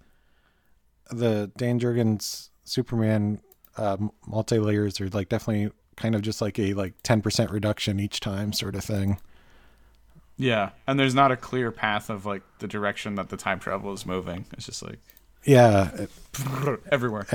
the 1.10 1.50
Dan 1.56 1.78
Jurgens 1.78 2.48
Superman 2.64 3.40
uh, 3.76 3.96
multi 4.26 4.58
layers 4.58 5.00
are 5.00 5.08
like 5.10 5.28
definitely 5.28 5.70
kind 5.96 6.14
of 6.14 6.22
just 6.22 6.40
like 6.40 6.58
a 6.58 6.74
like 6.74 6.94
ten 7.02 7.20
percent 7.22 7.50
reduction 7.50 8.00
each 8.00 8.20
time 8.20 8.52
sort 8.52 8.74
of 8.74 8.84
thing. 8.84 9.18
Yeah, 10.38 10.70
and 10.86 10.98
there's 10.98 11.14
not 11.14 11.30
a 11.30 11.36
clear 11.36 11.70
path 11.70 12.08
of 12.10 12.24
like 12.26 12.42
the 12.58 12.66
direction 12.66 13.14
that 13.16 13.28
the 13.28 13.36
time 13.36 13.58
travel 13.60 13.92
is 13.92 14.06
moving. 14.06 14.46
It's 14.54 14.66
just 14.66 14.82
like 14.82 14.98
Yeah, 15.44 15.90
it- 15.94 16.10
everywhere. 16.90 17.26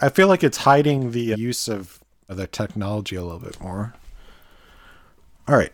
I 0.00 0.08
feel 0.08 0.28
like 0.28 0.42
it's 0.42 0.58
hiding 0.58 1.12
the 1.12 1.34
use 1.36 1.68
of 1.68 2.00
the 2.26 2.46
technology 2.46 3.16
a 3.16 3.22
little 3.22 3.38
bit 3.38 3.60
more. 3.60 3.94
All 5.46 5.54
right. 5.56 5.72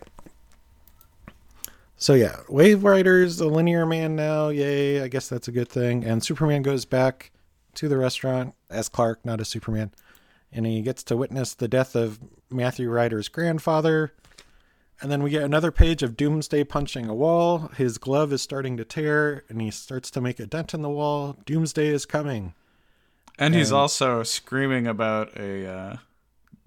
So 2.01 2.15
yeah, 2.15 2.37
Wave 2.49 2.83
Rider's 2.83 3.39
a 3.41 3.47
linear 3.47 3.85
man 3.85 4.15
now. 4.15 4.47
Yay! 4.49 5.03
I 5.03 5.07
guess 5.07 5.29
that's 5.29 5.47
a 5.47 5.51
good 5.51 5.69
thing. 5.69 6.03
And 6.03 6.23
Superman 6.23 6.63
goes 6.63 6.83
back 6.83 7.29
to 7.75 7.87
the 7.87 7.95
restaurant 7.95 8.55
as 8.71 8.89
Clark, 8.89 9.23
not 9.23 9.39
as 9.39 9.49
Superman, 9.49 9.91
and 10.51 10.65
he 10.65 10.81
gets 10.81 11.03
to 11.03 11.15
witness 11.15 11.53
the 11.53 11.67
death 11.67 11.95
of 11.95 12.19
Matthew 12.49 12.89
Ryder's 12.89 13.27
grandfather. 13.27 14.13
And 14.99 15.11
then 15.11 15.21
we 15.21 15.29
get 15.29 15.43
another 15.43 15.71
page 15.71 16.01
of 16.01 16.17
Doomsday 16.17 16.63
punching 16.63 17.07
a 17.07 17.13
wall. 17.13 17.69
His 17.77 17.99
glove 17.99 18.33
is 18.33 18.41
starting 18.41 18.77
to 18.77 18.83
tear, 18.83 19.43
and 19.47 19.61
he 19.61 19.69
starts 19.69 20.09
to 20.11 20.21
make 20.21 20.39
a 20.39 20.47
dent 20.47 20.73
in 20.73 20.81
the 20.81 20.89
wall. 20.89 21.37
Doomsday 21.45 21.87
is 21.87 22.07
coming. 22.07 22.55
And 23.37 23.53
he's 23.53 23.71
also 23.71 24.23
screaming 24.23 24.87
about 24.87 25.37
a 25.37 25.67
uh, 25.67 25.97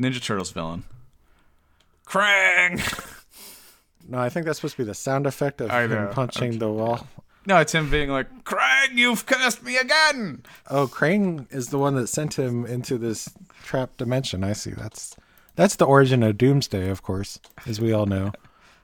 Ninja 0.00 0.22
Turtles 0.22 0.52
villain. 0.52 0.84
Krang! 2.06 3.20
No, 4.06 4.18
I 4.18 4.28
think 4.28 4.46
that's 4.46 4.58
supposed 4.58 4.76
to 4.76 4.82
be 4.82 4.86
the 4.86 4.94
sound 4.94 5.26
effect 5.26 5.60
of 5.60 5.70
I 5.70 5.82
him 5.84 5.90
know. 5.90 6.10
punching 6.12 6.58
the 6.58 6.70
wall. 6.70 7.06
No, 7.46 7.58
it's 7.58 7.72
him 7.74 7.90
being 7.90 8.08
like, 8.10 8.44
Krang, 8.44 8.94
you've 8.96 9.26
cursed 9.26 9.62
me 9.62 9.76
again! 9.76 10.42
Oh, 10.70 10.86
Krang 10.86 11.46
is 11.52 11.68
the 11.68 11.78
one 11.78 11.94
that 11.96 12.06
sent 12.06 12.38
him 12.38 12.64
into 12.64 12.96
this 12.96 13.28
trap 13.64 13.96
dimension. 13.98 14.42
I 14.42 14.54
see. 14.54 14.70
That's 14.70 15.14
that's 15.54 15.76
the 15.76 15.84
origin 15.84 16.22
of 16.22 16.38
Doomsday, 16.38 16.88
of 16.88 17.02
course, 17.02 17.38
as 17.66 17.80
we 17.80 17.92
all 17.92 18.06
know. 18.06 18.32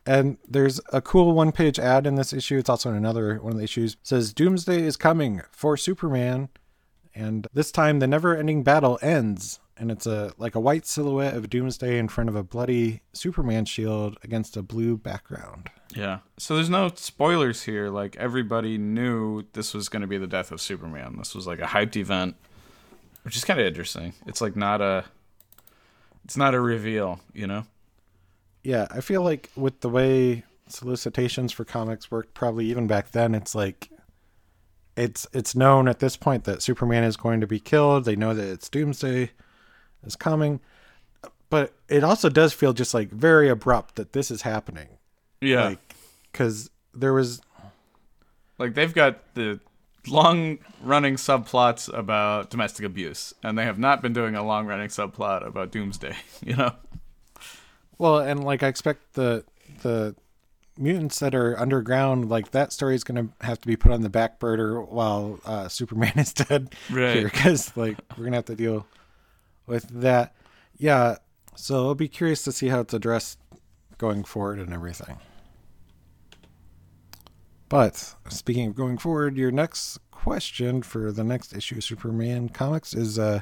And 0.07 0.39
there's 0.49 0.81
a 0.93 1.01
cool 1.01 1.33
one-page 1.35 1.79
ad 1.79 2.07
in 2.07 2.15
this 2.17 2.33
issue. 2.33 2.59
It's 2.59 2.69
also 2.71 2.91
in 2.91 2.97
another 2.97 3.37
one 3.37 3.53
of 3.53 3.59
the 3.59 3.65
issues. 3.65 3.95
It 3.95 3.99
says 4.03 4.33
Doomsday 4.33 4.83
is 4.83 4.97
coming 4.97 5.43
for 5.53 5.77
Superman, 5.77 6.49
And 7.15 7.47
this 7.53 7.71
time, 7.73 7.99
the 7.99 8.07
never-ending 8.07 8.63
battle 8.63 8.99
ends, 9.03 9.60
and 9.81 9.91
it's 9.91 10.07
a 10.07 10.33
like 10.37 10.55
a 10.55 10.61
white 10.61 10.87
silhouette 10.87 11.35
of 11.35 11.49
Doomsday 11.49 11.99
in 11.99 12.07
front 12.07 12.29
of 12.29 12.37
a 12.37 12.43
bloody 12.43 13.01
Superman 13.15 13.65
shield 13.65 14.19
against 14.23 14.57
a 14.57 14.63
blue 14.63 14.97
background. 14.97 15.71
Yeah. 15.97 16.19
So 16.37 16.55
there's 16.55 16.69
no 16.69 16.93
spoilers 16.95 17.63
here. 17.63 17.89
Like 17.89 18.15
everybody 18.17 18.77
knew 18.77 19.45
this 19.55 19.73
was 19.73 19.89
going 19.89 20.03
to 20.03 20.07
be 20.07 20.19
the 20.19 20.27
death 20.27 20.53
of 20.53 20.61
Superman. 20.61 21.17
This 21.17 21.35
was 21.35 21.47
like 21.47 21.61
a 21.61 21.65
hyped 21.65 21.97
event, 21.97 22.37
which 23.23 23.37
is 23.37 23.45
kind 23.45 23.59
of 23.59 23.67
interesting. 23.67 24.13
It's 24.27 24.43
like 24.43 24.55
not 24.55 24.83
a 24.83 25.07
it's 26.27 26.37
not 26.37 26.55
a 26.55 26.61
reveal, 26.61 27.19
you 27.33 27.47
know? 27.47 27.65
Yeah, 28.63 28.87
I 28.91 29.01
feel 29.01 29.23
like 29.23 29.49
with 29.57 29.81
the 29.81 29.89
way 29.89 30.45
solicitations 30.69 31.53
for 31.53 31.65
comics 31.65 32.11
worked 32.11 32.35
probably 32.35 32.67
even 32.67 32.87
back 32.87 33.11
then 33.11 33.35
it's 33.35 33.57
like 33.57 33.91
it's 34.95 35.27
it's 35.33 35.57
known 35.57 35.89
at 35.89 36.01
this 36.01 36.17
point 36.19 36.45
that 36.45 36.63
Superman 36.63 37.03
is 37.03 37.17
going 37.17 37.41
to 37.41 37.47
be 37.47 37.59
killed. 37.59 38.05
They 38.05 38.15
know 38.15 38.35
that 38.35 38.47
it's 38.47 38.69
Doomsday 38.69 39.31
is 40.05 40.17
coming. 40.17 40.61
But 41.49 41.73
it 41.89 42.05
also 42.05 42.29
does 42.29 42.53
feel 42.53 42.73
just 42.73 42.95
like 42.95 43.11
very 43.11 43.49
abrupt 43.49 43.97
that 43.97 44.13
this 44.13 44.31
is 44.31 44.43
happening. 44.43 44.89
Yeah. 45.41 45.65
Like 45.65 45.95
cuz 46.33 46.71
there 46.95 47.13
was 47.13 47.41
Like 48.59 48.75
they've 48.75 48.95
got 48.95 49.35
the 49.35 49.59
long 50.07 50.59
running 50.83 51.17
subplots 51.17 51.93
about 51.97 52.51
domestic 52.51 52.87
abuse 52.87 53.35
and 53.43 53.59
they 53.59 53.65
have 53.65 53.79
not 53.79 54.01
been 54.01 54.13
doing 54.13 54.35
a 54.35 54.43
long 54.43 54.67
running 54.67 54.89
subplot 54.89 55.47
about 55.47 55.71
doomsday, 55.73 56.15
you 56.43 56.57
know. 56.57 56.73
well 57.99 58.19
and 58.19 58.45
like 58.45 58.63
I 58.63 58.69
expect 58.69 59.15
the 59.15 59.45
the 59.83 60.15
mutants 60.79 61.19
that 61.19 61.35
are 61.35 61.59
underground 61.61 62.29
like 62.31 62.53
that 62.53 62.73
story 62.73 62.95
is 62.95 63.05
going 63.05 63.29
to 63.29 63.45
have 63.45 63.61
to 63.61 63.67
be 63.67 63.77
put 63.77 63.93
on 63.93 64.01
the 64.01 64.09
back 64.09 64.39
burner 64.39 64.81
while 64.81 65.39
uh, 65.45 65.69
Superman 65.69 66.13
is 66.17 66.33
dead 66.33 66.75
Right. 66.91 67.17
here 67.17 67.29
cuz 67.29 67.77
like 67.77 67.99
we're 68.13 68.25
going 68.25 68.33
to 68.33 68.39
have 68.39 68.45
to 68.47 68.55
deal 68.57 68.87
with 69.71 69.89
that. 69.89 70.35
Yeah, 70.77 71.17
so 71.55 71.87
I'll 71.87 71.95
be 71.95 72.09
curious 72.09 72.43
to 72.45 72.53
see 72.53 72.69
how 72.69 72.81
it's 72.81 72.93
addressed 72.93 73.39
going 73.97 74.25
forward 74.25 74.59
and 74.59 74.73
everything. 74.73 75.19
But 77.69 78.17
speaking 78.29 78.69
of 78.69 78.75
going 78.75 78.99
forward, 78.99 79.37
your 79.37 79.53
next 79.53 79.99
question 80.11 80.83
for 80.83 81.13
the 81.13 81.25
next 81.25 81.55
issue 81.55 81.77
of 81.77 81.85
Superman 81.85 82.51
comics 82.51 82.93
is 82.93 83.19
uh 83.19 83.41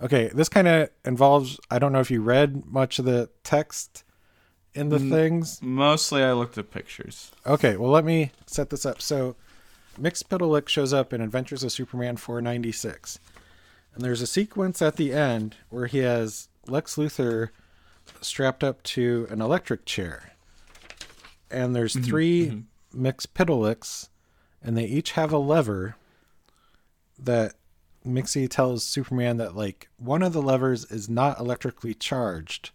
okay, 0.00 0.28
this 0.34 0.48
kind 0.48 0.66
of 0.66 0.88
involves 1.04 1.60
I 1.70 1.78
don't 1.78 1.92
know 1.92 2.00
if 2.00 2.10
you 2.10 2.22
read 2.22 2.66
much 2.66 2.98
of 2.98 3.04
the 3.04 3.28
text 3.44 4.02
in 4.72 4.88
the 4.88 4.98
things. 4.98 5.60
Mostly 5.62 6.22
I 6.22 6.32
looked 6.32 6.56
at 6.58 6.70
pictures. 6.70 7.30
Okay, 7.46 7.76
well 7.76 7.90
let 7.90 8.04
me 8.04 8.32
set 8.46 8.70
this 8.70 8.86
up. 8.86 9.02
So 9.02 9.36
Mxyzptlk 10.00 10.68
shows 10.68 10.92
up 10.92 11.12
in 11.12 11.20
Adventures 11.20 11.62
of 11.62 11.70
Superman 11.70 12.16
496. 12.16 13.20
And 13.94 14.04
there's 14.04 14.22
a 14.22 14.26
sequence 14.26 14.82
at 14.82 14.96
the 14.96 15.12
end 15.12 15.56
where 15.70 15.86
he 15.86 15.98
has 15.98 16.48
Lex 16.66 16.96
Luthor 16.96 17.50
strapped 18.20 18.64
up 18.64 18.82
to 18.82 19.26
an 19.30 19.40
electric 19.40 19.84
chair. 19.84 20.32
And 21.50 21.74
there's 21.74 21.94
mm-hmm, 21.94 22.04
3 22.04 22.46
mm-hmm. 22.46 23.06
Mxyzptlks, 23.06 24.08
and 24.62 24.76
they 24.76 24.84
each 24.84 25.12
have 25.12 25.32
a 25.32 25.38
lever 25.38 25.96
that 27.18 27.54
Mixie 28.04 28.48
tells 28.48 28.84
Superman 28.84 29.36
that 29.38 29.56
like 29.56 29.88
one 29.96 30.22
of 30.22 30.32
the 30.32 30.42
levers 30.42 30.84
is 30.86 31.08
not 31.08 31.38
electrically 31.38 31.94
charged. 31.94 32.70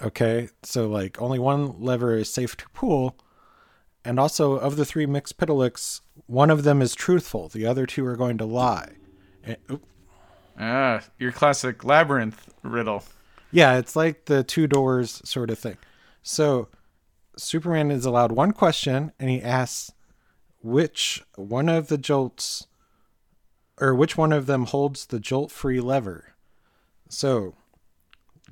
Okay, 0.00 0.48
so 0.62 0.88
like 0.88 1.20
only 1.20 1.38
one 1.38 1.80
lever 1.80 2.16
is 2.16 2.32
safe 2.32 2.56
to 2.56 2.68
pull, 2.70 3.16
and 4.04 4.20
also 4.20 4.52
of 4.52 4.76
the 4.76 4.84
three 4.84 5.06
Mxyzptlks, 5.06 6.00
one 6.26 6.50
of 6.50 6.62
them 6.62 6.80
is 6.80 6.94
truthful. 6.94 7.48
The 7.48 7.66
other 7.66 7.84
two 7.84 8.06
are 8.06 8.16
going 8.16 8.38
to 8.38 8.44
lie. 8.44 8.92
And, 9.48 9.80
Ah, 10.60 11.02
your 11.18 11.32
classic 11.32 11.84
labyrinth 11.84 12.52
riddle. 12.62 13.04
yeah, 13.52 13.78
it's 13.78 13.94
like 13.96 14.24
the 14.26 14.42
two 14.42 14.66
doors 14.66 15.22
sort 15.24 15.50
of 15.50 15.58
thing. 15.58 15.76
So 16.22 16.68
Superman 17.36 17.90
is 17.92 18.04
allowed 18.04 18.32
one 18.32 18.52
question, 18.52 19.12
and 19.20 19.30
he 19.30 19.40
asks 19.40 19.92
which 20.60 21.22
one 21.36 21.68
of 21.68 21.86
the 21.86 21.96
jolts, 21.98 22.66
or 23.80 23.94
which 23.94 24.16
one 24.16 24.32
of 24.32 24.46
them 24.46 24.64
holds 24.66 25.06
the 25.06 25.20
jolt-free 25.20 25.80
lever. 25.80 26.34
So 27.08 27.54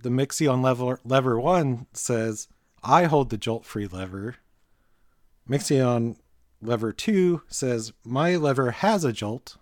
the 0.00 0.10
Mixie 0.10 0.46
on 0.46 0.62
lever 0.62 1.00
lever 1.04 1.40
one 1.40 1.86
says, 1.92 2.46
"I 2.84 3.04
hold 3.04 3.30
the 3.30 3.36
jolt-free 3.36 3.88
lever." 3.88 4.36
Mixie 5.48 5.80
on 5.80 6.16
lever 6.62 6.92
two 6.92 7.42
says, 7.48 7.92
"My 8.04 8.36
lever 8.36 8.70
has 8.70 9.04
a 9.04 9.12
jolt," 9.12 9.56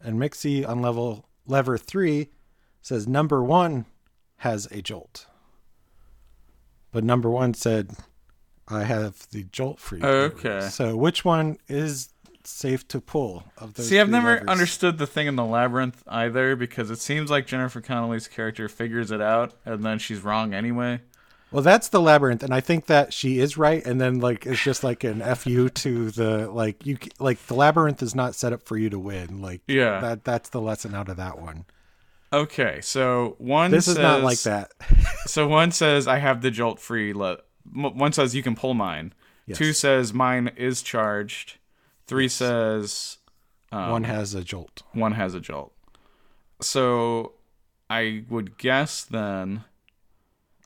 and 0.00 0.18
Mixie 0.18 0.64
on 0.64 0.80
level 0.82 1.28
lever 1.46 1.78
three 1.78 2.28
says, 2.80 3.06
"Number 3.08 3.42
one 3.42 3.86
has 4.38 4.66
a 4.70 4.82
jolt." 4.82 5.26
But 6.92 7.04
number 7.04 7.30
one 7.30 7.54
said, 7.54 7.96
"I 8.68 8.84
have 8.84 9.28
the 9.30 9.44
jolt-free." 9.44 10.00
lever." 10.00 10.34
Okay. 10.34 10.68
So 10.68 10.96
which 10.96 11.24
one 11.24 11.58
is 11.68 12.10
safe 12.44 12.86
to 12.88 13.00
pull 13.00 13.44
of 13.58 13.74
those? 13.74 13.88
See, 13.88 13.98
I've 13.98 14.08
never 14.08 14.34
levers? 14.34 14.48
understood 14.48 14.98
the 14.98 15.06
thing 15.06 15.26
in 15.26 15.36
the 15.36 15.44
labyrinth 15.44 16.02
either 16.06 16.54
because 16.56 16.90
it 16.90 16.98
seems 17.00 17.28
like 17.30 17.46
Jennifer 17.46 17.80
Connelly's 17.80 18.28
character 18.28 18.68
figures 18.68 19.10
it 19.10 19.20
out 19.20 19.54
and 19.64 19.84
then 19.84 19.98
she's 19.98 20.20
wrong 20.22 20.54
anyway. 20.54 21.00
Well, 21.52 21.62
that's 21.62 21.88
the 21.88 22.00
labyrinth, 22.00 22.42
and 22.42 22.52
I 22.52 22.60
think 22.60 22.86
that 22.86 23.12
she 23.12 23.38
is 23.38 23.56
right. 23.56 23.84
And 23.86 24.00
then 24.00 24.18
like 24.20 24.44
it's 24.46 24.62
just 24.62 24.82
like 24.82 25.04
an 25.04 25.22
fu 25.36 25.68
to 25.68 26.10
the 26.10 26.50
like 26.50 26.84
you 26.84 26.98
like 27.20 27.38
the 27.46 27.54
labyrinth 27.54 28.02
is 28.02 28.14
not 28.14 28.34
set 28.34 28.52
up 28.52 28.62
for 28.62 28.76
you 28.76 28.90
to 28.90 28.98
win. 28.98 29.40
Like 29.40 29.62
Yeah. 29.68 30.00
that 30.00 30.24
that's 30.24 30.48
the 30.50 30.60
lesson 30.60 30.94
out 30.94 31.08
of 31.08 31.16
that 31.18 31.38
one. 31.40 31.64
Okay, 32.32 32.80
so 32.82 33.36
one 33.38 33.70
This 33.70 33.84
says, 33.84 33.96
is 33.96 34.02
not 34.02 34.22
like 34.22 34.40
that. 34.40 34.72
So 35.26 35.46
one 35.48 35.70
says 35.72 36.06
I 36.08 36.18
have 36.18 36.40
the 36.42 36.50
jolt 36.50 36.78
free. 36.80 37.12
Le- 37.12 37.38
one 37.72 38.12
says 38.12 38.34
you 38.34 38.42
can 38.42 38.54
pull 38.56 38.74
mine. 38.74 39.12
Yes. 39.46 39.58
Two 39.58 39.72
says 39.72 40.12
mine 40.12 40.50
is 40.56 40.82
charged. 40.82 41.58
Three 42.06 42.28
says 42.28 43.18
um, 43.72 43.90
one 43.90 44.04
has 44.04 44.34
a 44.34 44.42
jolt. 44.44 44.82
one 44.92 45.12
has 45.12 45.34
a 45.34 45.40
jolt. 45.40 45.72
So 46.60 47.32
I 47.90 48.24
would 48.28 48.58
guess 48.58 49.04
then 49.04 49.64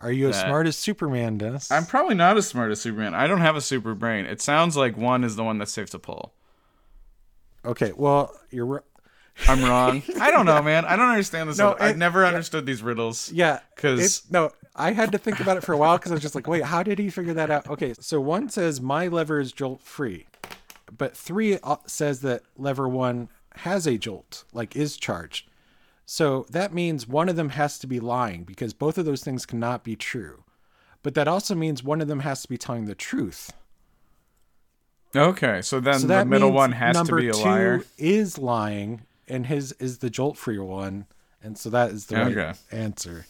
Are 0.00 0.10
you 0.12 0.28
as 0.30 0.40
smart 0.40 0.66
as 0.66 0.76
Superman, 0.76 1.36
Dennis? 1.38 1.70
I'm 1.70 1.84
probably 1.84 2.14
not 2.14 2.36
as 2.38 2.48
smart 2.48 2.70
as 2.70 2.80
Superman. 2.80 3.14
I 3.14 3.26
don't 3.26 3.40
have 3.40 3.56
a 3.56 3.60
super 3.60 3.94
brain. 3.94 4.24
It 4.24 4.40
sounds 4.40 4.76
like 4.76 4.96
one 4.96 5.24
is 5.24 5.36
the 5.36 5.44
one 5.44 5.58
that's 5.58 5.72
safe 5.72 5.90
to 5.90 5.98
pull. 5.98 6.32
okay. 7.64 7.92
Well, 7.96 8.34
you're 8.50 8.82
I'm 9.48 9.62
wrong. 9.62 10.02
I 10.20 10.30
don't 10.30 10.46
know, 10.46 10.62
man. 10.62 10.84
I 10.84 10.96
don't 10.96 11.08
understand 11.08 11.48
this. 11.50 11.58
No, 11.58 11.76
I've 11.78 11.92
it- 11.96 11.98
never 11.98 12.24
understood 12.26 12.66
these 12.66 12.82
riddles. 12.82 13.30
yeah. 13.32 13.60
'Cause- 13.76 13.98
it's- 13.98 14.22
no, 14.30 14.52
I 14.74 14.92
had 14.92 15.12
to 15.12 15.18
think 15.18 15.40
about 15.40 15.56
it 15.56 15.64
for 15.64 15.72
a 15.72 15.76
while 15.76 15.98
because 15.98 16.12
I 16.12 16.14
was 16.14 16.22
just 16.22 16.34
like, 16.34 16.46
wait, 16.46 16.64
how 16.64 16.82
did 16.82 16.98
he 16.98 17.10
figure 17.10 17.34
that 17.34 17.50
out? 17.50 17.68
Okay, 17.68 17.94
so 18.00 18.20
one 18.20 18.48
says 18.48 18.80
my 18.80 19.08
lever 19.08 19.40
is 19.40 19.52
jolt 19.52 19.82
free, 19.82 20.26
but 20.96 21.16
three 21.16 21.58
uh, 21.62 21.76
says 21.86 22.20
that 22.22 22.42
lever 22.56 22.88
one 22.88 23.28
has 23.56 23.86
a 23.86 23.98
jolt, 23.98 24.44
like 24.52 24.76
is 24.76 24.96
charged. 24.96 25.49
So 26.12 26.44
that 26.50 26.74
means 26.74 27.06
one 27.06 27.28
of 27.28 27.36
them 27.36 27.50
has 27.50 27.78
to 27.78 27.86
be 27.86 28.00
lying 28.00 28.42
because 28.42 28.74
both 28.74 28.98
of 28.98 29.04
those 29.04 29.22
things 29.22 29.46
cannot 29.46 29.84
be 29.84 29.94
true. 29.94 30.42
But 31.04 31.14
that 31.14 31.28
also 31.28 31.54
means 31.54 31.84
one 31.84 32.00
of 32.00 32.08
them 32.08 32.18
has 32.18 32.42
to 32.42 32.48
be 32.48 32.58
telling 32.58 32.86
the 32.86 32.96
truth. 32.96 33.52
Okay, 35.14 35.62
so 35.62 35.78
then 35.78 36.00
So 36.00 36.08
the 36.08 36.24
middle 36.24 36.50
one 36.50 36.72
has 36.72 37.00
to 37.00 37.14
be 37.14 37.28
a 37.28 37.36
liar. 37.36 37.84
Is 37.96 38.38
lying, 38.38 39.02
and 39.28 39.46
his 39.46 39.70
is 39.78 39.98
the 39.98 40.10
jolt 40.10 40.36
free 40.36 40.58
one, 40.58 41.06
and 41.44 41.56
so 41.56 41.70
that 41.70 41.92
is 41.92 42.06
the 42.06 42.16
right 42.16 42.56
answer. 42.72 43.24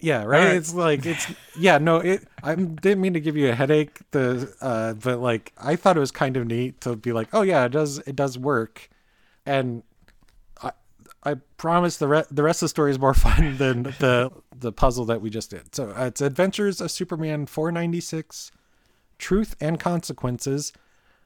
Yeah, 0.00 0.24
right. 0.24 0.40
Alright. 0.40 0.56
It's 0.56 0.72
like 0.72 1.04
it's 1.04 1.26
yeah. 1.58 1.76
No, 1.76 1.98
it. 1.98 2.26
I 2.42 2.54
didn't 2.54 3.02
mean 3.02 3.12
to 3.12 3.20
give 3.20 3.36
you 3.36 3.50
a 3.50 3.54
headache. 3.54 3.98
The 4.12 4.50
uh, 4.62 4.94
but 4.94 5.18
like 5.18 5.52
I 5.58 5.76
thought 5.76 5.98
it 5.98 6.00
was 6.00 6.10
kind 6.10 6.38
of 6.38 6.46
neat 6.46 6.80
to 6.80 6.96
be 6.96 7.12
like, 7.12 7.28
oh 7.34 7.42
yeah, 7.42 7.66
it 7.66 7.72
does. 7.72 7.98
It 7.98 8.16
does 8.16 8.38
work, 8.38 8.88
and 9.44 9.82
I 11.26 11.34
promise 11.56 11.96
the 11.96 12.08
re- 12.08 12.24
the 12.30 12.42
rest 12.42 12.62
of 12.62 12.66
the 12.66 12.70
story 12.70 12.90
is 12.90 12.98
more 12.98 13.14
fun 13.26 13.56
than 13.58 13.82
the 13.82 14.30
the 14.56 14.72
puzzle 14.72 15.04
that 15.06 15.20
we 15.20 15.28
just 15.30 15.50
did. 15.50 15.74
So 15.74 15.90
uh, 15.90 16.04
it's 16.06 16.20
Adventures 16.20 16.80
of 16.80 16.90
Superman 16.90 17.46
496, 17.46 18.50
Truth 19.18 19.56
and 19.60 19.78
Consequences. 19.78 20.72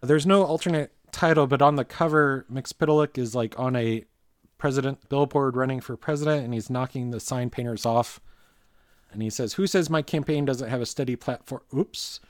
There's 0.01 0.27
no 0.27 0.45
alternate 0.45 0.93
title, 1.13 1.47
but 1.47 1.61
on 1.63 1.77
the 1.77 1.85
cover, 1.85 2.47
Mxyzptlk 2.53 3.19
is 3.19 3.35
like 3.35 3.59
on 3.59 3.77
a 3.77 4.05
president 4.59 5.09
billboard 5.09 5.57
running 5.57 5.81
for 5.81 5.97
president, 5.97 6.45
and 6.45 6.55
he's 6.55 6.71
knocking 6.71 7.11
the 7.11 7.21
sign 7.21 7.51
painters 7.51 7.85
off. 7.87 8.21
And 9.13 9.23
he 9.23 9.31
says, 9.31 9.55
"Who 9.55 9.67
says 9.67 9.91
my 9.91 10.03
campaign 10.03 10.45
doesn't 10.45 10.69
have 10.71 10.81
a 10.81 10.87
steady 10.87 11.17
platform?" 11.17 11.63
Oops. 11.77 12.21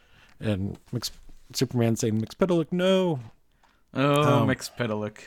And 0.40 0.78
Mix- 0.92 1.10
Superman 1.52 1.96
saying, 1.96 2.20
"Mxyzptlk, 2.20 2.72
no." 2.72 3.20
Oh, 3.94 4.22
Um, 4.42 4.48
Mxyzptlk. 4.48 5.18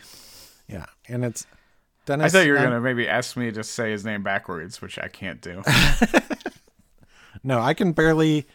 Yeah, 0.68 0.86
and 1.08 1.24
it's 1.26 1.46
I 2.10 2.30
thought 2.30 2.46
you 2.46 2.54
were 2.54 2.58
um, 2.58 2.66
gonna 2.66 2.82
maybe 2.82 3.08
ask 3.08 3.38
me 3.38 3.52
to 3.52 3.64
say 3.64 3.92
his 3.92 4.04
name 4.04 4.24
backwards, 4.24 4.82
which 4.82 5.00
I 5.00 5.08
can't 5.08 5.42
do. 5.42 5.64
No, 7.44 7.60
I 7.60 7.74
can 7.74 7.92
barely 7.92 8.48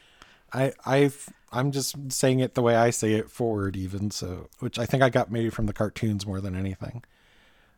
I 0.52 0.72
I 0.84 1.10
I'm 1.52 1.70
just 1.72 2.12
saying 2.12 2.40
it 2.40 2.54
the 2.54 2.62
way 2.62 2.74
I 2.74 2.90
say 2.90 3.14
it 3.14 3.30
forward 3.30 3.76
even 3.76 4.10
so 4.10 4.48
which 4.60 4.78
I 4.78 4.86
think 4.86 5.02
I 5.02 5.10
got 5.10 5.30
maybe 5.30 5.50
from 5.50 5.66
the 5.66 5.72
cartoons 5.72 6.26
more 6.26 6.40
than 6.40 6.56
anything. 6.56 7.04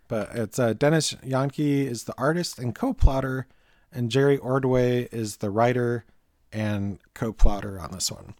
But 0.09 0.31
it's 0.35 0.59
uh, 0.59 0.73
Dennis 0.73 1.15
Janke 1.15 1.87
is 1.87 2.05
the 2.05 2.15
artist 2.17 2.59
and 2.59 2.75
co-plotter 2.75 3.47
and 3.93 4.11
Jerry 4.11 4.39
Ordway 4.39 5.09
is 5.11 5.39
the 5.39 5.51
writer 5.51 6.05
and 6.53 6.99
co-plotter 7.15 7.79
on 7.79 7.93
this 7.93 8.11
one. 8.11 8.35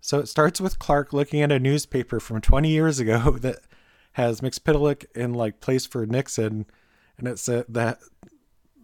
So 0.00 0.18
it 0.18 0.28
starts 0.28 0.60
with 0.60 0.78
Clark 0.78 1.12
looking 1.12 1.42
at 1.42 1.52
a 1.52 1.58
newspaper 1.58 2.18
from 2.18 2.40
20 2.40 2.68
years 2.68 2.98
ago 2.98 3.30
that 3.40 3.60
has 4.12 4.40
Mxyzptlk 4.40 5.04
in 5.14 5.34
like 5.34 5.60
place 5.60 5.86
for 5.86 6.06
Nixon 6.06 6.66
and 7.18 7.28
it 7.28 7.38
said 7.38 7.66
that 7.68 8.00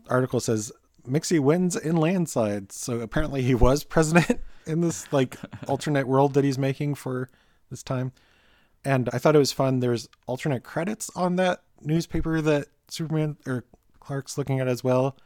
article 0.09 0.41
says 0.41 0.73
Mixie 1.07 1.41
wins 1.41 1.77
in 1.77 1.97
landslides. 1.97 2.77
So 2.77 3.01
apparently 3.01 3.43
he 3.43 3.55
was 3.55 3.85
president 3.85 4.41
in 4.67 4.81
this 4.81 5.13
like 5.13 5.37
alternate 5.67 6.07
world 6.07 6.35
that 6.35 6.45
he's 6.45 6.59
making 6.59 6.95
for 6.95 7.31
this 7.71 7.83
time. 7.83 8.13
And 8.85 9.09
I 9.13 9.19
thought 9.19 9.35
it 9.35 9.41
was 9.41 9.53
fun. 9.53 9.81
There's 9.81 10.09
alternate 10.27 10.63
credits 10.63 11.11
on 11.17 11.37
that 11.37 11.63
newspaper 11.83 12.41
that 12.41 12.69
Superman 12.89 13.37
or 13.47 13.65
Clark's 14.01 14.39
looking 14.39 14.61
at 14.61 14.69
as 14.69 14.85
well. 14.85 15.17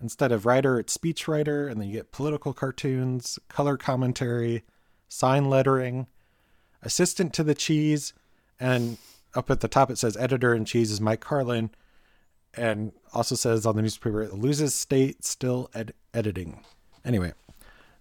Instead 0.00 0.30
of 0.30 0.46
writer, 0.46 0.78
it's 0.78 0.96
speechwriter, 0.96 1.68
and 1.68 1.80
then 1.80 1.88
you 1.88 1.94
get 1.94 2.12
political 2.12 2.52
cartoons, 2.52 3.38
color 3.48 3.76
commentary, 3.76 4.62
sign 5.08 5.46
lettering, 5.46 6.06
assistant 6.82 7.32
to 7.32 7.42
the 7.42 7.54
cheese, 7.54 8.12
and 8.60 8.98
up 9.34 9.50
at 9.50 9.60
the 9.60 9.68
top 9.68 9.90
it 9.90 9.98
says 9.98 10.16
editor 10.16 10.54
in 10.54 10.64
cheese 10.64 10.90
is 10.90 11.00
Mike 11.00 11.20
Carlin, 11.20 11.70
and 12.54 12.92
also 13.12 13.34
says 13.34 13.66
on 13.66 13.76
the 13.76 13.82
newspaper 13.82 14.22
it 14.22 14.34
loses 14.34 14.74
state 14.74 15.24
still 15.24 15.70
ed- 15.74 15.94
editing. 16.12 16.64
Anyway, 17.04 17.32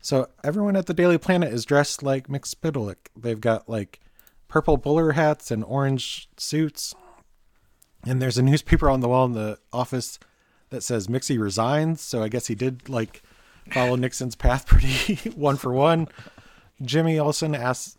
so 0.01 0.27
everyone 0.43 0.75
at 0.75 0.85
the 0.85 0.93
Daily 0.93 1.17
Planet 1.17 1.53
is 1.53 1.65
dressed 1.65 2.03
like 2.03 2.27
Mxyzptlk. 2.27 2.95
They've 3.15 3.41
got 3.41 3.69
like 3.69 3.99
purple 4.47 4.77
bowler 4.77 5.13
hats 5.13 5.51
and 5.51 5.63
orange 5.63 6.29
suits. 6.37 6.93
And 8.05 8.21
there's 8.21 8.37
a 8.37 8.43
newspaper 8.43 8.89
on 8.89 9.01
the 9.01 9.09
wall 9.09 9.25
in 9.25 9.33
the 9.33 9.59
office 9.73 10.19
that 10.69 10.83
says 10.83 11.07
Mixie 11.07 11.39
resigns. 11.39 12.01
So 12.01 12.23
I 12.23 12.29
guess 12.29 12.47
he 12.47 12.55
did 12.55 12.87
like 12.89 13.21
follow 13.71 13.95
Nixon's 13.95 14.35
path 14.35 14.65
pretty 14.65 15.29
one 15.35 15.57
for 15.57 15.73
one. 15.73 16.07
Jimmy 16.81 17.19
Olsen 17.19 17.55
asks 17.55 17.97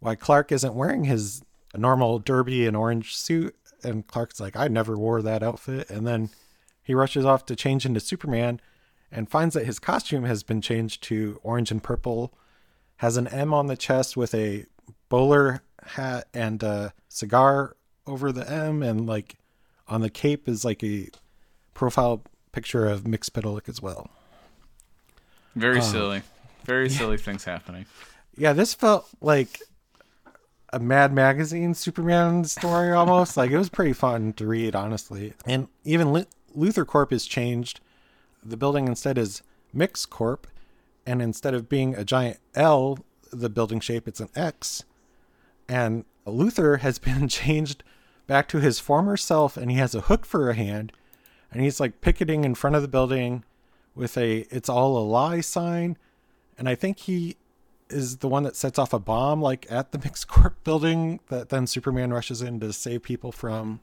why 0.00 0.14
Clark 0.14 0.52
isn't 0.52 0.74
wearing 0.74 1.04
his 1.04 1.42
normal 1.78 2.18
derby 2.18 2.66
and 2.66 2.76
orange 2.76 3.16
suit. 3.16 3.54
And 3.82 4.06
Clark's 4.06 4.40
like, 4.40 4.56
I 4.56 4.68
never 4.68 4.96
wore 4.96 5.22
that 5.22 5.42
outfit. 5.42 5.88
And 5.88 6.06
then 6.06 6.30
he 6.82 6.94
rushes 6.94 7.24
off 7.24 7.46
to 7.46 7.56
change 7.56 7.86
into 7.86 8.00
Superman 8.00 8.60
and 9.10 9.30
finds 9.30 9.54
that 9.54 9.66
his 9.66 9.78
costume 9.78 10.24
has 10.24 10.42
been 10.42 10.60
changed 10.60 11.02
to 11.04 11.40
orange 11.42 11.70
and 11.70 11.82
purple, 11.82 12.34
has 12.96 13.16
an 13.16 13.28
M 13.28 13.54
on 13.54 13.66
the 13.66 13.76
chest 13.76 14.16
with 14.16 14.34
a 14.34 14.66
bowler 15.08 15.62
hat 15.82 16.28
and 16.34 16.62
a 16.62 16.92
cigar 17.08 17.76
over 18.06 18.32
the 18.32 18.50
M, 18.50 18.82
and 18.82 19.06
like 19.06 19.36
on 19.86 20.00
the 20.00 20.10
cape 20.10 20.48
is 20.48 20.64
like 20.64 20.82
a 20.82 21.08
profile 21.74 22.22
picture 22.52 22.86
of 22.86 23.04
Mxyzptlk 23.04 23.68
as 23.68 23.80
well. 23.80 24.10
Very 25.54 25.78
um, 25.78 25.84
silly. 25.84 26.22
Very 26.64 26.90
silly 26.90 27.16
things 27.16 27.44
happening. 27.44 27.86
Yeah, 28.36 28.52
this 28.52 28.74
felt 28.74 29.08
like 29.20 29.60
a 30.72 30.78
Mad 30.78 31.12
Magazine 31.12 31.74
Superman 31.74 32.44
story 32.44 32.92
almost. 32.92 33.36
like 33.36 33.50
it 33.50 33.58
was 33.58 33.68
pretty 33.70 33.92
fun 33.92 34.32
to 34.34 34.46
read, 34.46 34.74
honestly. 34.74 35.32
And 35.46 35.68
even 35.84 36.12
Lu- 36.12 36.26
Luthor 36.56 36.86
Corp 36.86 37.12
is 37.12 37.26
changed. 37.26 37.80
The 38.44 38.56
building 38.56 38.86
instead 38.86 39.18
is 39.18 39.42
Mix 39.72 40.06
Corp, 40.06 40.46
and 41.06 41.22
instead 41.22 41.54
of 41.54 41.68
being 41.68 41.94
a 41.94 42.04
giant 42.04 42.38
L, 42.54 42.98
the 43.32 43.48
building 43.48 43.80
shape, 43.80 44.06
it's 44.06 44.20
an 44.20 44.28
X. 44.36 44.84
And 45.68 46.04
Luthor 46.26 46.80
has 46.80 46.98
been 46.98 47.28
changed 47.28 47.82
back 48.26 48.48
to 48.48 48.58
his 48.60 48.78
former 48.78 49.16
self, 49.16 49.56
and 49.56 49.70
he 49.70 49.78
has 49.78 49.94
a 49.94 50.02
hook 50.02 50.26
for 50.26 50.50
a 50.50 50.54
hand, 50.54 50.92
and 51.50 51.62
he's 51.62 51.80
like 51.80 52.00
picketing 52.00 52.44
in 52.44 52.54
front 52.54 52.76
of 52.76 52.82
the 52.82 52.88
building 52.88 53.42
with 53.94 54.16
a 54.18 54.40
"It's 54.50 54.68
all 54.68 54.98
a 54.98 55.00
lie" 55.00 55.40
sign. 55.40 55.96
And 56.58 56.68
I 56.68 56.74
think 56.74 56.98
he 57.00 57.36
is 57.90 58.18
the 58.18 58.28
one 58.28 58.42
that 58.42 58.56
sets 58.56 58.78
off 58.78 58.92
a 58.92 58.98
bomb 58.98 59.40
like 59.40 59.66
at 59.70 59.92
the 59.92 59.98
MixCorp 60.06 60.54
building 60.64 61.20
that 61.28 61.48
then 61.48 61.66
Superman 61.66 62.12
rushes 62.12 62.42
in 62.42 62.60
to 62.60 62.72
save 62.72 63.02
people 63.02 63.32
from. 63.32 63.80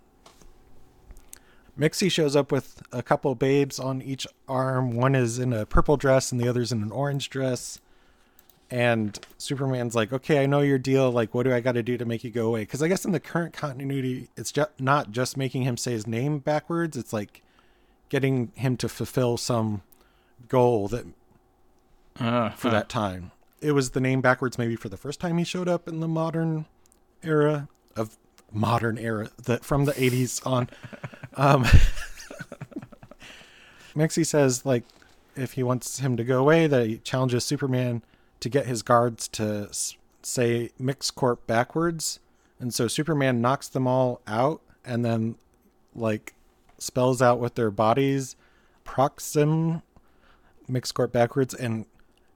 Mixie 1.77 2.09
shows 2.09 2.35
up 2.35 2.51
with 2.51 2.81
a 2.93 3.03
couple 3.03 3.35
babes 3.35 3.79
on 3.79 4.01
each 4.01 4.25
arm. 4.47 4.95
One 4.95 5.13
is 5.13 5.39
in 5.39 5.51
a 5.51 5.65
purple 5.65 5.97
dress 5.97 6.31
and 6.31 6.39
the 6.39 6.47
other's 6.47 6.71
in 6.71 6.81
an 6.81 6.91
orange 6.91 7.29
dress. 7.29 7.79
And 8.71 9.19
Superman's 9.37 9.93
like, 9.93 10.11
"Okay, 10.11 10.41
I 10.41 10.47
know 10.47 10.61
your 10.61 10.79
deal. 10.79 11.11
Like, 11.11 11.33
what 11.35 11.43
do 11.43 11.53
I 11.53 11.59
got 11.59 11.73
to 11.73 11.83
do 11.83 11.97
to 11.97 12.05
make 12.05 12.23
you 12.23 12.31
go 12.31 12.47
away?" 12.47 12.61
Because 12.61 12.81
I 12.81 12.87
guess 12.87 13.05
in 13.05 13.11
the 13.11 13.19
current 13.19 13.53
continuity, 13.53 14.29
it's 14.35 14.51
just 14.51 14.71
not 14.79 15.11
just 15.11 15.37
making 15.37 15.63
him 15.63 15.77
say 15.77 15.91
his 15.91 16.07
name 16.07 16.39
backwards. 16.39 16.97
It's 16.97 17.13
like 17.13 17.43
getting 18.09 18.51
him 18.55 18.75
to 18.77 18.89
fulfill 18.89 19.37
some 19.37 19.83
goal 20.47 20.87
that 20.87 21.05
Uh, 22.19 22.49
for 22.51 22.69
that 22.71 22.89
time. 22.89 23.31
It 23.65 23.73
was 23.73 23.91
the 23.91 23.99
name 23.99 24.21
backwards 24.21 24.57
maybe 24.57 24.75
for 24.75 24.89
the 24.89 24.97
first 24.97 25.19
time 25.19 25.37
he 25.37 25.43
showed 25.43 25.67
up 25.67 25.87
in 25.87 25.99
the 25.99 26.07
modern 26.07 26.65
era 27.23 27.67
of 27.95 28.17
modern 28.51 28.97
era 28.97 29.29
that 29.45 29.65
from 29.65 29.85
the 29.85 29.93
80s 29.93 30.45
on. 30.45 30.69
Um, 31.35 31.63
Mixie 33.95 34.25
says 34.25 34.65
like 34.65 34.83
if 35.35 35.53
he 35.53 35.63
wants 35.63 35.99
him 35.99 36.15
to 36.15 36.23
go 36.23 36.39
away 36.39 36.67
that 36.67 36.85
he 36.85 36.97
challenges 36.99 37.43
Superman 37.43 38.03
to 38.39 38.49
get 38.49 38.67
his 38.67 38.83
guards 38.83 39.27
to 39.29 39.69
say 40.21 40.69
Mix 40.77 41.09
Corp 41.09 41.45
backwards. 41.47 42.19
And 42.59 42.73
so 42.73 42.87
Superman 42.87 43.41
knocks 43.41 43.67
them 43.67 43.87
all 43.87 44.21
out 44.27 44.61
and 44.85 45.03
then 45.03 45.35
like 45.95 46.33
spells 46.77 47.21
out 47.21 47.39
with 47.39 47.55
their 47.55 47.71
bodies 47.71 48.35
Proxim 48.85 49.81
Mixcorp 50.69 51.11
backwards 51.11 51.53
and 51.53 51.85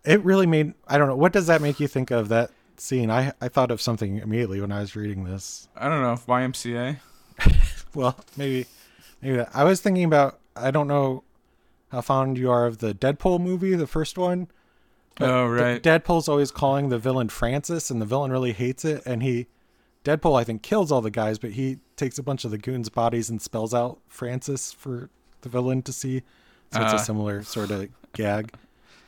it 0.09 0.23
really 0.25 0.45
made 0.47 0.73
I 0.87 0.97
don't 0.97 1.07
know 1.07 1.15
what 1.15 1.31
does 1.33 1.47
that 1.47 1.61
make 1.61 1.79
you 1.79 1.87
think 1.87 2.11
of 2.11 2.29
that 2.29 2.51
scene 2.77 3.09
I 3.11 3.33
I 3.41 3.47
thought 3.49 3.71
of 3.71 3.79
something 3.81 4.17
immediately 4.17 4.59
when 4.61 4.71
I 4.71 4.79
was 4.79 4.95
reading 4.95 5.23
this 5.25 5.67
I 5.75 5.87
don't 5.89 6.01
know. 6.01 6.13
if 6.13 6.25
YMCA. 6.25 6.97
well 7.95 8.15
maybe 8.37 8.65
maybe 9.21 9.37
that. 9.37 9.49
I 9.53 9.63
was 9.63 9.81
thinking 9.81 10.03
about 10.05 10.39
I 10.55 10.71
don't 10.71 10.87
know 10.87 11.23
how 11.91 12.01
fond 12.01 12.37
you 12.37 12.49
are 12.51 12.65
of 12.65 12.77
the 12.79 12.93
Deadpool 12.93 13.39
movie 13.39 13.75
the 13.75 13.87
first 13.87 14.17
one 14.17 14.47
Oh 15.21 15.45
right. 15.47 15.81
Deadpool's 15.83 16.29
always 16.29 16.49
calling 16.51 16.87
the 16.89 16.97
villain 16.99 17.27
Francis 17.29 17.91
and 17.91 18.01
the 18.01 18.05
villain 18.05 18.31
really 18.31 18.53
hates 18.53 18.85
it 18.85 19.03
and 19.05 19.21
he 19.23 19.47
Deadpool 20.05 20.39
I 20.39 20.43
think 20.45 20.61
kills 20.63 20.91
all 20.91 21.01
the 21.01 21.11
guys 21.11 21.37
but 21.39 21.51
he 21.51 21.77
takes 21.97 22.17
a 22.17 22.23
bunch 22.23 22.45
of 22.45 22.51
the 22.51 22.57
goons 22.57 22.87
bodies 22.89 23.29
and 23.29 23.41
spells 23.41 23.73
out 23.73 23.99
Francis 24.07 24.71
for 24.71 25.09
the 25.41 25.49
villain 25.49 25.81
to 25.83 25.91
see 25.93 26.21
so 26.71 26.81
it's 26.81 26.93
Uh. 26.93 26.95
a 26.95 26.99
similar 26.99 27.43
sort 27.43 27.71
of 27.71 27.89
gag 28.13 28.53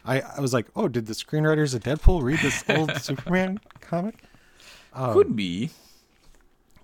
I, 0.06 0.22
I 0.22 0.40
was 0.40 0.54
like, 0.54 0.68
oh, 0.76 0.88
did 0.88 1.06
the 1.06 1.14
screenwriters 1.14 1.76
of 1.76 1.84
Deadpool 1.84 2.24
read 2.24 2.40
this 2.40 2.64
old 2.70 2.96
Superman 3.02 3.60
comic? 3.82 4.16
Um, 4.94 5.14
Could 5.14 5.36
be. 5.36 5.70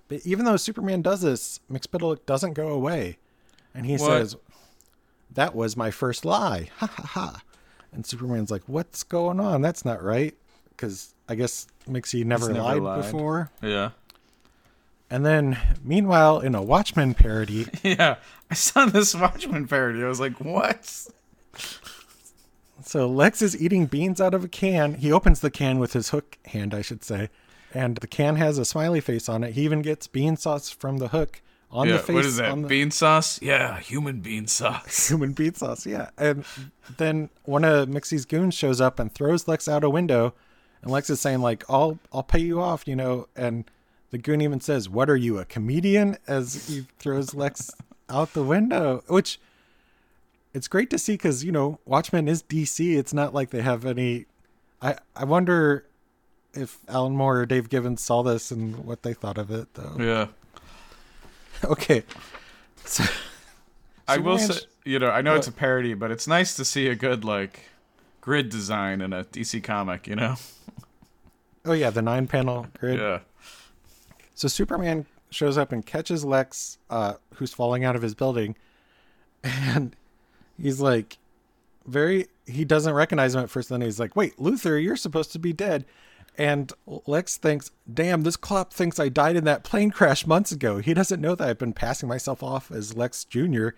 But 0.07 0.25
even 0.25 0.45
though 0.45 0.55
Superman 0.57 1.01
does 1.01 1.21
this, 1.21 1.59
Mxyzptlk 1.71 2.25
doesn't 2.25 2.53
go 2.53 2.69
away. 2.69 3.17
And 3.73 3.85
he 3.85 3.93
What? 3.93 4.01
says, 4.07 4.35
that 5.33 5.53
was 5.55 5.75
my 5.75 5.91
first 5.91 6.23
lie. 6.25 6.69
Ha 6.77 6.87
ha 6.87 7.03
ha. 7.03 7.41
And 7.91 8.05
Superman's 8.05 8.51
like, 8.51 8.63
what's 8.67 9.03
going 9.03 9.39
on? 9.39 9.61
That's 9.61 9.83
not 9.83 10.03
right. 10.03 10.35
Because 10.69 11.13
I 11.27 11.35
guess 11.35 11.67
Mixie 11.89 12.23
never, 12.23 12.47
never 12.53 12.61
lied, 12.63 12.81
lied. 12.81 13.01
before. 13.01 13.49
Yeah. 13.61 13.89
And 15.09 15.25
then, 15.25 15.57
meanwhile, 15.83 16.39
in 16.41 16.53
a 16.53 16.61
Watchmen 16.61 17.13
parody, 17.13 17.65
Yeah. 17.83 18.17
I 18.51 18.53
saw 18.53 18.85
this 18.85 19.15
Watchmen 19.15 19.67
parody. 19.67 20.03
I 20.03 20.07
was 20.07 20.19
like, 20.19 20.39
what? 20.39 21.07
So 22.87 23.07
Lex 23.07 23.41
is 23.41 23.61
eating 23.61 23.85
beans 23.85 24.21
out 24.21 24.33
of 24.33 24.45
a 24.45 24.47
can. 24.47 24.95
He 24.95 25.11
opens 25.11 25.41
the 25.41 25.51
can 25.51 25.77
with 25.77 25.91
his 25.91 26.09
hook 26.09 26.37
hand, 26.45 26.73
I 26.73 26.81
should 26.81 27.03
say. 27.03 27.29
And 27.73 27.97
the 27.97 28.07
can 28.07 28.37
has 28.37 28.57
a 28.57 28.63
smiley 28.63 29.01
face 29.01 29.27
on 29.27 29.43
it. 29.43 29.53
He 29.53 29.63
even 29.63 29.81
gets 29.81 30.07
bean 30.07 30.37
sauce 30.37 30.69
from 30.69 30.97
the 30.97 31.09
hook 31.09 31.41
on 31.69 31.87
yeah. 31.87 31.97
the 31.97 31.99
face. 31.99 32.13
what 32.15 32.25
is 32.25 32.37
that? 32.37 32.55
the- 32.55 32.67
Bean 32.67 32.91
sauce? 32.91 33.41
Yeah, 33.41 33.77
human 33.79 34.21
bean 34.21 34.47
sauce. 34.47 35.07
human 35.09 35.33
bean 35.33 35.53
sauce, 35.53 35.85
yeah. 35.85 36.11
And 36.17 36.45
then 36.95 37.29
one 37.43 37.65
of 37.65 37.89
Mixie's 37.89 38.25
goons 38.25 38.53
shows 38.53 38.79
up 38.79 38.99
and 38.99 39.13
throws 39.13 39.49
Lex 39.49 39.67
out 39.67 39.83
a 39.83 39.89
window. 39.89 40.33
And 40.81 40.89
Lex 40.89 41.09
is 41.09 41.19
saying, 41.19 41.39
like, 41.39 41.65
I'll 41.69 41.99
I'll 42.13 42.23
pay 42.23 42.39
you 42.39 42.61
off, 42.61 42.87
you 42.87 42.95
know. 42.95 43.27
And 43.35 43.65
the 44.11 44.17
goon 44.17 44.39
even 44.41 44.61
says, 44.61 44.87
What 44.87 45.09
are 45.09 45.17
you, 45.17 45.39
a 45.39 45.45
comedian? 45.45 46.17
As 46.25 46.67
he 46.67 46.85
throws 46.99 47.33
Lex 47.33 47.71
out 48.09 48.31
the 48.33 48.43
window. 48.43 49.03
Which 49.07 49.39
it's 50.57 50.67
great 50.67 50.89
to 50.89 50.97
see 50.97 51.13
because, 51.13 51.43
you 51.43 51.51
know, 51.51 51.79
Watchmen 51.85 52.27
is 52.27 52.41
DC. 52.41 52.97
It's 52.97 53.13
not 53.13 53.33
like 53.33 53.51
they 53.51 53.61
have 53.61 53.85
any 53.85 54.25
I 54.81 54.95
I 55.15 55.23
wonder 55.23 55.85
if 56.53 56.79
Alan 56.87 57.15
Moore 57.15 57.39
or 57.41 57.45
Dave 57.45 57.69
Gibbons 57.69 58.01
saw 58.01 58.23
this 58.23 58.51
and 58.51 58.83
what 58.83 59.03
they 59.03 59.13
thought 59.13 59.37
of 59.37 59.51
it 59.51 59.73
though. 59.75 59.95
Yeah. 59.99 60.27
Okay. 61.63 62.03
So 62.85 63.03
I 64.07 64.19
will 64.19 64.37
say, 64.37 64.59
you 64.85 64.99
know, 64.99 65.09
I 65.09 65.21
know 65.21 65.33
it's 65.33 65.47
a 65.47 65.51
parody, 65.51 65.95
but 65.95 66.11
it's 66.11 66.27
nice 66.27 66.55
to 66.57 66.63
see 66.63 66.87
a 66.87 66.93
good 66.93 67.25
like 67.25 67.61
grid 68.21 68.49
design 68.49 69.01
in 69.01 69.11
a 69.11 69.23
DC 69.23 69.63
comic, 69.63 70.05
you 70.05 70.15
know? 70.15 70.35
Oh 71.65 71.73
yeah, 71.73 71.89
the 71.89 72.03
nine 72.03 72.27
panel 72.27 72.67
grid. 72.79 72.99
Yeah. 72.99 73.21
So 74.35 74.47
Superman 74.47 75.07
shows 75.31 75.57
up 75.57 75.71
and 75.71 75.83
catches 75.83 76.23
Lex, 76.23 76.77
uh, 76.91 77.15
who's 77.33 77.53
falling 77.53 77.83
out 77.83 77.95
of 77.95 78.03
his 78.03 78.13
building, 78.13 78.55
and 79.43 79.95
he's 80.61 80.79
like, 80.79 81.17
very. 81.87 82.27
He 82.45 82.65
doesn't 82.65 82.93
recognize 82.93 83.33
him 83.33 83.41
at 83.41 83.49
first. 83.49 83.69
Then 83.69 83.81
he's 83.81 83.99
like, 83.99 84.15
"Wait, 84.15 84.37
Luthor, 84.37 84.81
you're 84.81 84.95
supposed 84.95 85.31
to 85.31 85.39
be 85.39 85.53
dead." 85.53 85.85
And 86.37 86.71
Lex 86.85 87.37
thinks, 87.37 87.71
"Damn, 87.91 88.23
this 88.23 88.35
cop 88.35 88.73
thinks 88.73 88.99
I 88.99 89.09
died 89.09 89.35
in 89.35 89.45
that 89.45 89.63
plane 89.63 89.89
crash 89.89 90.27
months 90.27 90.51
ago. 90.51 90.77
He 90.79 90.93
doesn't 90.93 91.21
know 91.21 91.33
that 91.35 91.47
I've 91.47 91.57
been 91.57 91.73
passing 91.73 92.07
myself 92.09 92.43
off 92.43 92.71
as 92.71 92.95
Lex 92.95 93.23
Jr." 93.23 93.69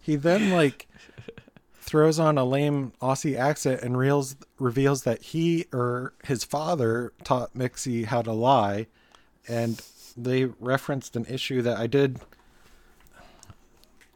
He 0.00 0.16
then 0.16 0.50
like 0.50 0.88
throws 1.80 2.18
on 2.18 2.38
a 2.38 2.44
lame 2.44 2.92
Aussie 3.02 3.36
accent 3.36 3.82
and 3.82 3.98
reels, 3.98 4.36
reveals 4.58 5.02
that 5.02 5.22
he 5.22 5.66
or 5.72 6.14
his 6.24 6.44
father 6.44 7.12
taught 7.24 7.54
Mixie 7.54 8.04
how 8.04 8.22
to 8.22 8.32
lie, 8.32 8.86
and 9.48 9.82
they 10.16 10.44
referenced 10.44 11.16
an 11.16 11.26
issue 11.26 11.62
that 11.62 11.76
I 11.76 11.86
did. 11.86 12.20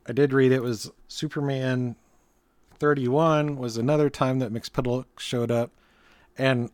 I 0.07 0.13
did 0.13 0.33
read. 0.33 0.53
It 0.53 0.63
was 0.63 0.91
Superman 1.09 1.97
31 2.83 3.57
was 3.59 3.77
another 3.77 4.11
time 4.11 4.41
that 4.41 4.53
Mxyzptlk 4.53 5.05
showed 5.17 5.53
up, 5.53 5.71
and 6.37 6.69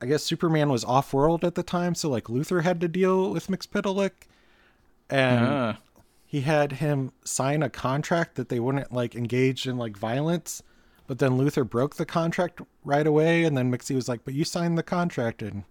I 0.00 0.06
guess 0.06 0.24
Superman 0.24 0.70
was 0.70 0.84
off 0.84 1.14
world 1.14 1.44
at 1.44 1.54
the 1.54 1.62
time, 1.62 1.94
so 1.94 2.10
like 2.10 2.24
Luthor 2.24 2.64
had 2.64 2.80
to 2.80 2.88
deal 2.88 3.30
with 3.30 3.46
Mxyzptlk, 3.46 4.10
and 5.08 5.46
Ah. 5.46 5.76
he 6.26 6.40
had 6.40 6.72
him 6.72 7.12
sign 7.22 7.62
a 7.62 7.70
contract 7.70 8.34
that 8.34 8.48
they 8.48 8.58
wouldn't 8.58 8.92
like 8.92 9.14
engage 9.14 9.68
in 9.68 9.78
like 9.78 9.96
violence. 9.96 10.64
But 11.06 11.20
then 11.20 11.38
luthor 11.38 11.62
broke 11.68 11.94
the 11.94 12.04
contract 12.04 12.60
right 12.84 13.06
away 13.06 13.44
and 13.44 13.56
then 13.56 13.70
mixie 13.70 13.94
was 13.94 14.08
like 14.08 14.24
but 14.24 14.34
you 14.34 14.44
signed 14.44 14.76
the 14.76 14.82
contract. 14.82 15.40
And 15.42 15.62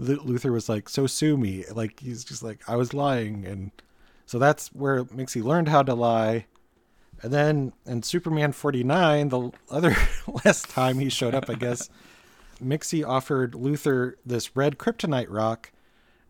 Lu- 0.00 0.18
luthor 0.18 0.50
was 0.50 0.68
like 0.68 0.88
so 0.88 1.06
sue 1.06 1.36
me. 1.36 1.64
Like 1.72 2.00
he's 2.00 2.24
just 2.24 2.42
like 2.42 2.58
i 2.68 2.74
was 2.74 2.92
lying. 2.92 3.46
And 3.46 3.70
so 4.26 4.40
that's 4.40 4.70
where 4.74 5.04
mixie 5.04 5.44
learned 5.44 5.68
how 5.68 5.84
to 5.84 5.94
lie 5.94 6.46
and 7.24 7.32
then 7.32 7.72
in 7.86 8.02
superman 8.02 8.52
49 8.52 9.28
the 9.30 9.50
other 9.70 9.96
last 10.44 10.68
time 10.70 10.98
he 10.98 11.08
showed 11.08 11.34
up 11.34 11.50
i 11.50 11.54
guess 11.54 11.90
mixie 12.62 13.04
offered 13.04 13.52
luthor 13.52 14.14
this 14.24 14.54
red 14.54 14.78
kryptonite 14.78 15.26
rock 15.28 15.72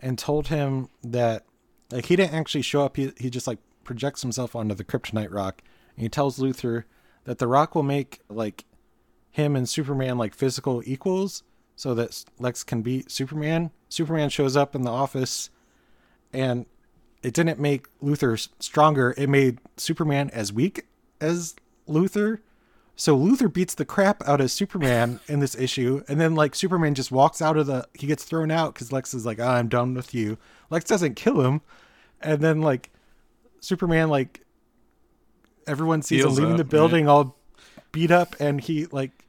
and 0.01 0.19
told 0.19 0.49
him 0.49 0.89
that 1.03 1.45
like 1.91 2.07
he 2.07 2.17
didn't 2.17 2.35
actually 2.35 2.63
show 2.63 2.85
up. 2.85 2.97
He, 2.97 3.13
he 3.17 3.31
just 3.31 3.47
like 3.47 3.59
projects 3.85 4.23
himself 4.23 4.57
onto 4.57 4.75
the 4.75 4.85
kryptonite 4.85 5.33
rock. 5.33 5.63
And 5.97 6.03
he 6.03 6.09
tells 6.09 6.39
luthor 6.39 6.85
that 7.25 7.39
the 7.39 7.47
rock 7.47 7.75
will 7.75 7.83
make 7.83 8.21
like 8.29 8.65
him 9.31 9.57
and 9.57 9.69
superman 9.69 10.19
like 10.19 10.35
physical 10.35 10.83
equals 10.85 11.43
so 11.77 11.95
that 11.95 12.25
lex 12.39 12.65
can 12.65 12.83
beat 12.83 13.11
superman. 13.11 13.71
Superman 13.89 14.29
shows 14.29 14.57
up 14.57 14.75
in 14.75 14.83
the 14.83 14.91
office 14.91 15.51
and 16.33 16.67
it 17.25 17.35
didn't 17.35 17.59
make 17.59 17.87
luthor 18.01 18.49
stronger 18.59 19.15
it 19.17 19.29
made 19.29 19.59
superman 19.77 20.31
as 20.31 20.53
weak 20.53 20.87
as 21.21 21.55
luthor 21.89 22.39
so 22.97 23.19
Luthor 23.19 23.53
beats 23.53 23.75
the 23.75 23.85
crap 23.85 24.23
out 24.27 24.41
of 24.41 24.51
Superman 24.51 25.19
in 25.29 25.41
this 25.41 25.57
issue, 25.57 26.05
and 26.07 26.21
then 26.21 26.35
like 26.35 26.55
Superman 26.55 26.95
just 26.95 27.11
walks 27.11 27.43
out 27.43 27.57
of 27.57 27.67
the. 27.67 27.89
He 27.95 28.07
gets 28.07 28.25
thrown 28.25 28.51
out 28.51 28.75
because 28.75 28.93
Lex 28.93 29.15
is 29.15 29.27
like, 29.27 29.41
"Ah, 29.41 29.57
"I'm 29.57 29.69
done 29.69 29.95
with 29.95 30.15
you." 30.15 30.39
Lex 30.71 30.85
doesn't 30.85 31.15
kill 31.15 31.41
him, 31.41 31.61
and 32.21 32.41
then 32.41 32.61
like 32.61 32.91
Superman 33.61 34.11
like 34.11 34.43
everyone 35.67 36.03
sees 36.03 36.21
Heals 36.21 36.39
him 36.39 36.45
leaving 36.45 36.53
up, 36.53 36.59
the 36.59 36.65
building 36.65 37.09
all 37.09 37.37
beat 37.91 38.11
up, 38.11 38.37
and 38.39 38.61
he 38.61 38.87
like 38.87 39.27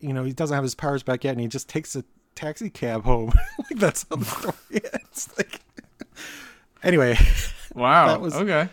you 0.00 0.12
know 0.12 0.24
he 0.24 0.32
doesn't 0.32 0.54
have 0.54 0.64
his 0.64 0.74
powers 0.74 1.02
back 1.02 1.22
yet, 1.22 1.32
and 1.32 1.40
he 1.40 1.46
just 1.46 1.68
takes 1.68 1.94
a 1.94 2.04
taxi 2.34 2.68
cab 2.68 3.04
home. 3.04 3.32
like 3.58 3.68
that's 3.78 4.06
how 4.10 4.16
the 4.16 4.24
story 4.24 4.54
ends. 4.92 5.28
Like 5.38 5.60
anyway, 6.84 7.18
Wow. 7.74 8.06
That 8.06 8.20
was- 8.20 8.34
okay. 8.36 8.68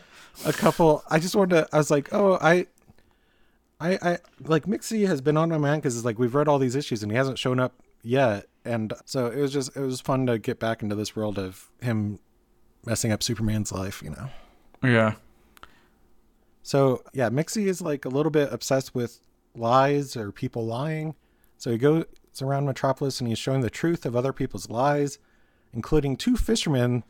a 0.45 0.53
couple. 0.53 1.03
I 1.09 1.17
just 1.19 1.35
wanted 1.35 1.55
to. 1.55 1.67
I 1.73 1.77
was 1.77 1.89
like, 1.89 2.09
oh, 2.13 2.37
I, 2.41 2.67
I, 3.79 3.97
I 4.01 4.17
like 4.43 4.65
Mixie 4.65 5.07
has 5.07 5.21
been 5.21 5.37
on 5.37 5.49
my 5.49 5.57
mind 5.57 5.81
because 5.81 5.95
it's 5.95 6.05
like 6.05 6.19
we've 6.19 6.35
read 6.35 6.47
all 6.47 6.59
these 6.59 6.75
issues 6.75 7.01
and 7.01 7.11
he 7.11 7.17
hasn't 7.17 7.39
shown 7.39 7.59
up 7.59 7.73
yet, 8.03 8.45
and 8.63 8.93
so 9.05 9.25
it 9.27 9.37
was 9.41 9.51
just 9.51 9.75
it 9.75 9.81
was 9.81 9.99
fun 10.01 10.27
to 10.27 10.37
get 10.37 10.59
back 10.59 10.83
into 10.83 10.95
this 10.95 11.15
world 11.15 11.39
of 11.39 11.69
him 11.81 12.19
messing 12.85 13.11
up 13.11 13.23
Superman's 13.23 13.71
life, 13.71 14.01
you 14.03 14.11
know. 14.11 14.29
Yeah. 14.83 15.13
So 16.63 17.03
yeah, 17.13 17.29
Mixie 17.29 17.65
is 17.67 17.81
like 17.81 18.05
a 18.05 18.09
little 18.09 18.31
bit 18.31 18.51
obsessed 18.53 18.93
with 18.93 19.19
lies 19.55 20.15
or 20.15 20.31
people 20.31 20.65
lying. 20.65 21.15
So 21.57 21.71
he 21.71 21.77
goes 21.77 22.05
around 22.41 22.65
Metropolis 22.65 23.19
and 23.19 23.27
he's 23.27 23.39
showing 23.39 23.61
the 23.61 23.69
truth 23.69 24.05
of 24.05 24.15
other 24.15 24.33
people's 24.33 24.69
lies, 24.69 25.19
including 25.73 26.17
two 26.17 26.37
fishermen 26.37 27.03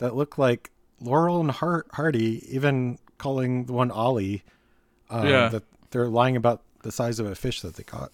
that 0.00 0.14
look 0.16 0.36
like 0.36 0.70
Laurel 1.00 1.40
and 1.40 1.50
Har- 1.50 1.86
Hardy, 1.92 2.44
even 2.54 2.98
calling 3.16 3.64
the 3.64 3.72
one 3.72 3.90
Ollie. 3.90 4.42
Uh, 5.08 5.24
Yeah. 5.26 5.48
That 5.48 5.62
they're 5.90 6.08
lying 6.08 6.36
about 6.36 6.62
the 6.82 6.92
size 6.92 7.18
of 7.18 7.26
a 7.26 7.34
fish 7.34 7.62
that 7.62 7.74
they 7.76 7.82
caught. 7.82 8.12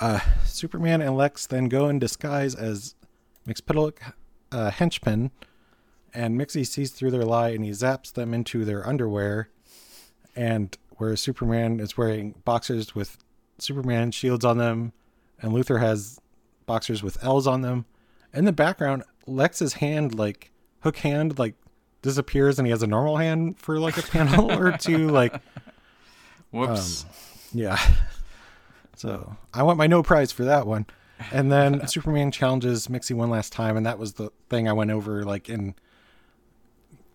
Uh, 0.00 0.20
Superman 0.44 1.00
and 1.00 1.16
Lex 1.16 1.46
then 1.46 1.68
go 1.68 1.88
in 1.88 1.98
disguise 1.98 2.54
as 2.54 2.94
Mxyzptlk 3.46 3.98
uh, 4.50 4.70
henchmen 4.70 5.30
and 6.14 6.36
Mixie 6.38 6.66
sees 6.66 6.90
through 6.90 7.10
their 7.10 7.24
lie 7.24 7.50
and 7.50 7.64
he 7.64 7.70
zaps 7.70 8.12
them 8.12 8.34
into 8.34 8.64
their 8.64 8.86
underwear. 8.86 9.48
And 10.34 10.76
where 10.96 11.14
Superman 11.16 11.78
is 11.80 11.96
wearing 11.96 12.34
boxers 12.44 12.94
with 12.94 13.18
Superman 13.58 14.10
shields 14.12 14.44
on 14.44 14.56
them, 14.58 14.92
and 15.40 15.52
Luthor 15.52 15.78
has 15.80 16.18
boxers 16.66 17.02
with 17.02 17.22
L's 17.22 17.46
on 17.46 17.60
them. 17.62 17.84
In 18.34 18.44
the 18.44 18.52
background, 18.52 19.04
Lex's 19.26 19.74
hand, 19.74 20.14
like 20.14 20.50
hook 20.80 20.96
hand, 20.98 21.38
like 21.38 21.54
disappears, 22.00 22.58
and 22.58 22.66
he 22.66 22.70
has 22.70 22.82
a 22.82 22.86
normal 22.86 23.16
hand 23.16 23.58
for 23.58 23.78
like 23.78 23.96
a 23.96 24.02
panel 24.02 24.50
or 24.50 24.72
two. 24.78 25.08
Like, 25.08 25.34
Whoops. 26.50 27.04
Um, 27.04 27.10
yeah. 27.52 27.78
So 28.96 29.36
I 29.52 29.62
want 29.62 29.78
my 29.78 29.86
no 29.86 30.02
prize 30.02 30.32
for 30.32 30.44
that 30.44 30.66
one. 30.66 30.86
And 31.30 31.50
then 31.50 31.86
Superman 31.86 32.30
challenges 32.30 32.88
Mixie 32.88 33.14
one 33.14 33.30
last 33.30 33.52
time, 33.52 33.76
and 33.76 33.86
that 33.86 33.98
was 33.98 34.14
the 34.14 34.30
thing 34.48 34.68
I 34.68 34.72
went 34.72 34.90
over 34.90 35.24
like 35.24 35.48
in 35.48 35.74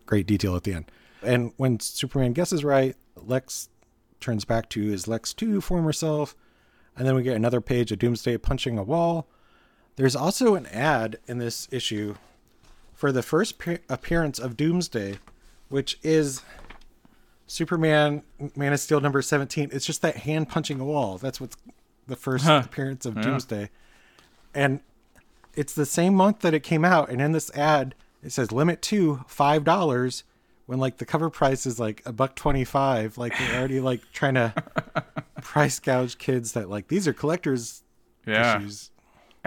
great 0.05 0.27
detail 0.27 0.55
at 0.55 0.63
the 0.63 0.73
end. 0.73 0.91
And 1.23 1.51
when 1.57 1.79
Superman 1.79 2.33
guesses 2.33 2.63
right, 2.63 2.95
Lex 3.15 3.69
turns 4.19 4.45
back 4.45 4.69
to 4.69 4.81
his 4.83 5.07
Lex 5.07 5.33
2 5.33 5.61
former 5.61 5.91
self, 5.91 6.35
and 6.95 7.07
then 7.07 7.15
we 7.15 7.23
get 7.23 7.35
another 7.35 7.61
page 7.61 7.91
of 7.91 7.99
Doomsday 7.99 8.37
punching 8.37 8.77
a 8.77 8.83
wall. 8.83 9.27
There's 9.97 10.15
also 10.15 10.55
an 10.55 10.65
ad 10.67 11.19
in 11.27 11.37
this 11.39 11.67
issue 11.71 12.15
for 12.93 13.11
the 13.11 13.21
first 13.23 13.57
pe- 13.59 13.79
appearance 13.89 14.39
of 14.39 14.55
Doomsday, 14.55 15.19
which 15.69 15.99
is 16.03 16.41
Superman 17.47 18.23
Man 18.55 18.73
of 18.73 18.79
Steel 18.79 19.01
number 19.01 19.21
17. 19.21 19.69
It's 19.71 19.85
just 19.85 20.01
that 20.01 20.17
hand 20.17 20.49
punching 20.49 20.79
a 20.79 20.85
wall. 20.85 21.17
That's 21.17 21.41
what's 21.41 21.57
the 22.07 22.15
first 22.15 22.45
Huh. 22.45 22.61
appearance 22.65 23.05
of 23.05 23.15
Yeah. 23.15 23.21
Doomsday. 23.23 23.69
And 24.53 24.81
it's 25.55 25.73
the 25.73 25.85
same 25.85 26.13
month 26.13 26.39
that 26.39 26.53
it 26.53 26.61
came 26.61 26.85
out. 26.85 27.09
And 27.09 27.19
in 27.21 27.31
this 27.31 27.49
ad, 27.55 27.95
it 28.23 28.31
says 28.31 28.51
limit 28.51 28.81
to 28.83 29.25
$5 29.27 30.23
when 30.67 30.79
like 30.79 30.97
the 30.97 31.05
cover 31.05 31.29
price 31.29 31.65
is 31.65 31.79
like 31.79 32.01
a 32.05 32.11
buck 32.11 32.35
25. 32.35 33.17
Like 33.17 33.37
they're 33.37 33.57
already 33.59 33.79
like 33.79 34.01
trying 34.13 34.35
to 34.35 34.53
price 35.41 35.79
gouge 35.79 36.17
kids 36.17 36.51
that 36.53 36.69
like 36.69 36.87
these 36.87 37.07
are 37.07 37.13
collectors 37.13 37.83
yeah. 38.25 38.57
issues. 38.59 38.91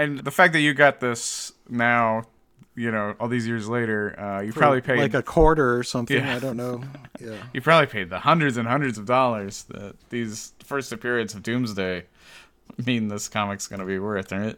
And 0.02 0.18
the 0.18 0.30
fact 0.30 0.52
that 0.54 0.60
you 0.60 0.72
got 0.74 1.00
this 1.00 1.52
now, 1.68 2.24
you 2.74 2.90
know, 2.90 3.14
all 3.20 3.28
these 3.28 3.46
years 3.46 3.68
later, 3.68 4.18
uh, 4.18 4.40
you 4.40 4.52
probably 4.52 4.80
paid 4.80 4.98
like 4.98 5.14
a 5.14 5.22
quarter 5.22 5.76
or 5.76 5.82
something. 5.82 6.16
Yeah. 6.16 6.36
I 6.36 6.38
don't 6.38 6.56
know. 6.56 6.82
Yeah. 7.22 7.36
you 7.52 7.60
probably 7.60 7.86
paid 7.86 8.08
the 8.08 8.20
hundreds 8.20 8.56
and 8.56 8.66
hundreds 8.66 8.96
of 8.96 9.04
dollars 9.04 9.64
that 9.64 9.94
these 10.08 10.54
first 10.64 10.90
appearance 10.90 11.34
of 11.34 11.42
Doomsday 11.42 12.06
mean 12.86 13.08
this 13.08 13.28
comic's 13.28 13.66
gonna 13.66 13.84
be 13.84 13.98
worth, 13.98 14.32
right? 14.32 14.56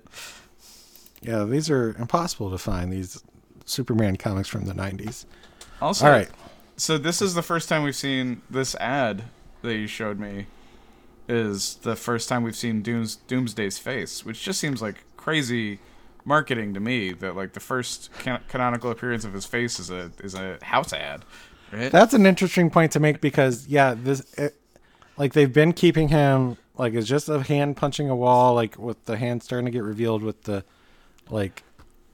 Yeah, 1.23 1.43
these 1.43 1.69
are 1.71 1.97
impossible 1.99 2.53
to 2.53 2.59
find. 2.59 2.93
These 2.93 3.21
Superman 3.65 4.17
comics 4.17 4.49
from 4.49 4.67
the 4.67 4.75
'90s. 4.75 5.25
Also, 5.81 6.07
All 6.07 6.13
right, 6.13 6.29
So 6.77 6.99
this 6.99 7.21
is 7.21 7.35
the 7.35 7.43
first 7.43 7.69
time 7.69 7.83
we've 7.83 7.97
seen 7.97 8.43
this 8.49 8.77
ad 8.77 9.25
that 9.63 9.75
you 9.75 9.89
showed 9.89 10.21
me. 10.21 10.47
Is 11.29 11.77
the 11.83 11.97
first 11.97 12.29
time 12.29 12.45
we've 12.45 12.55
seen 12.57 12.83
Dooms 12.83 13.17
Doomsday's 13.17 13.79
face, 13.79 14.25
which 14.25 14.43
just 14.45 14.61
seems 14.61 14.81
like 14.83 15.05
crazy 15.23 15.79
marketing 16.25 16.75
to 16.75 16.81
me. 16.81 17.13
That 17.13 17.37
like 17.37 17.53
the 17.53 17.61
first 17.61 18.11
can- 18.19 18.43
canonical 18.49 18.91
appearance 18.91 19.25
of 19.25 19.33
his 19.33 19.47
face 19.47 19.79
is 19.79 19.91
a 19.91 20.11
is 20.23 20.35
a 20.35 20.59
house 20.63 20.93
ad, 20.93 21.25
right? 21.73 21.91
that's 21.91 22.15
an 22.15 22.27
interesting 22.27 22.71
point 22.71 22.93
to 22.93 23.01
make 23.01 23.21
because 23.21 23.67
yeah, 23.69 23.95
this 23.97 24.21
it, 24.35 24.57
like 25.17 25.33
they've 25.33 25.53
been 25.53 25.73
keeping 25.73 26.09
him 26.09 26.57
like 26.77 26.95
it's 26.95 27.09
just 27.09 27.29
a 27.29 27.43
hand 27.43 27.77
punching 27.77 28.09
a 28.09 28.17
wall, 28.17 28.55
like 28.55 28.79
with 28.79 29.05
the 29.05 29.17
hand 29.17 29.43
starting 29.43 29.67
to 29.67 29.71
get 29.71 29.83
revealed 29.83 30.23
with 30.23 30.43
the 30.43 30.65
like 31.31 31.63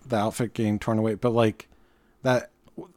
the 0.07 0.17
outfit 0.17 0.55
getting 0.55 0.79
torn 0.79 0.99
away, 0.99 1.15
but 1.15 1.31
like 1.31 1.69
that 2.23 2.51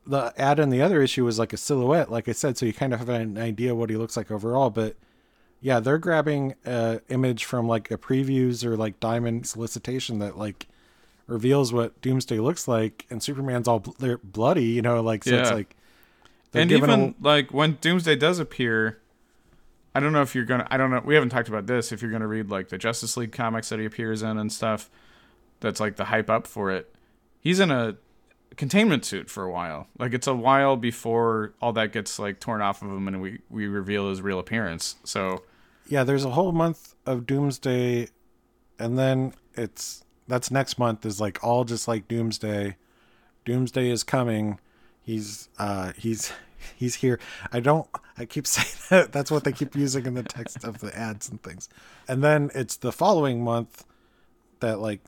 the 0.06 0.34
ad 0.38 0.60
in 0.60 0.70
the 0.70 0.82
other 0.82 1.02
issue 1.02 1.26
was 1.26 1.40
like 1.40 1.54
a 1.54 1.58
silhouette, 1.58 2.12
like 2.12 2.30
I 2.30 2.34
said, 2.34 2.58
so 2.58 2.66
you 2.66 2.74
kind 2.74 2.94
of 2.94 3.00
have 3.00 3.10
an 3.10 3.38
idea 3.38 3.74
what 3.74 3.90
he 3.90 3.98
looks 3.98 4.16
like 4.16 4.30
overall, 4.30 4.70
but 4.70 4.96
Yeah, 5.62 5.80
they're 5.80 6.00
grabbing 6.00 6.56
a 6.66 7.02
image 7.10 7.46
from 7.46 7.68
like 7.68 7.92
a 7.92 7.98
previews 7.98 8.66
or 8.66 8.76
like 8.76 9.00
diamond 9.00 9.46
solicitation 9.48 10.20
that 10.20 10.38
like 10.38 10.68
reveals 11.28 11.72
what 11.72 12.02
Doomsday 12.02 12.40
looks 12.40 12.68
like, 12.68 13.06
and 13.10 13.22
Superman's 13.22 13.68
all 13.68 13.80
bl- 13.80 13.92
they're 14.00 14.18
bloody, 14.18 14.66
you 14.66 14.82
know, 14.82 15.02
like 15.02 15.24
so 15.24 15.36
it's 15.36 15.52
like 15.52 15.76
and 16.54 16.72
even 16.72 16.90
a- 16.90 17.14
like 17.22 17.54
when 17.54 17.78
Doomsday 17.80 18.16
does 18.16 18.40
appear, 18.40 19.00
I 19.94 20.00
don't 20.00 20.14
know 20.14 20.22
if 20.24 20.34
you're 20.36 20.46
gonna. 20.46 20.68
I 20.72 20.78
don't 20.78 20.90
know. 20.90 21.02
We 21.06 21.14
haven't 21.14 21.30
talked 21.30 21.48
about 21.48 21.68
this. 21.68 21.92
If 21.92 22.02
you're 22.02 22.12
gonna 22.12 22.28
read 22.28 22.50
like 22.50 22.70
the 22.70 22.78
Justice 22.78 23.16
League 23.16 23.32
comics 23.32 23.70
that 23.70 23.80
he 23.80 23.86
appears 23.86 24.24
in 24.24 24.38
and 24.38 24.52
stuff, 24.52 24.90
that's 25.60 25.80
like 25.80 25.96
the 25.98 26.06
hype 26.06 26.30
up 26.30 26.48
for 26.48 26.72
it. 26.72 26.94
He's 27.40 27.60
in 27.60 27.72
a 27.72 27.98
containment 28.58 29.06
suit 29.06 29.30
for 29.30 29.44
a 29.44 29.52
while. 29.52 29.88
Like 30.00 30.14
it's 30.14 30.28
a 30.28 30.36
while 30.36 30.76
before 30.76 31.54
all 31.62 31.72
that 31.74 31.92
gets 31.94 32.20
like 32.20 32.40
torn 32.40 32.62
off 32.62 32.82
of 32.82 32.90
him 32.90 33.08
and 33.08 33.22
we 33.22 33.40
we 33.50 33.68
reveal 33.68 34.10
his 34.10 34.22
real 34.22 34.40
appearance. 34.40 34.96
So 35.04 35.44
yeah, 35.92 36.06
there's 36.06 36.24
a 36.24 36.30
whole 36.32 36.54
month 36.54 36.96
of 37.06 37.28
Doomsday, 37.28 38.08
and 38.80 38.98
then 38.98 39.34
it's 39.56 40.06
that's 40.26 40.50
next 40.50 40.80
month 40.80 41.06
is 41.06 41.20
like 41.20 41.44
all 41.44 41.66
just 41.66 41.86
like 41.86 42.08
Doomsday. 42.08 42.78
Doomsday 43.44 43.90
is 43.90 44.02
coming. 44.02 44.58
He's 45.02 45.50
uh 45.60 45.92
he's 45.98 46.32
he's 46.78 46.96
here. 46.96 47.20
I 47.52 47.60
don't 47.60 47.90
I 48.18 48.24
keep 48.24 48.48
saying 48.56 48.74
that 48.90 49.12
that's 49.12 49.30
what 49.30 49.44
they 49.44 49.52
keep 49.52 49.76
using 49.76 50.06
in 50.06 50.14
the 50.14 50.24
text 50.24 50.64
of 50.64 50.80
the 50.80 50.98
ads 50.98 51.28
and 51.28 51.44
things. 51.44 51.68
And 52.08 52.24
then 52.24 52.52
it's 52.56 52.78
the 52.78 52.94
following 52.94 53.44
month 53.44 53.84
that 54.62 54.80
like 54.80 55.02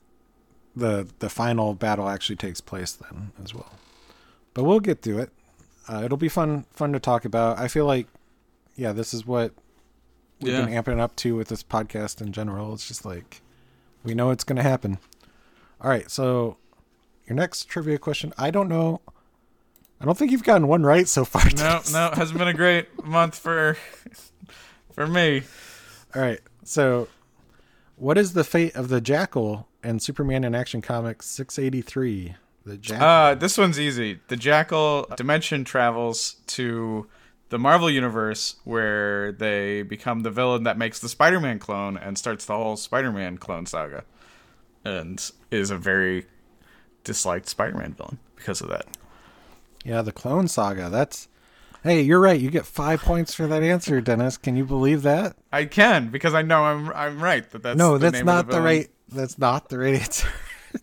the 0.76 1.08
the 1.20 1.30
final 1.30 1.72
battle 1.72 2.10
actually 2.10 2.36
takes 2.36 2.60
place 2.60 2.92
then 2.92 3.32
as 3.42 3.54
well. 3.54 3.72
But 4.52 4.64
we'll 4.64 4.80
get 4.80 5.00
to 5.04 5.18
it. 5.18 5.30
Uh, 5.88 6.02
it'll 6.04 6.18
be 6.18 6.28
fun 6.28 6.66
fun 6.74 6.92
to 6.92 7.00
talk 7.00 7.24
about. 7.24 7.58
I 7.58 7.68
feel 7.68 7.86
like 7.86 8.06
yeah, 8.76 8.92
this 8.92 9.14
is 9.14 9.24
what 9.26 9.54
we've 10.44 10.52
Yeah. 10.54 10.64
been 10.64 10.74
amping 10.74 11.00
up 11.00 11.16
to 11.16 11.34
with 11.36 11.48
this 11.48 11.62
podcast 11.62 12.20
in 12.20 12.32
general. 12.32 12.72
It's 12.74 12.86
just 12.86 13.04
like 13.04 13.40
we 14.02 14.14
know 14.14 14.30
it's 14.30 14.44
going 14.44 14.56
to 14.56 14.62
happen. 14.62 14.98
All 15.80 15.90
right, 15.90 16.10
so 16.10 16.56
your 17.26 17.36
next 17.36 17.64
trivia 17.66 17.98
question. 17.98 18.32
I 18.38 18.50
don't 18.50 18.68
know. 18.68 19.00
I 20.00 20.04
don't 20.04 20.16
think 20.18 20.30
you've 20.30 20.44
gotten 20.44 20.66
one 20.68 20.82
right 20.84 21.08
so 21.08 21.24
far. 21.24 21.44
no, 21.56 21.80
no, 21.92 22.06
it 22.08 22.14
hasn't 22.14 22.38
been 22.38 22.48
a 22.48 22.54
great 22.54 23.04
month 23.04 23.38
for 23.38 23.76
for 24.92 25.06
me. 25.06 25.42
All 26.14 26.22
right, 26.22 26.40
so 26.62 27.08
what 27.96 28.18
is 28.18 28.32
the 28.34 28.44
fate 28.44 28.74
of 28.76 28.88
the 28.88 29.00
Jackal 29.00 29.66
and 29.82 30.00
Superman 30.02 30.44
in 30.44 30.54
Action 30.54 30.80
Comics 30.82 31.26
683? 31.26 32.36
The 32.66 32.76
Jackal. 32.78 33.06
Uh, 33.06 33.34
this 33.34 33.58
one's 33.58 33.78
easy. 33.78 34.20
The 34.28 34.36
Jackal 34.36 35.06
dimension 35.16 35.64
travels 35.64 36.36
to 36.48 37.06
the 37.54 37.58
Marvel 37.60 37.88
universe 37.88 38.56
where 38.64 39.30
they 39.30 39.82
become 39.82 40.22
the 40.24 40.30
villain 40.32 40.64
that 40.64 40.76
makes 40.76 40.98
the 40.98 41.08
Spider-Man 41.08 41.60
clone 41.60 41.96
and 41.96 42.18
starts 42.18 42.44
the 42.46 42.52
whole 42.52 42.74
Spider-Man 42.74 43.38
clone 43.38 43.64
saga, 43.64 44.02
and 44.84 45.30
is 45.52 45.70
a 45.70 45.78
very 45.78 46.26
disliked 47.04 47.48
Spider-Man 47.48 47.92
villain 47.92 48.18
because 48.34 48.60
of 48.60 48.68
that. 48.70 48.86
yeah, 49.84 50.02
the 50.02 50.10
Clone 50.10 50.48
Saga. 50.48 50.90
That's. 50.90 51.28
Hey, 51.84 52.00
you're 52.00 52.18
right. 52.18 52.40
You 52.40 52.50
get 52.50 52.66
five 52.66 53.00
points 53.02 53.34
for 53.34 53.46
that 53.46 53.62
answer, 53.62 54.00
Denis. 54.00 54.36
Can 54.36 54.56
you 54.56 54.64
believe 54.64 55.02
that? 55.02 55.36
I 55.52 55.66
can 55.66 56.08
because 56.08 56.34
I 56.34 56.42
know 56.42 56.64
I'm 56.64 56.90
I'm 56.90 57.22
right 57.22 57.48
that 57.52 57.62
that's 57.62 57.78
no, 57.78 57.92
the 57.98 58.10
that's 58.10 58.14
name 58.14 58.22
of 58.22 58.34
not 58.34 58.46
the, 58.46 58.52
villain. 58.54 58.64
right. 58.64 58.90
That's 59.10 59.38
not 59.38 59.68
the 59.68 59.78
right 59.78 59.94
answer. 59.94 60.26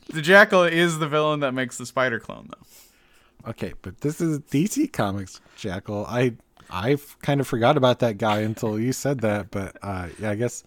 The 0.10 0.22
Jackal 0.22 0.64
is 0.64 1.00
the 1.00 1.08
villain 1.10 1.42
that 1.42 1.54
makes 1.54 1.78
the 1.78 1.86
Spider 1.86 2.18
clone 2.22 2.48
though. 2.50 3.50
Okay, 3.50 3.74
but 3.82 4.00
this 4.02 4.22
is 4.22 4.40
DC 4.40 4.94
Comics 4.94 5.42
Jackal. 5.58 6.06
I 6.08 6.36
I 6.72 6.98
kind 7.22 7.42
of 7.42 7.48
forgot 7.48 7.78
about 7.78 8.00
that 8.00 8.18
guy 8.18 8.40
until 8.40 8.80
you 8.80 8.94
said 8.94 9.20
that, 9.22 9.52
but 9.52 9.78
uh, 9.82 10.08
yeah, 10.20 10.32
I 10.32 10.36
guess 10.36 10.64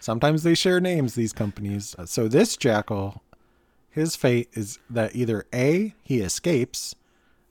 sometimes 0.00 0.42
they 0.42 0.54
share 0.54 0.80
names. 0.80 1.14
These 1.14 1.32
companies. 1.32 1.94
Uh, 1.98 2.06
So 2.06 2.28
this 2.28 2.56
Jackal, 2.56 3.22
his 3.90 4.16
fate 4.16 4.48
is 4.54 4.78
that 4.88 5.14
either 5.14 5.44
a 5.54 5.94
he 6.02 6.20
escapes, 6.20 6.94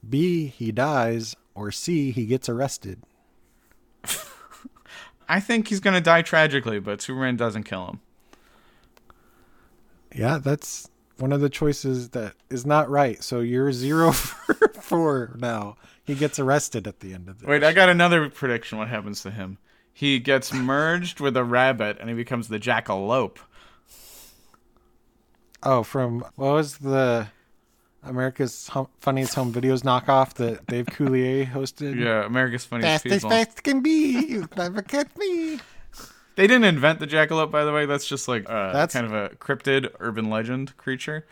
b 0.07 0.47
he 0.47 0.71
dies, 0.71 1.35
or 1.53 1.71
c 1.71 2.11
he 2.11 2.25
gets 2.25 2.49
arrested. 2.49 3.01
I 5.29 5.39
think 5.39 5.67
he's 5.67 5.79
gonna 5.79 6.01
die 6.01 6.21
tragically, 6.21 6.79
but 6.79 7.01
Superman 7.01 7.35
doesn't 7.35 7.63
kill 7.63 7.87
him. 7.87 7.99
Yeah, 10.13 10.37
that's 10.37 10.89
one 11.17 11.31
of 11.31 11.41
the 11.41 11.49
choices 11.49 12.09
that 12.09 12.33
is 12.49 12.65
not 12.65 12.89
right. 12.89 13.23
So 13.23 13.39
you're 13.39 13.71
zero 13.71 14.11
for 14.13 14.53
four 14.81 15.35
now. 15.37 15.77
He 16.03 16.13
gets 16.15 16.37
arrested 16.39 16.87
at 16.87 16.99
the 16.99 17.13
end 17.13 17.29
of 17.29 17.41
it. 17.41 17.49
Wait, 17.49 17.63
I 17.63 17.73
got 17.73 17.89
another 17.89 18.29
prediction. 18.29 18.77
What 18.77 18.87
happens 18.89 19.21
to 19.23 19.31
him? 19.31 19.57
He 19.91 20.19
gets 20.19 20.53
merged 20.53 21.19
with 21.19 21.35
a 21.37 21.43
rabbit, 21.43 21.97
and 21.99 22.09
he 22.09 22.15
becomes 22.15 22.47
the 22.47 22.59
jackalope. 22.59 23.37
Oh, 25.63 25.81
from 25.83 26.19
what 26.35 26.53
was 26.53 26.77
the 26.77 27.27
America's 28.03 28.67
hum, 28.67 28.87
Funniest 28.99 29.33
Home 29.33 29.51
Videos 29.51 29.81
knockoff 29.81 30.35
that 30.35 30.67
Dave 30.67 30.85
Coulier 30.85 31.49
hosted? 31.51 31.99
Yeah, 31.99 32.23
America's 32.25 32.65
Funniest 32.65 33.03
Fast 33.03 33.05
as 33.07 33.13
People. 33.23 33.29
fast 33.31 33.63
can 33.63 33.81
be. 33.81 34.19
You 34.27 34.47
never 34.55 34.83
catch 34.83 35.07
me. 35.17 35.59
They 36.35 36.47
didn't 36.47 36.65
invent 36.65 36.99
the 36.99 37.07
jackalope, 37.07 37.49
by 37.51 37.63
the 37.63 37.71
way. 37.71 37.85
That's 37.85 38.05
just 38.07 38.27
like 38.27 38.49
uh, 38.49 38.71
That's- 38.73 38.93
kind 38.93 39.05
of 39.05 39.13
a 39.13 39.29
cryptid 39.35 39.91
urban 39.99 40.29
legend 40.29 40.75
creature. 40.77 41.25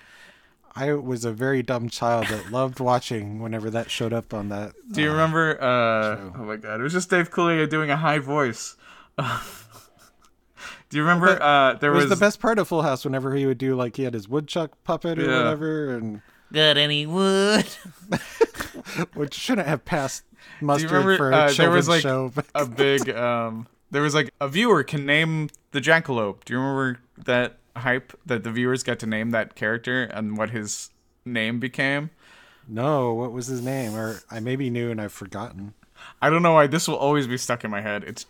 I 0.76 0.94
was 0.94 1.24
a 1.24 1.32
very 1.32 1.62
dumb 1.62 1.88
child 1.90 2.28
that 2.28 2.52
loved 2.52 2.80
watching 2.80 3.40
whenever 3.40 3.70
that 3.70 3.92
showed 3.92 4.12
up 4.12 4.34
on 4.34 4.50
that. 4.50 4.74
Do 4.92 5.02
you 5.04 5.12
remember? 5.12 5.62
Uh, 5.62 6.32
oh 6.36 6.44
my 6.46 6.56
god, 6.56 6.80
it 6.80 6.84
was 6.84 6.94
just 6.94 7.12
Dave 7.12 7.30
Coulier 7.30 7.70
doing 7.70 7.92
a 7.92 7.98
high 7.98 8.18
voice. 8.20 8.76
Do 10.90 10.98
you 10.98 11.04
remember? 11.04 11.42
Uh, 11.42 11.74
there 11.76 11.92
It 11.92 11.96
was, 11.96 12.04
was, 12.10 12.20
the 12.20 12.24
best 12.24 12.40
part 12.40 12.60
of 12.60 12.68
Full 12.68 12.84
House 12.84 13.04
whenever 13.04 13.36
he 13.36 13.46
would 13.48 13.58
do 13.58 13.76
like 13.76 13.96
he 13.98 14.04
had 14.04 14.14
his 14.14 14.30
woodchuck 14.30 14.72
puppet 14.84 15.18
or 15.20 15.24
Yeah. 15.26 15.38
whatever, 15.40 15.90
and 15.96 16.22
Got 16.52 16.78
any 16.78 17.08
wood? 17.08 17.66
which 19.16 19.34
shouldn't 19.34 19.68
have 19.68 19.86
passed 19.86 20.24
Do 20.30 20.38
you 20.62 20.68
mustard 20.68 20.92
remember? 20.92 21.18
for 21.18 21.32
a 21.32 21.36
Uh, 21.36 21.40
there 21.48 21.50
children's 21.56 21.76
was 21.76 21.90
like 21.90 22.02
show. 22.04 22.32
But 22.34 22.46
a 22.54 22.66
big. 22.66 23.10
Um, 23.16 23.68
there 23.94 24.02
was 24.02 24.14
like 24.14 24.34
a 24.42 24.50
viewer 24.50 24.84
can 24.84 25.06
name 25.06 25.50
the 25.72 25.80
jackalope. 25.80 26.44
Do 26.44 26.54
you 26.54 26.60
remember 26.60 27.00
that 27.18 27.58
hype 27.78 28.20
that 28.26 28.44
the 28.44 28.52
viewers 28.52 28.84
got 28.84 29.00
to 29.00 29.08
name 29.08 29.32
that 29.32 29.56
character 29.56 30.04
and 30.04 30.38
what 30.38 30.50
his 30.50 30.90
name 31.26 31.60
became? 31.60 32.10
no, 32.68 33.14
what 33.14 33.32
was 33.32 33.48
his 33.48 33.62
name? 33.62 33.96
Or 33.96 34.22
I 34.30 34.40
maybe 34.40 34.70
knew 34.70 34.92
and 34.92 35.02
I've 35.02 35.12
forgotten. 35.12 35.74
I 36.22 36.30
don't 36.30 36.44
know 36.44 36.54
why 36.54 36.68
this 36.68 36.88
will 36.88 36.96
always 36.96 37.28
be 37.28 37.38
stuck 37.38 37.64
in 37.64 37.72
my 37.72 37.82
head. 37.82 38.04
It's 38.06 38.26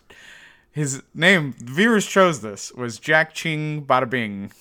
his 0.70 1.02
name. 1.14 1.54
The 1.58 1.72
viewers 1.72 2.06
chose 2.06 2.40
this 2.40 2.72
was 2.72 2.98
Jack 2.98 3.32
Ching 3.34 3.84
Bada 3.84 4.08
Bing. 4.08 4.52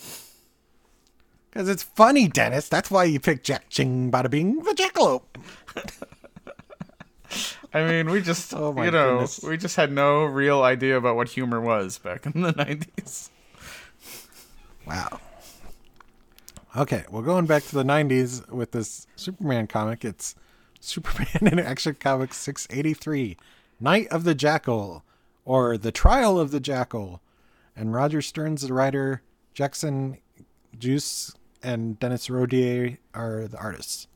Because 1.49 1.69
it's 1.69 1.83
funny, 1.83 2.27
Denis. 2.27 2.69
That's 2.69 2.89
why 2.89 3.03
you 3.03 3.19
picked 3.19 3.45
Jack 3.45 3.69
Ching 3.69 4.11
Bada 4.11 4.29
Bing, 4.29 4.59
the 4.63 4.71
Jackalope. 4.71 5.23
I 7.74 7.86
mean, 7.88 8.09
we 8.09 8.21
just 8.21 8.53
Oh 8.53 8.69
you 8.84 8.91
know 8.91 9.13
goodness. 9.15 9.41
we 9.43 9.57
just 9.57 9.76
had 9.76 9.91
no 9.91 10.24
real 10.26 10.61
idea 10.61 10.95
about 10.97 11.15
what 11.15 11.30
humor 11.30 11.59
was 11.59 11.97
back 11.97 12.26
in 12.26 12.41
the 12.41 12.51
nineties. 12.57 13.30
Wow. 14.86 15.19
Okay, 16.76 17.05
well, 17.11 17.21
going 17.21 17.45
back 17.45 17.61
to 17.63 17.76
the 17.76 17.84
90s 17.84 18.49
with 18.49 18.71
this 18.71 19.05
Superman 19.15 19.67
comic, 19.67 20.03
it's 20.03 20.34
Superman 20.80 21.28
in 21.41 21.59
Action 21.59 21.95
Comics 21.99 22.38
683 22.38 23.38
Night 23.80 24.07
of 24.07 24.24
the 24.24 24.34
Jackal, 24.34 25.03
or 25.45 25.78
The 25.78 25.91
Trial 25.91 26.39
of 26.39 26.49
the 26.49 26.59
Jackal. 26.59 27.21
And 27.76 27.93
Roger 27.93 28.21
Stern's 28.24 28.61
the 28.63 28.74
writer, 28.74 29.21
Jackson 29.53 30.17
Guice 30.80 31.34
and 31.61 31.99
Denis 31.99 32.30
Rodier 32.30 32.97
are 33.13 33.47
the 33.47 33.57
artists. 33.57 34.07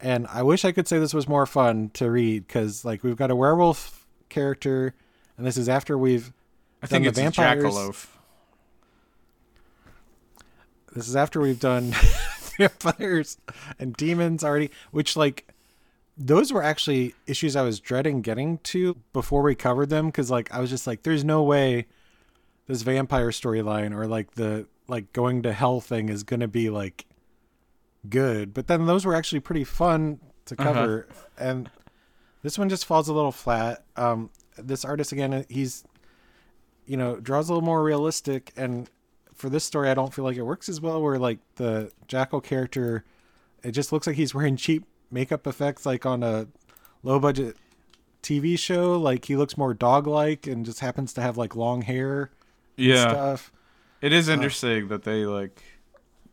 And 0.00 0.26
I 0.28 0.42
wish 0.42 0.64
I 0.64 0.72
could 0.72 0.86
say 0.86 0.98
this 0.98 1.14
was 1.14 1.28
more 1.28 1.46
fun 1.46 1.90
to 1.94 2.10
read 2.10 2.46
because, 2.46 2.84
like, 2.84 3.02
we've 3.02 3.16
got 3.16 3.30
a 3.30 3.36
werewolf 3.36 4.06
character, 4.28 4.94
and 5.36 5.46
this 5.46 5.56
is 5.56 5.68
after 5.68 5.98
we've 5.98 6.32
I 6.82 6.86
done 6.86 7.04
it's 7.04 7.16
the 7.16 7.22
a 7.22 7.24
vampires. 7.24 8.06
This 10.94 11.08
is 11.08 11.16
after 11.16 11.40
we've 11.40 11.60
done 11.60 11.94
vampires 12.58 13.38
and 13.78 13.94
demons 13.94 14.44
already, 14.44 14.70
which 14.90 15.16
like 15.16 15.52
those 16.16 16.52
were 16.52 16.62
actually 16.62 17.14
issues 17.26 17.54
I 17.54 17.62
was 17.62 17.78
dreading 17.78 18.22
getting 18.22 18.58
to 18.58 18.96
before 19.12 19.42
we 19.42 19.54
covered 19.54 19.90
them 19.90 20.06
because 20.06 20.30
like 20.30 20.52
I 20.52 20.60
was 20.60 20.70
just 20.70 20.86
like, 20.86 21.02
there's 21.02 21.24
no 21.24 21.42
way 21.42 21.86
this 22.66 22.82
vampire 22.82 23.30
storyline 23.30 23.94
or 23.94 24.06
like 24.06 24.34
the 24.34 24.66
like 24.88 25.12
going 25.12 25.42
to 25.42 25.52
hell 25.52 25.80
thing 25.80 26.08
is 26.08 26.22
gonna 26.22 26.48
be 26.48 26.70
like 26.70 27.06
good. 28.08 28.52
But 28.52 28.66
then 28.66 28.86
those 28.86 29.04
were 29.06 29.14
actually 29.14 29.40
pretty 29.40 29.64
fun 29.64 30.20
to 30.46 30.54
uh-huh. 30.58 30.72
cover, 30.72 31.08
and 31.38 31.70
this 32.42 32.58
one 32.58 32.68
just 32.68 32.84
falls 32.84 33.08
a 33.08 33.12
little 33.12 33.32
flat. 33.32 33.84
Um, 33.96 34.30
this 34.56 34.84
artist 34.84 35.12
again, 35.12 35.32
uh, 35.32 35.42
he's 35.48 35.84
you 36.86 36.96
know 36.96 37.16
draws 37.16 37.48
a 37.48 37.52
little 37.52 37.66
more 37.66 37.82
realistic 37.82 38.52
and 38.56 38.90
for 39.38 39.48
this 39.48 39.64
story, 39.64 39.88
I 39.88 39.94
don't 39.94 40.12
feel 40.12 40.24
like 40.24 40.36
it 40.36 40.42
works 40.42 40.68
as 40.68 40.80
well. 40.80 41.00
Where 41.00 41.18
like 41.18 41.38
the 41.54 41.92
Jackal 42.08 42.40
character, 42.40 43.04
it 43.62 43.70
just 43.70 43.92
looks 43.92 44.06
like 44.06 44.16
he's 44.16 44.34
wearing 44.34 44.56
cheap 44.56 44.84
makeup 45.10 45.46
effects, 45.46 45.86
like 45.86 46.04
on 46.04 46.22
a 46.22 46.48
low 47.02 47.18
budget 47.18 47.56
TV 48.22 48.58
show, 48.58 48.98
like 48.98 49.26
he 49.26 49.36
looks 49.36 49.56
more 49.56 49.72
dog-like 49.72 50.46
and 50.46 50.66
just 50.66 50.80
happens 50.80 51.12
to 51.14 51.22
have 51.22 51.38
like 51.38 51.54
long 51.54 51.82
hair 51.82 52.30
Yeah. 52.76 53.08
stuff. 53.08 53.52
It 54.02 54.12
is 54.12 54.28
uh, 54.28 54.32
interesting 54.32 54.88
that 54.88 55.04
they 55.04 55.24
like 55.24 55.62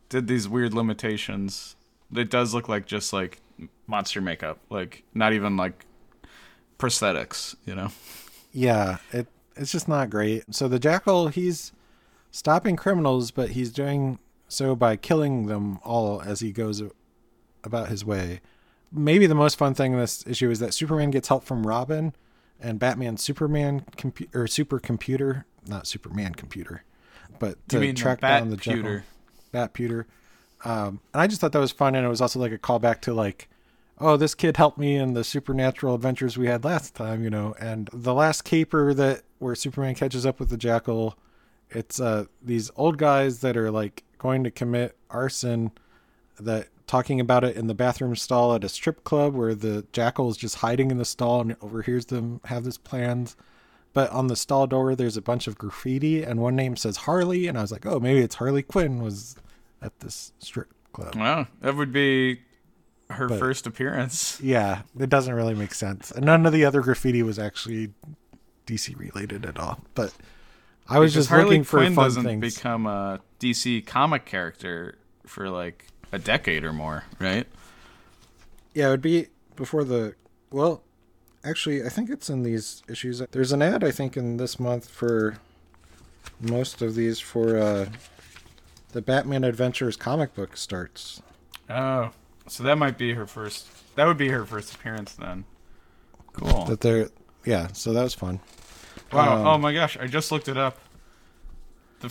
did 0.08 0.26
these 0.26 0.48
weird 0.48 0.74
limitations. 0.74 1.76
It 2.14 2.30
does 2.30 2.54
look 2.54 2.68
like 2.68 2.86
just 2.86 3.12
like 3.12 3.40
monster 3.86 4.20
makeup, 4.20 4.58
like 4.70 5.04
not 5.14 5.32
even 5.32 5.56
like 5.56 5.84
prosthetics, 6.78 7.56
you 7.64 7.74
know. 7.74 7.90
Yeah, 8.52 8.98
it 9.12 9.26
it's 9.56 9.72
just 9.72 9.88
not 9.88 10.10
great. 10.10 10.54
So 10.54 10.68
the 10.68 10.78
jackal, 10.78 11.28
he's 11.28 11.72
stopping 12.30 12.76
criminals, 12.76 13.30
but 13.30 13.50
he's 13.50 13.72
doing 13.72 14.18
so 14.48 14.76
by 14.76 14.96
killing 14.96 15.46
them 15.46 15.78
all 15.82 16.22
as 16.22 16.40
he 16.40 16.52
goes 16.52 16.82
about 17.64 17.88
his 17.88 18.04
way. 18.04 18.40
Maybe 18.92 19.26
the 19.26 19.34
most 19.34 19.58
fun 19.58 19.74
thing 19.74 19.94
in 19.94 19.98
this 19.98 20.24
issue 20.26 20.50
is 20.50 20.60
that 20.60 20.72
Superman 20.72 21.10
gets 21.10 21.28
help 21.28 21.44
from 21.44 21.66
Robin 21.66 22.14
and 22.60 22.78
Batman 22.78 23.16
Superman 23.16 23.84
compu- 23.96 24.32
or 24.34 24.44
supercomputer, 24.44 25.44
not 25.66 25.86
Superman 25.86 26.34
computer, 26.34 26.84
but 27.38 27.56
to 27.70 27.92
track 27.92 28.20
the 28.20 28.28
down 28.28 28.50
the 28.50 28.56
jackal. 28.56 29.00
Bat-puter. 29.56 30.04
Batputer. 30.04 30.68
Um, 30.68 31.00
and 31.12 31.20
I 31.20 31.26
just 31.26 31.40
thought 31.40 31.52
that 31.52 31.60
was 31.60 31.72
fun, 31.72 31.94
and 31.94 32.04
it 32.04 32.08
was 32.08 32.20
also 32.20 32.40
like 32.40 32.52
a 32.52 32.58
callback 32.58 33.00
to 33.02 33.14
like, 33.14 33.48
oh, 33.98 34.16
this 34.16 34.34
kid 34.34 34.56
helped 34.56 34.78
me 34.78 34.96
in 34.96 35.14
the 35.14 35.24
supernatural 35.24 35.94
adventures 35.94 36.36
we 36.36 36.46
had 36.46 36.64
last 36.64 36.94
time, 36.94 37.22
you 37.22 37.30
know. 37.30 37.54
And 37.60 37.88
the 37.92 38.14
last 38.14 38.42
caper 38.42 38.92
that 38.94 39.22
where 39.38 39.54
Superman 39.54 39.94
catches 39.94 40.26
up 40.26 40.40
with 40.40 40.48
the 40.48 40.56
Jackal, 40.56 41.16
it's 41.70 42.00
uh 42.00 42.26
these 42.42 42.70
old 42.76 42.98
guys 42.98 43.40
that 43.40 43.56
are 43.56 43.70
like 43.70 44.04
going 44.18 44.44
to 44.44 44.50
commit 44.50 44.96
arson, 45.10 45.72
that 46.40 46.68
talking 46.86 47.20
about 47.20 47.44
it 47.44 47.56
in 47.56 47.66
the 47.66 47.74
bathroom 47.74 48.14
stall 48.16 48.54
at 48.54 48.64
a 48.64 48.68
strip 48.68 49.04
club 49.04 49.34
where 49.34 49.54
the 49.54 49.84
Jackal 49.92 50.30
is 50.30 50.36
just 50.36 50.56
hiding 50.56 50.90
in 50.90 50.98
the 50.98 51.04
stall 51.04 51.40
and 51.40 51.56
overhears 51.60 52.06
them 52.06 52.40
have 52.44 52.64
this 52.64 52.78
plans. 52.78 53.36
But 53.92 54.10
on 54.10 54.26
the 54.26 54.36
stall 54.36 54.66
door, 54.66 54.94
there's 54.94 55.16
a 55.16 55.22
bunch 55.22 55.46
of 55.46 55.56
graffiti, 55.56 56.22
and 56.22 56.38
one 56.40 56.54
name 56.54 56.76
says 56.76 56.98
Harley, 56.98 57.46
and 57.46 57.56
I 57.56 57.62
was 57.62 57.72
like, 57.72 57.86
oh, 57.86 57.98
maybe 57.98 58.20
it's 58.20 58.34
Harley 58.34 58.62
Quinn 58.62 59.02
was 59.02 59.36
at 59.82 59.98
this 60.00 60.32
strip 60.38 60.72
club. 60.92 61.14
Wow, 61.16 61.46
that 61.60 61.76
would 61.76 61.92
be 61.92 62.40
her 63.10 63.28
But- 63.28 63.38
first 63.38 63.66
appearance. 63.66 64.40
Yeah, 64.40 64.82
it 64.98 65.08
doesn't 65.10 65.34
really 65.34 65.54
make 65.54 65.74
sense. 65.74 66.10
And 66.10 66.24
none 66.26 66.44
of 66.46 66.52
the 66.52 66.64
other 66.64 66.80
graffiti 66.80 67.22
was 67.22 67.38
actually 67.38 67.92
DC 68.66 68.94
related 68.98 69.44
at 69.46 69.58
all. 69.58 69.80
But 69.94 70.12
I 70.88 70.98
was 70.98 71.12
Because 71.12 71.24
just 71.26 71.28
Harley 71.30 71.44
looking 71.44 71.64
for 71.64 71.78
Quinn 71.78 71.94
fun 71.94 72.04
doesn't 72.04 72.24
things. 72.24 72.54
become 72.56 72.86
a 72.86 73.20
DC 73.40 73.86
comic 73.86 74.24
character 74.24 74.98
for 75.24 75.48
like 75.50 75.86
a 76.12 76.18
decade 76.18 76.64
or 76.64 76.72
more, 76.72 77.04
right? 77.20 77.46
Yeah, 78.74 78.88
it 78.88 78.90
would 78.90 79.02
be 79.02 79.28
before 79.56 79.84
the. 79.84 80.14
Well, 80.50 80.82
actually, 81.44 81.84
I 81.84 81.88
think 81.88 82.10
it's 82.10 82.28
in 82.30 82.42
these 82.42 82.82
issues. 82.88 83.22
There's 83.30 83.52
an 83.52 83.62
ad, 83.62 83.82
I 83.84 83.90
think, 83.90 84.16
in 84.16 84.36
this 84.36 84.58
month 84.60 84.88
for 84.88 85.38
most 86.40 86.82
of 86.82 86.94
these 86.94 87.18
for 87.20 87.56
uh, 87.56 87.86
the 88.96 89.02
Batman 89.02 89.44
Adventures 89.44 89.94
comic 89.94 90.34
book 90.34 90.56
starts. 90.56 91.20
Oh, 91.68 92.12
so 92.48 92.62
that 92.62 92.78
might 92.78 92.96
be 92.96 93.12
her 93.12 93.26
first. 93.26 93.66
That 93.94 94.06
would 94.06 94.16
be 94.16 94.28
her 94.28 94.46
first 94.46 94.74
appearance 94.74 95.12
then. 95.12 95.44
Cool. 96.32 96.64
That 96.64 96.80
they're. 96.80 97.10
Yeah, 97.44 97.68
so 97.74 97.92
that 97.92 98.02
was 98.02 98.14
fun. 98.14 98.40
Wow. 99.12 99.36
Um, 99.36 99.46
oh 99.46 99.58
my 99.58 99.74
gosh, 99.74 99.98
I 99.98 100.06
just 100.06 100.32
looked 100.32 100.48
it 100.48 100.56
up. 100.56 100.78
The 102.00 102.10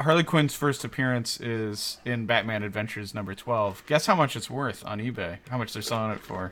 Harley 0.00 0.24
Quinn's 0.24 0.56
first 0.56 0.84
appearance 0.84 1.40
is 1.40 1.98
in 2.04 2.26
Batman 2.26 2.64
Adventures 2.64 3.14
number 3.14 3.36
12. 3.36 3.84
Guess 3.86 4.06
how 4.06 4.16
much 4.16 4.34
it's 4.34 4.50
worth 4.50 4.84
on 4.84 4.98
eBay? 4.98 5.38
How 5.50 5.56
much 5.56 5.72
they're 5.72 5.82
selling 5.82 6.10
it 6.10 6.20
for? 6.20 6.50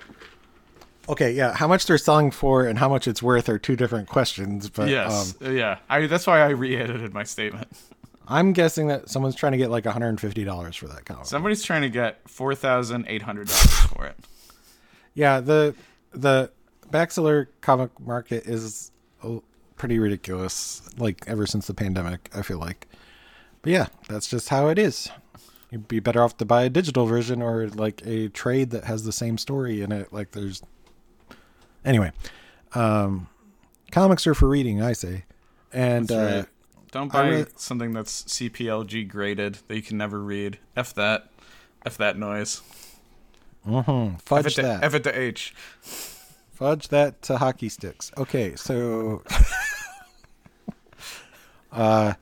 Okay, 1.09 1.33
yeah, 1.33 1.55
how 1.55 1.67
much 1.67 1.87
they're 1.87 1.99
selling 1.99 2.31
for 2.31 2.67
and 2.67 2.79
how 2.79 2.89
much 2.89 3.09
it's 3.09 3.23
worth 3.23 3.49
are 3.49 3.59
two 3.59 3.75
different 3.75 4.09
questions. 4.09 4.71
But 4.71 4.89
yes. 4.91 5.35
um, 5.41 5.49
Uh, 5.49 5.51
yeah. 5.51 5.79
I 5.89 6.07
that's 6.07 6.29
why 6.29 6.41
I 6.41 6.51
re-edited 6.51 7.13
my 7.13 7.25
statement. 7.25 7.67
I'm 8.29 8.53
guessing 8.53 8.89
that 8.89 9.09
someone's 9.09 9.35
trying 9.35 9.53
to 9.53 9.59
get 9.59 9.71
like 9.71 9.85
$150 9.85 10.77
for 10.77 10.89
that 10.89 11.05
comic. 11.05 11.27
Somebody's 11.27 11.63
trying 11.63 11.83
to 11.83 11.91
get 11.91 12.25
$4,800 12.25 13.51
for 13.89 14.07
it. 14.07 14.17
Yeah, 15.15 15.41
the 15.41 15.75
the 16.13 16.51
Baxter 16.91 17.51
comic 17.61 17.99
market 18.01 18.47
is 18.47 18.93
uh, 19.23 19.39
pretty 19.77 19.99
ridiculous. 19.99 20.83
Like 20.97 21.25
ever 21.27 21.47
since 21.47 21.67
the 21.67 21.75
pandemic, 21.75 22.31
I 22.35 22.43
feel 22.43 22.59
like. 22.59 22.87
But 23.63 23.73
yeah, 23.73 23.87
that's 24.09 24.29
just 24.29 24.49
how 24.49 24.69
it 24.69 24.79
is. 24.79 25.11
You'd 25.71 25.89
be 25.89 26.01
better 26.01 26.23
off 26.23 26.37
to 26.39 26.45
buy 26.45 26.65
a 26.65 26.69
digital 26.71 27.07
version 27.07 27.41
or 27.41 27.69
like 27.69 28.03
a 28.07 28.29
trade 28.29 28.71
that 28.71 28.85
has 28.85 29.05
the 29.05 29.13
same 29.13 29.39
story 29.39 29.83
in 29.83 29.93
it. 29.93 30.13
Like 30.13 30.33
there's. 30.33 30.63
Anyway, 31.85 32.13
um, 32.75 33.29
comics 33.91 34.27
are 34.27 34.35
for 34.35 34.49
reading, 34.49 34.83
I 34.83 34.93
say, 34.93 35.25
and 35.73 36.09
That's 36.09 36.33
uh, 36.33 36.37
right. 36.37 36.49
Don't 36.93 37.11
buy 37.11 37.29
re- 37.29 37.47
something 37.57 37.93
that's 37.93 38.23
CPLG 38.25 39.09
graded 39.09 39.59
that 39.67 39.75
you 39.75 39.83
can 39.83 39.99
never 39.99 40.21
read. 40.21 40.59
F 40.77 40.95
that. 40.95 41.29
F 41.85 41.97
that 41.97 42.17
noise. 42.19 42.63
mhm, 43.67 44.15
F 44.15 44.23
fudge 44.23 44.47
it, 44.47 44.55
to, 44.57 44.63
that. 44.63 44.85
F 44.85 44.95
it 44.95 45.05
to 45.05 45.19
H. 45.19 45.55
Fudge 46.53 46.89
that 46.89 47.23
to 47.23 47.39
hockey 47.39 47.71
sticks. 47.71 48.13
Okay, 48.17 48.55
so 48.57 49.23
uh 51.73 52.13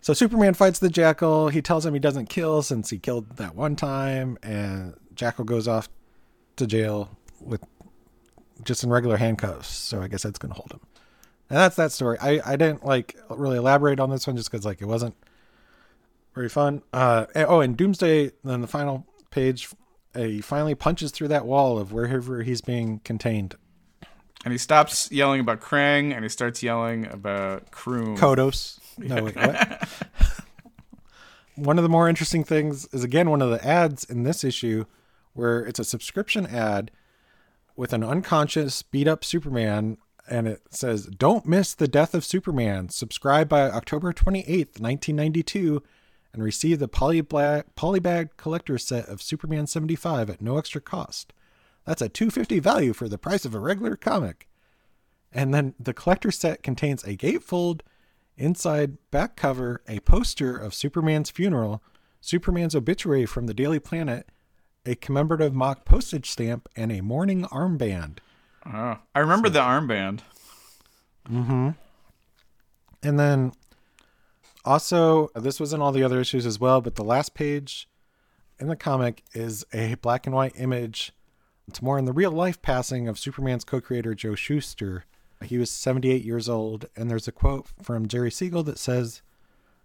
so 0.00 0.14
Superman 0.14 0.54
fights 0.54 0.78
the 0.78 0.88
Jackal. 0.88 1.48
He 1.48 1.60
tells 1.60 1.84
him 1.84 1.92
he 1.92 2.00
doesn't 2.00 2.30
kill 2.30 2.62
since 2.62 2.88
he 2.88 2.98
killed 2.98 3.36
that 3.36 3.54
one 3.54 3.76
time 3.76 4.38
and 4.42 4.94
Jackal 5.14 5.44
goes 5.44 5.68
off 5.68 5.90
to 6.56 6.66
jail 6.66 7.10
with 7.40 7.62
just 8.64 8.82
in 8.82 8.88
regular 8.90 9.18
handcuffs. 9.18 9.68
So 9.68 10.00
I 10.00 10.08
guess 10.08 10.22
that's 10.22 10.38
going 10.38 10.54
to 10.54 10.56
hold 10.56 10.72
him. 10.72 10.80
And 11.50 11.58
that's 11.58 11.76
that 11.76 11.92
story. 11.92 12.16
I 12.20 12.40
I 12.44 12.56
didn't 12.56 12.84
like 12.84 13.16
really 13.28 13.58
elaborate 13.58 14.00
on 14.00 14.08
this 14.10 14.26
one 14.26 14.36
just 14.36 14.50
cuz 14.50 14.64
like 14.64 14.80
it 14.80 14.86
wasn't 14.86 15.14
very 16.34 16.48
fun. 16.48 16.82
Uh 16.92 17.26
and- 17.34 17.46
oh, 17.48 17.60
and 17.60 17.76
Doomsday 17.76 18.30
then 18.44 18.60
the 18.62 18.66
final 18.68 19.06
page 19.30 19.68
uh, 20.14 20.20
he 20.22 20.40
finally 20.40 20.74
punches 20.74 21.10
through 21.12 21.28
that 21.28 21.44
wall 21.46 21.78
of 21.78 21.92
wherever 21.92 22.42
he's 22.42 22.60
being 22.60 23.00
contained. 23.00 23.56
And 24.44 24.52
he 24.52 24.58
stops 24.58 25.10
yelling 25.12 25.40
about 25.40 25.60
Krang 25.60 26.14
and 26.14 26.24
he 26.24 26.28
starts 26.28 26.62
yelling 26.62 27.06
about 27.06 27.70
Kroom. 27.72 28.16
Kodos. 28.16 28.78
No, 28.98 29.24
wait, 29.24 29.34
what? 29.36 29.88
one 31.54 31.78
of 31.78 31.82
the 31.82 31.88
more 31.88 32.06
interesting 32.08 32.44
things 32.44 32.86
is 32.92 33.02
again 33.04 33.30
one 33.30 33.40
of 33.42 33.50
the 33.50 33.64
ads 33.66 34.04
in 34.04 34.24
this 34.24 34.44
issue 34.44 34.84
where 35.32 35.60
it's 35.64 35.78
a 35.78 35.84
subscription 35.84 36.46
ad 36.46 36.90
with 37.76 37.92
an 37.94 38.04
unconscious 38.04 38.82
beat 38.82 39.08
up 39.08 39.24
Superman 39.24 39.96
and 40.30 40.48
it 40.48 40.62
says 40.70 41.06
don't 41.06 41.46
miss 41.46 41.74
the 41.74 41.88
death 41.88 42.14
of 42.14 42.24
Superman. 42.24 42.88
Subscribe 42.88 43.48
by 43.48 43.62
October 43.62 44.12
28th 44.12 44.80
1992 44.80 45.82
and 46.32 46.42
receive 46.42 46.78
the 46.78 46.88
polybag 46.88 47.64
polybag 47.76 48.30
collector 48.36 48.78
set 48.78 49.06
of 49.06 49.20
Superman 49.20 49.66
75 49.66 50.30
at 50.30 50.40
no 50.40 50.56
extra 50.56 50.80
cost. 50.80 51.32
That's 51.84 52.02
a 52.02 52.08
250 52.08 52.60
value 52.60 52.92
for 52.92 53.08
the 53.08 53.18
price 53.18 53.44
of 53.44 53.54
a 53.54 53.60
regular 53.60 53.96
comic. 53.96 54.48
And 55.32 55.52
then 55.52 55.74
the 55.78 55.94
collector 55.94 56.30
set 56.30 56.62
contains 56.62 57.04
a 57.04 57.16
gatefold 57.16 57.80
Inside 58.40 58.96
back 59.10 59.36
cover, 59.36 59.82
a 59.86 60.00
poster 60.00 60.56
of 60.56 60.72
Superman's 60.72 61.28
funeral, 61.28 61.82
Superman's 62.22 62.74
obituary 62.74 63.26
from 63.26 63.46
the 63.46 63.52
Daily 63.52 63.78
Planet, 63.78 64.30
a 64.86 64.94
commemorative 64.94 65.54
mock 65.54 65.84
postage 65.84 66.30
stamp, 66.30 66.66
and 66.74 66.90
a 66.90 67.02
mourning 67.02 67.42
armband. 67.42 68.16
Oh, 68.66 68.98
I 69.14 69.18
remember 69.18 69.48
the 69.48 69.60
armband. 69.60 70.20
Mm-hmm. 71.28 71.70
And 73.02 73.18
then 73.18 73.52
also, 74.64 75.30
this 75.34 75.58
was 75.58 75.72
in 75.72 75.80
all 75.80 75.92
the 75.92 76.02
other 76.02 76.20
issues 76.20 76.44
as 76.44 76.60
well, 76.60 76.80
but 76.80 76.96
the 76.96 77.04
last 77.04 77.34
page 77.34 77.88
in 78.58 78.68
the 78.68 78.76
comic 78.76 79.24
is 79.32 79.64
a 79.72 79.94
black 79.96 80.26
and 80.26 80.34
white 80.34 80.52
image. 80.56 81.12
It's 81.66 81.80
more 81.80 81.98
in 81.98 82.04
the 82.04 82.12
real 82.12 82.30
life 82.30 82.60
passing 82.60 83.08
of 83.08 83.18
Superman's 83.18 83.64
co 83.64 83.80
creator, 83.80 84.14
Joe 84.14 84.34
Shuster. 84.34 85.04
He 85.42 85.56
was 85.56 85.70
78 85.70 86.22
years 86.22 86.48
old, 86.48 86.86
and 86.94 87.10
there's 87.10 87.28
a 87.28 87.32
quote 87.32 87.66
from 87.80 88.08
Jerry 88.08 88.30
Siegel 88.30 88.62
that 88.64 88.78
says, 88.78 89.22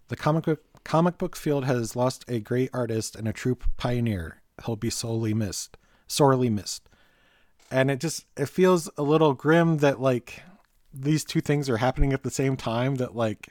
The 0.10 0.18
comic 0.18 0.44
book, 0.44 0.64
comic 0.84 1.18
book 1.18 1.38
field 1.38 1.64
has 1.64 1.96
lost 1.96 2.26
a 2.28 2.42
great 2.42 2.70
artist 2.74 3.16
and 3.16 3.28
a 3.28 3.34
true 3.34 3.58
pioneer. 3.78 4.42
He'll 4.66 4.76
be 4.76 4.90
sorely 4.90 5.34
missed. 5.34 5.78
Sorely 6.08 6.50
missed. 6.50 6.90
And 7.72 7.90
it 7.92 8.00
just 8.00 8.26
it 8.38 8.48
feels 8.48 8.90
a 8.98 9.04
little 9.04 9.34
grim 9.34 9.78
that 9.78 10.00
like 10.00 10.44
these 10.94 11.26
two 11.26 11.42
things 11.42 11.70
are 11.70 11.78
happening 11.78 12.14
at 12.14 12.24
the 12.24 12.32
same 12.32 12.56
time 12.56 12.96
that 12.96 13.16
like 13.16 13.50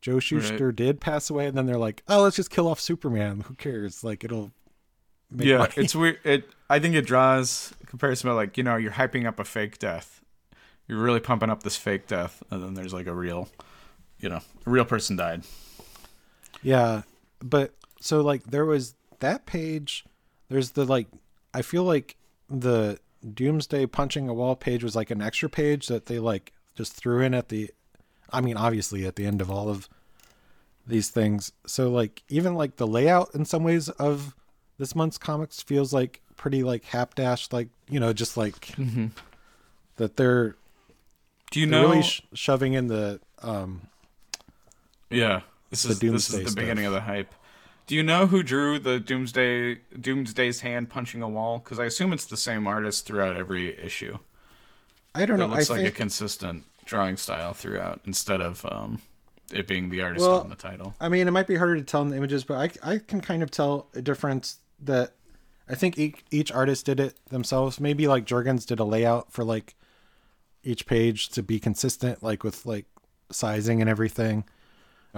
Joe 0.00 0.18
Shuster 0.20 0.70
did 0.72 1.00
pass 1.00 1.30
away 1.30 1.46
and 1.46 1.56
then 1.56 1.66
they're 1.66 1.78
like, 1.78 2.02
"Oh, 2.08 2.22
let's 2.22 2.36
just 2.36 2.50
kill 2.50 2.68
off 2.68 2.80
Superman. 2.80 3.40
Who 3.40 3.54
cares? 3.54 4.04
Like 4.04 4.22
it'll 4.24 4.52
make 5.30 5.46
Yeah, 5.46 5.58
money." 5.58 5.72
it's 5.76 5.94
weird. 5.94 6.18
It 6.24 6.48
I 6.68 6.78
think 6.78 6.94
it 6.94 7.06
draws 7.06 7.72
comparison 7.86 8.28
about 8.28 8.36
like 8.36 8.56
you 8.58 8.64
know 8.64 8.76
you're 8.76 8.92
hyping 8.92 9.26
up 9.26 9.38
a 9.40 9.44
fake 9.44 9.78
death, 9.78 10.20
you're 10.86 10.98
really 11.00 11.20
pumping 11.20 11.50
up 11.50 11.62
this 11.62 11.76
fake 11.76 12.06
death, 12.06 12.42
and 12.50 12.62
then 12.62 12.74
there's 12.74 12.92
like 12.92 13.06
a 13.06 13.14
real, 13.14 13.48
you 14.20 14.28
know, 14.28 14.40
a 14.66 14.70
real 14.70 14.84
person 14.84 15.16
died. 15.16 15.42
Yeah, 16.62 17.02
but 17.40 17.72
so 18.00 18.20
like 18.20 18.44
there 18.44 18.64
was 18.66 18.94
that 19.20 19.46
page. 19.46 20.04
There's 20.48 20.70
the 20.72 20.84
like 20.84 21.06
I 21.54 21.62
feel 21.62 21.84
like 21.84 22.16
the 22.50 22.98
Doomsday 23.34 23.86
punching 23.86 24.28
a 24.28 24.34
wall 24.34 24.54
page 24.56 24.84
was 24.84 24.94
like 24.96 25.10
an 25.10 25.20
extra 25.22 25.48
page 25.48 25.88
that 25.88 26.06
they 26.06 26.18
like 26.18 26.52
just 26.74 26.92
threw 26.92 27.20
in 27.20 27.34
at 27.34 27.48
the 27.48 27.70
I 28.32 28.40
mean 28.40 28.56
obviously 28.56 29.06
at 29.06 29.16
the 29.16 29.26
end 29.26 29.40
of 29.40 29.50
all 29.50 29.68
of 29.68 29.88
these 30.86 31.10
things. 31.10 31.52
So 31.66 31.90
like 31.90 32.22
even 32.28 32.54
like 32.54 32.76
the 32.76 32.86
layout 32.86 33.34
in 33.34 33.44
some 33.44 33.64
ways 33.64 33.88
of 33.90 34.34
this 34.78 34.94
month's 34.94 35.18
comics 35.18 35.60
feels 35.62 35.92
like 35.92 36.20
pretty 36.36 36.62
like 36.62 36.84
hapdash 36.84 37.52
like, 37.52 37.68
you 37.90 37.98
know, 37.98 38.12
just 38.12 38.36
like 38.36 38.74
that 39.96 40.16
they're, 40.16 40.54
Do 41.50 41.58
you 41.60 41.66
know? 41.66 41.82
really 41.88 42.02
sh- 42.02 42.22
shoving 42.32 42.74
in 42.74 42.86
the 42.86 43.20
um 43.42 43.82
yeah, 45.10 45.40
this 45.70 45.82
the 45.82 45.90
is 45.90 45.98
this 45.98 46.28
is 46.28 46.28
the 46.28 46.40
stuff. 46.42 46.54
beginning 46.54 46.84
of 46.86 46.92
the 46.92 47.00
hype. 47.00 47.34
Do 47.88 47.94
you 47.94 48.02
know 48.02 48.26
who 48.26 48.42
drew 48.42 48.78
the 48.78 49.00
Doomsday 49.00 49.76
Doomsday's 49.98 50.60
hand 50.60 50.90
punching 50.90 51.22
a 51.22 51.28
wall? 51.28 51.58
Because 51.58 51.80
I 51.80 51.86
assume 51.86 52.12
it's 52.12 52.26
the 52.26 52.36
same 52.36 52.66
artist 52.66 53.06
throughout 53.06 53.34
every 53.34 53.76
issue. 53.80 54.18
I 55.14 55.24
don't 55.24 55.40
It 55.40 55.46
know. 55.46 55.52
I 55.54 55.56
looks 55.56 55.70
like 55.70 55.78
think 55.80 55.88
a 55.94 55.96
consistent 55.96 56.64
drawing 56.84 57.16
style 57.16 57.54
throughout, 57.54 58.02
instead 58.04 58.42
of 58.42 58.64
um, 58.66 59.00
it 59.50 59.66
being 59.66 59.88
the 59.88 60.02
artist 60.02 60.26
Well, 60.26 60.40
on 60.40 60.50
the 60.50 60.54
title. 60.54 60.94
I 61.00 61.08
mean, 61.08 61.26
it 61.26 61.30
might 61.30 61.46
be 61.46 61.56
harder 61.56 61.76
to 61.76 61.82
tell 61.82 62.02
in 62.02 62.10
the 62.10 62.16
images, 62.18 62.44
but 62.44 62.58
I 62.84 62.92
I 62.92 62.98
can 62.98 63.22
kind 63.22 63.42
of 63.42 63.50
tell 63.50 63.88
a 63.94 64.02
difference 64.02 64.58
that 64.80 65.14
I 65.66 65.74
think 65.74 65.98
each, 65.98 66.22
each 66.30 66.52
artist 66.52 66.84
did 66.84 67.00
it 67.00 67.14
themselves. 67.30 67.80
Maybe 67.80 68.06
like 68.06 68.26
Jurgens 68.26 68.66
did 68.66 68.80
a 68.80 68.84
layout 68.84 69.32
for 69.32 69.44
like 69.44 69.76
each 70.62 70.84
page 70.84 71.30
to 71.30 71.42
be 71.42 71.58
consistent, 71.58 72.22
like 72.22 72.44
with 72.44 72.66
like 72.66 72.84
sizing 73.30 73.80
and 73.80 73.88
everything. 73.88 74.44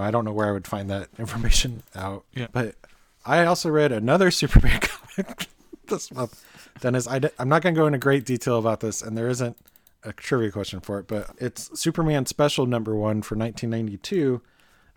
I 0.02 0.10
don't 0.10 0.24
know 0.24 0.32
where 0.32 0.48
I 0.48 0.52
would 0.52 0.66
find 0.66 0.90
that 0.90 1.08
information 1.18 1.82
out. 1.94 2.24
Yeah. 2.34 2.48
But 2.52 2.76
I 3.24 3.44
also 3.44 3.70
read 3.70 3.92
another 3.92 4.30
Superman 4.30 4.80
comic 4.80 5.46
this 5.86 6.12
month. 6.12 6.44
Denis, 6.80 7.06
I, 7.06 7.20
am 7.38 7.48
not 7.48 7.62
going 7.62 7.74
to 7.74 7.80
go 7.80 7.86
into 7.86 7.98
great 7.98 8.24
detail 8.24 8.58
about 8.58 8.80
this, 8.80 9.02
and 9.02 9.16
there 9.16 9.28
isn't 9.28 9.56
a 10.02 10.12
trivia 10.12 10.50
question 10.50 10.80
for 10.80 10.98
it, 10.98 11.06
but 11.06 11.30
it's 11.38 11.78
Superman 11.78 12.24
Special 12.24 12.64
number 12.64 12.94
one 12.94 13.22
for 13.22 13.36
1992. 13.36 14.40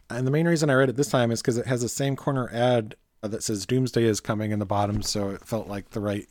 And 0.09 0.25
the 0.25 0.31
main 0.31 0.47
reason 0.47 0.69
I 0.69 0.75
read 0.75 0.89
it 0.89 0.95
this 0.95 1.09
time 1.09 1.31
is 1.31 1.41
because 1.41 1.57
it 1.57 1.65
has 1.65 1.81
the 1.81 1.89
same 1.89 2.15
corner 2.15 2.49
ad 2.53 2.95
that 3.21 3.43
says 3.43 3.65
Doomsday 3.65 4.03
is 4.03 4.19
coming 4.19 4.51
in 4.51 4.59
the 4.59 4.65
bottom, 4.65 5.01
so 5.01 5.29
it 5.29 5.45
felt 5.45 5.67
like 5.67 5.89
the 5.89 5.99
right 5.99 6.27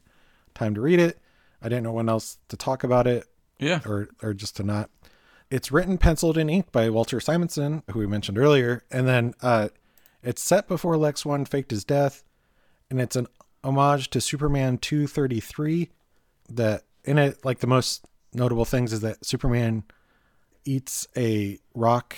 time 0.55 0.75
to 0.75 0.81
read 0.81 1.01
it. 1.01 1.19
I 1.63 1.69
didn't 1.69 1.85
know 1.85 1.93
when 1.93 2.09
else 2.09 2.39
to 2.49 2.57
talk 2.57 2.85
about 2.85 3.07
it 3.07 3.27
Yeah, 3.59 3.81
or 3.87 4.09
or 4.23 4.35
just 4.35 4.57
to 4.57 4.63
not. 4.63 4.91
It's 5.53 5.71
written, 5.71 5.99
penciled, 5.99 6.39
and 6.39 6.49
inked 6.49 6.73
by 6.73 6.89
Walter 6.89 7.21
Simonson, 7.21 7.83
who 7.91 7.99
we 7.99 8.07
mentioned 8.07 8.39
earlier, 8.39 8.85
and 8.91 9.07
then 9.07 9.35
uh, 9.43 9.69
it's 10.23 10.43
set 10.43 10.67
before 10.67 10.97
Lex 10.97 11.27
One 11.27 11.45
faked 11.45 11.71
his 11.71 11.85
death, 11.85 12.25
and 12.91 12.99
it's 12.99 13.17
an 13.17 13.27
homage 13.63 14.09
to 14.11 14.21
Superman 14.23 14.79
two 14.79 15.07
thirty 15.07 15.41
three. 15.41 15.91
That 16.49 16.85
in 17.05 17.19
it, 17.19 17.45
like 17.45 17.59
the 17.59 17.67
most 17.67 18.07
notable 18.33 18.65
things 18.65 18.95
is 18.95 19.03
that 19.03 19.27
Superman 19.27 19.85
eats 20.65 21.07
a 21.19 21.59
rock 21.75 22.17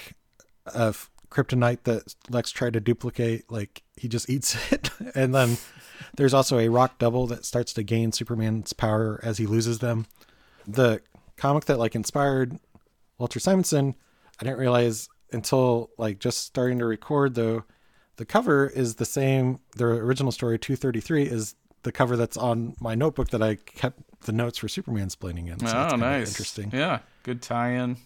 of 0.66 1.11
kryptonite 1.28 1.82
that 1.82 2.14
Lex 2.30 2.53
tried 2.53 2.74
to 2.74 2.80
duplicate. 2.80 3.51
Like 3.51 3.82
he 3.97 4.07
just 4.07 4.30
eats 4.30 4.57
it, 4.70 4.91
and 5.16 5.35
then 5.35 5.57
there's 6.16 6.35
also 6.35 6.61
a 6.61 6.68
rock 6.68 7.01
double 7.01 7.26
that 7.26 7.45
starts 7.45 7.72
to 7.72 7.82
gain 7.82 8.12
Superman's 8.12 8.72
power 8.72 9.18
as 9.24 9.39
he 9.39 9.47
loses 9.47 9.80
them 9.80 10.07
the 10.68 11.01
comic 11.37 11.64
that 11.64 11.80
like 11.80 11.97
inspired 11.97 12.61
Walter 13.19 13.39
Simonson, 13.41 13.95
I 14.41 14.45
didn't 14.45 14.59
realize 14.59 15.09
until 15.33 15.91
like 15.99 16.19
just 16.19 16.39
starting 16.45 16.79
to 16.79 16.85
record 16.87 17.35
though, 17.35 17.65
the 18.17 18.25
cover 18.25 18.67
is 18.69 18.97
the 18.97 19.05
same. 19.05 19.61
The 19.77 19.85
original 19.87 20.33
story 20.33 20.59
233 20.59 21.25
is 21.25 21.55
the 21.83 21.93
cover 21.93 22.17
that's 22.17 22.37
on 22.37 22.75
my 22.81 22.95
notebook 22.95 23.29
that 23.31 23.43
I 23.43 23.57
kept 23.57 24.01
the 24.23 24.33
notes 24.33 24.59
for 24.59 24.69
Superman 24.69 25.09
splaining 25.09 25.49
in. 25.49 25.59
So 25.67 25.89
oh, 25.93 25.97
nice, 25.97 26.29
interesting. 26.29 26.71
Yeah, 26.73 27.01
good 27.25 27.43
tie-in. 27.43 27.97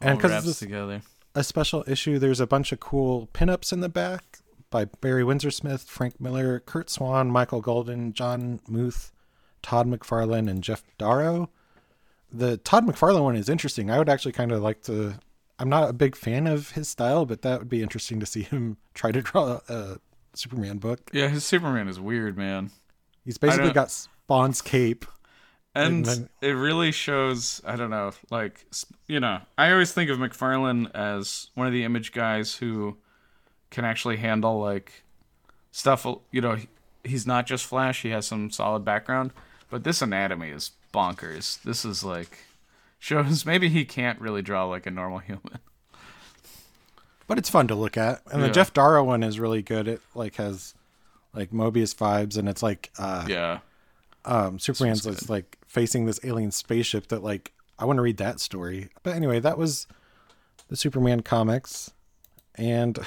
And 0.00 0.10
All 0.10 0.16
'cause 0.20 0.30
wraps 0.30 0.46
this- 0.46 0.58
together. 0.58 1.02
A 1.34 1.42
special 1.42 1.82
issue. 1.86 2.18
There's 2.18 2.40
a 2.40 2.46
bunch 2.46 2.72
of 2.72 2.80
cool 2.80 3.28
pinups 3.32 3.72
in 3.72 3.80
the 3.80 3.88
back 3.88 4.40
by 4.68 4.84
Barry 4.84 5.24
Windsor 5.24 5.50
Smith, 5.50 5.84
Frank 5.84 6.20
Miller, 6.20 6.60
Curt 6.60 6.90
Swan, 6.90 7.30
Michael 7.30 7.62
Golden, 7.62 8.12
John 8.12 8.60
Muth, 8.68 9.12
Todd 9.62 9.86
McFarlane, 9.86 10.50
and 10.50 10.62
Geof 10.62 10.82
Darrow. 10.98 11.48
The 12.32 12.56
Todd 12.58 12.86
McFarlane 12.86 13.22
one 13.22 13.36
is 13.36 13.48
interesting. 13.48 13.90
I 13.90 13.98
would 13.98 14.08
actually 14.08 14.32
kind 14.32 14.52
of 14.52 14.62
like 14.62 14.82
to. 14.84 15.14
I'm 15.58 15.68
not 15.68 15.90
a 15.90 15.92
big 15.92 16.16
fan 16.16 16.46
of 16.46 16.70
his 16.70 16.88
style, 16.88 17.26
but 17.26 17.42
that 17.42 17.58
would 17.60 17.68
be 17.68 17.82
interesting 17.82 18.18
to 18.20 18.26
see 18.26 18.42
him 18.52 18.78
try 18.94 19.12
to 19.12 19.20
draw 19.22 19.60
a 19.68 19.98
Superman 20.34 20.78
book. 20.78 21.10
Yeah, 21.12 21.28
his 21.28 21.44
Superman 21.44 21.88
is 21.88 22.00
weird, 22.00 22.36
man. 22.38 22.70
He's 23.24 23.38
basically 23.38 23.70
got 23.72 23.90
Spawn's 23.90 24.60
cape. 24.62 25.04
and 25.74 26.04
then- 26.04 26.28
it 26.42 26.50
really 26.52 26.92
shows 26.92 27.62
i 27.64 27.76
don't 27.76 27.88
know 27.88 28.10
like 28.30 28.66
you 29.08 29.18
know 29.18 29.40
i 29.56 29.70
always 29.72 29.90
think 29.90 30.10
of 30.10 30.18
mcfarlane 30.18 30.90
as 30.94 31.48
one 31.54 31.66
of 31.66 31.72
the 31.72 31.82
image 31.82 32.12
guys 32.12 32.56
who 32.56 32.94
can 33.70 33.82
actually 33.82 34.18
handle 34.18 34.60
like 34.60 35.02
stuff 35.70 36.04
you 36.30 36.42
know 36.42 36.58
he's 37.04 37.26
not 37.26 37.46
just 37.46 37.64
flash 37.64 38.02
he 38.02 38.10
has 38.10 38.26
some 38.26 38.50
solid 38.50 38.84
background 38.84 39.32
but 39.70 39.82
this 39.82 40.02
anatomy 40.02 40.50
is 40.50 40.72
bonkers 40.92 41.62
this 41.62 41.84
is 41.84 42.04
like 42.04 42.38
shows 42.98 43.46
maybe 43.46 43.68
he 43.68 43.84
can't 43.84 44.20
really 44.20 44.42
draw 44.42 44.64
like 44.64 44.86
a 44.86 44.90
normal 44.90 45.18
human 45.18 45.58
but 47.32 47.38
it's 47.38 47.48
fun 47.48 47.66
to 47.66 47.74
look 47.74 47.96
at. 47.96 48.20
And 48.30 48.42
the 48.42 48.50
Geof 48.50 48.74
Darrow 48.74 49.04
one 49.04 49.22
is 49.22 49.40
really 49.40 49.62
good. 49.62 49.88
It 49.88 50.02
like 50.14 50.34
has 50.34 50.74
like 51.32 51.50
Moebius 51.50 51.94
vibes, 51.94 52.36
and 52.36 52.46
it's 52.46 52.62
like 52.62 52.90
uh, 52.98 53.24
yeah 53.26 53.60
um, 54.24 54.58
Superman's 54.58 55.06
one's 55.06 55.30
like 55.30 55.58
facing 55.66 56.04
this 56.04 56.20
alien 56.24 56.50
spaceship 56.50 57.08
that 57.08 57.22
like 57.22 57.52
I 57.78 57.84
want 57.84 57.96
to 57.96 58.02
read 58.02 58.18
that 58.18 58.40
story. 58.40 58.90
But 59.02 59.16
anyway, 59.16 59.40
that 59.40 59.58
was 59.58 59.86
the 60.68 60.76
Superman 60.76 61.22
comics, 61.22 61.92
and 62.54 62.98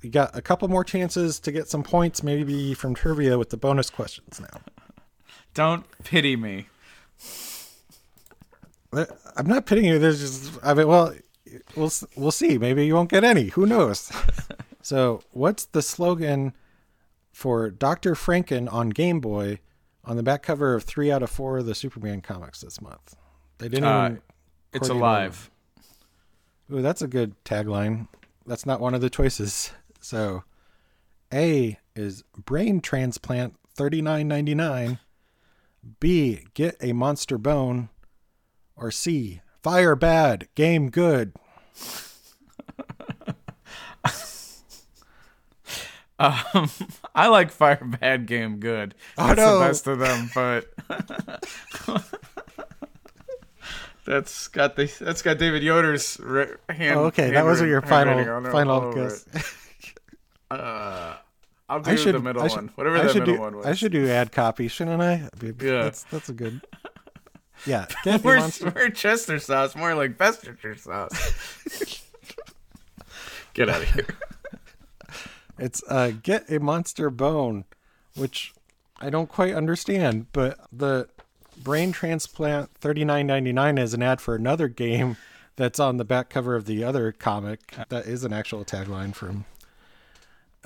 you 0.00 0.10
got 0.10 0.36
a 0.36 0.42
couple 0.42 0.68
more 0.68 0.84
chances 0.84 1.40
to 1.40 1.52
get 1.52 1.68
some 1.68 1.82
points, 1.82 2.22
maybe 2.22 2.74
from 2.74 2.94
trivia 2.94 3.38
with 3.38 3.50
the 3.50 3.56
bonus 3.56 3.90
questions 3.90 4.40
now. 4.40 4.60
don't 5.54 5.84
pity 6.04 6.36
me 6.36 6.68
I'm 8.94 9.46
not 9.46 9.66
pitting 9.66 9.84
you. 9.84 9.98
There's 9.98 10.20
just 10.20 10.58
I 10.62 10.74
mean, 10.74 10.86
well, 10.88 11.14
we'll 11.76 11.90
we'll 12.16 12.30
see. 12.30 12.58
Maybe 12.58 12.86
you 12.86 12.94
won't 12.94 13.10
get 13.10 13.24
any. 13.24 13.44
Who 13.50 13.66
knows? 13.66 14.12
so, 14.82 15.22
what's 15.30 15.64
the 15.64 15.82
slogan 15.82 16.52
for 17.32 17.70
Doctor 17.70 18.14
Franken 18.14 18.70
on 18.72 18.90
Game 18.90 19.20
Boy 19.20 19.60
on 20.04 20.16
the 20.16 20.22
back 20.22 20.42
cover 20.42 20.74
of 20.74 20.84
three 20.84 21.10
out 21.10 21.22
of 21.22 21.30
four 21.30 21.58
of 21.58 21.66
the 21.66 21.74
Superman 21.74 22.20
comics 22.20 22.60
this 22.60 22.80
month? 22.80 23.16
They 23.58 23.68
didn't 23.68 23.84
Uh, 23.84 24.04
even. 24.06 24.22
it's 24.72 24.88
alive 24.88 25.50
Ooh, 26.72 26.80
that's 26.82 27.02
a 27.02 27.06
good 27.08 27.34
tagline. 27.44 28.08
That's 28.46 28.64
not 28.66 28.80
one 28.80 28.94
of 28.94 29.00
the 29.00 29.10
choices. 29.10 29.72
So, 30.04 30.42
A 31.32 31.78
is 31.94 32.24
brain 32.36 32.80
transplant 32.80 33.54
thirty 33.72 34.02
nine 34.02 34.26
ninety 34.26 34.52
nine. 34.52 34.98
B 36.00 36.46
get 36.54 36.76
a 36.80 36.92
monster 36.92 37.38
bone, 37.38 37.88
or 38.76 38.90
C 38.90 39.40
fire 39.62 39.94
bad 39.96 40.48
game 40.54 40.90
good. 40.90 41.34
Um, 46.18 46.70
I 47.16 47.26
like 47.28 47.50
Fire 47.50 47.84
Bad 48.00 48.26
Game 48.26 48.60
Good. 48.60 48.94
That's 49.16 49.36
no. 49.38 49.58
the 49.58 49.66
best 49.66 49.86
of 49.88 49.98
them, 49.98 50.30
but 50.32 50.68
that's 54.06 54.46
got 54.48 54.76
the 54.76 54.92
that's 55.00 55.22
got 55.22 55.38
David 55.38 55.64
Yoder's 55.64 56.20
ri- 56.20 56.54
hand. 56.68 57.00
Oh, 57.00 57.04
okay, 57.06 57.30
that 57.32 57.44
was 57.44 57.58
handwriting- 57.58 57.68
your 57.70 57.80
final 57.82 58.14
handwriting 58.18 58.32
on 58.32 58.46
it 58.46 58.70
all 58.70 58.92
final 58.92 58.94
guess. 58.94 59.26
Uh, 60.48 61.16
I'll 61.68 61.80
do 61.80 61.90
I 61.90 61.96
should 61.96 62.14
the 62.14 62.20
middle 62.20 62.42
I 62.42 62.48
should, 62.48 62.56
one, 62.56 62.68
whatever 62.76 62.98
I 62.98 63.02
that 63.04 63.14
middle 63.16 63.34
do, 63.34 63.40
one 63.40 63.56
was. 63.56 63.66
I 63.66 63.72
should 63.72 63.90
do 63.92 64.06
ad 64.08 64.30
copy, 64.30 64.68
shouldn't 64.68 65.02
I? 65.02 65.28
Yeah. 65.42 65.52
that's 65.84 66.04
that's 66.04 66.28
a 66.28 66.34
good. 66.34 66.60
Yeah, 67.66 67.86
a 68.06 68.18
We're, 68.18 68.50
we're 68.74 68.90
Chester 68.90 69.38
sauce, 69.38 69.76
more 69.76 69.94
like 69.94 70.18
Bestercher 70.18 70.78
sauce. 70.78 72.02
Get 73.54 73.68
out 73.68 73.82
of 73.82 73.90
here. 73.90 74.06
It's 75.58 75.82
uh, 75.86 76.12
get 76.22 76.50
a 76.50 76.58
monster 76.58 77.08
bone, 77.10 77.66
which 78.16 78.52
I 79.00 79.10
don't 79.10 79.28
quite 79.28 79.54
understand, 79.54 80.26
but 80.32 80.58
the 80.72 81.08
brain 81.56 81.92
transplant 81.92 82.74
thirty 82.78 83.04
nine 83.04 83.26
ninety 83.28 83.52
nine 83.52 83.78
is 83.78 83.94
an 83.94 84.02
ad 84.02 84.20
for 84.20 84.34
another 84.34 84.66
game 84.66 85.18
that's 85.54 85.78
on 85.78 85.98
the 85.98 86.04
back 86.04 86.30
cover 86.30 86.56
of 86.56 86.64
the 86.64 86.82
other 86.82 87.12
comic. 87.12 87.76
That 87.90 88.06
is 88.06 88.24
an 88.24 88.32
actual 88.32 88.64
tagline 88.64 89.14
from. 89.14 89.44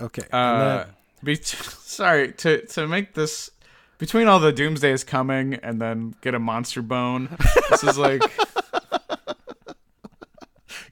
Okay, 0.00 0.22
Uh, 0.32 0.58
then- 0.84 0.86
be 1.24 1.34
sorry 1.42 2.32
to 2.32 2.64
to 2.66 2.86
make 2.86 3.12
this 3.14 3.50
between 3.98 4.28
all 4.28 4.38
the 4.40 4.52
doomsdays 4.52 5.06
coming 5.06 5.54
and 5.54 5.80
then 5.80 6.14
get 6.20 6.34
a 6.34 6.38
monster 6.38 6.82
bone. 6.82 7.36
This 7.70 7.84
is 7.84 7.98
like 7.98 8.22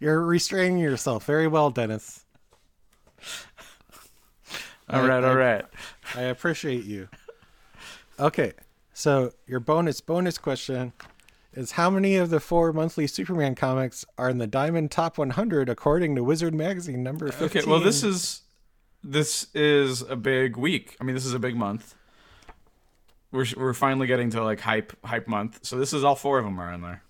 you're 0.01 0.23
restraining 0.23 0.79
yourself 0.79 1.25
very 1.25 1.47
well, 1.47 1.71
Denis. 1.71 2.25
all 4.89 5.07
right, 5.07 5.25
I- 5.25 5.29
all 5.29 5.37
right. 5.37 5.65
I 6.15 6.23
appreciate 6.23 6.85
you. 6.85 7.09
Okay. 8.19 8.53
So 8.93 9.33
your 9.47 9.61
bonus 9.61 10.01
bonus 10.01 10.39
question 10.39 10.93
is 11.53 11.73
how 11.73 11.91
many 11.91 12.17
of 12.17 12.31
the 12.31 12.39
four 12.41 12.73
monthly 12.73 13.07
Superman 13.07 13.55
comics 13.55 14.05
are 14.19 14.29
in 14.31 14.39
the 14.39 14.47
Diamond 14.47 14.91
Top 14.93 15.19
100 15.19 15.69
according 15.69 16.15
to 16.17 16.23
Wizard 16.23 16.55
Magazine 16.55 17.03
number 17.03 17.31
15? 17.33 17.47
Okay, 17.63 17.69
well 17.71 17.81
this 17.81 18.05
is 18.05 18.43
this 19.03 19.49
is 19.55 20.03
a 20.03 20.17
big 20.17 20.57
week. 20.57 20.97
I 21.01 21.05
mean, 21.05 21.15
this 21.15 21.27
is 21.27 21.35
a 21.35 21.39
big 21.41 21.57
month. 21.57 21.95
We're 23.35 23.47
we're 23.57 23.75
finally 23.75 24.07
getting 24.07 24.31
to 24.31 24.45
like 24.45 24.61
hype 24.61 24.93
hype 25.05 25.27
month. 25.27 25.59
So 25.63 25.77
this 25.77 25.93
is 25.93 26.05
all 26.05 26.15
four 26.15 26.39
of 26.39 26.45
them 26.45 26.61
are 26.61 26.73
in 26.73 26.83
there. 26.83 27.03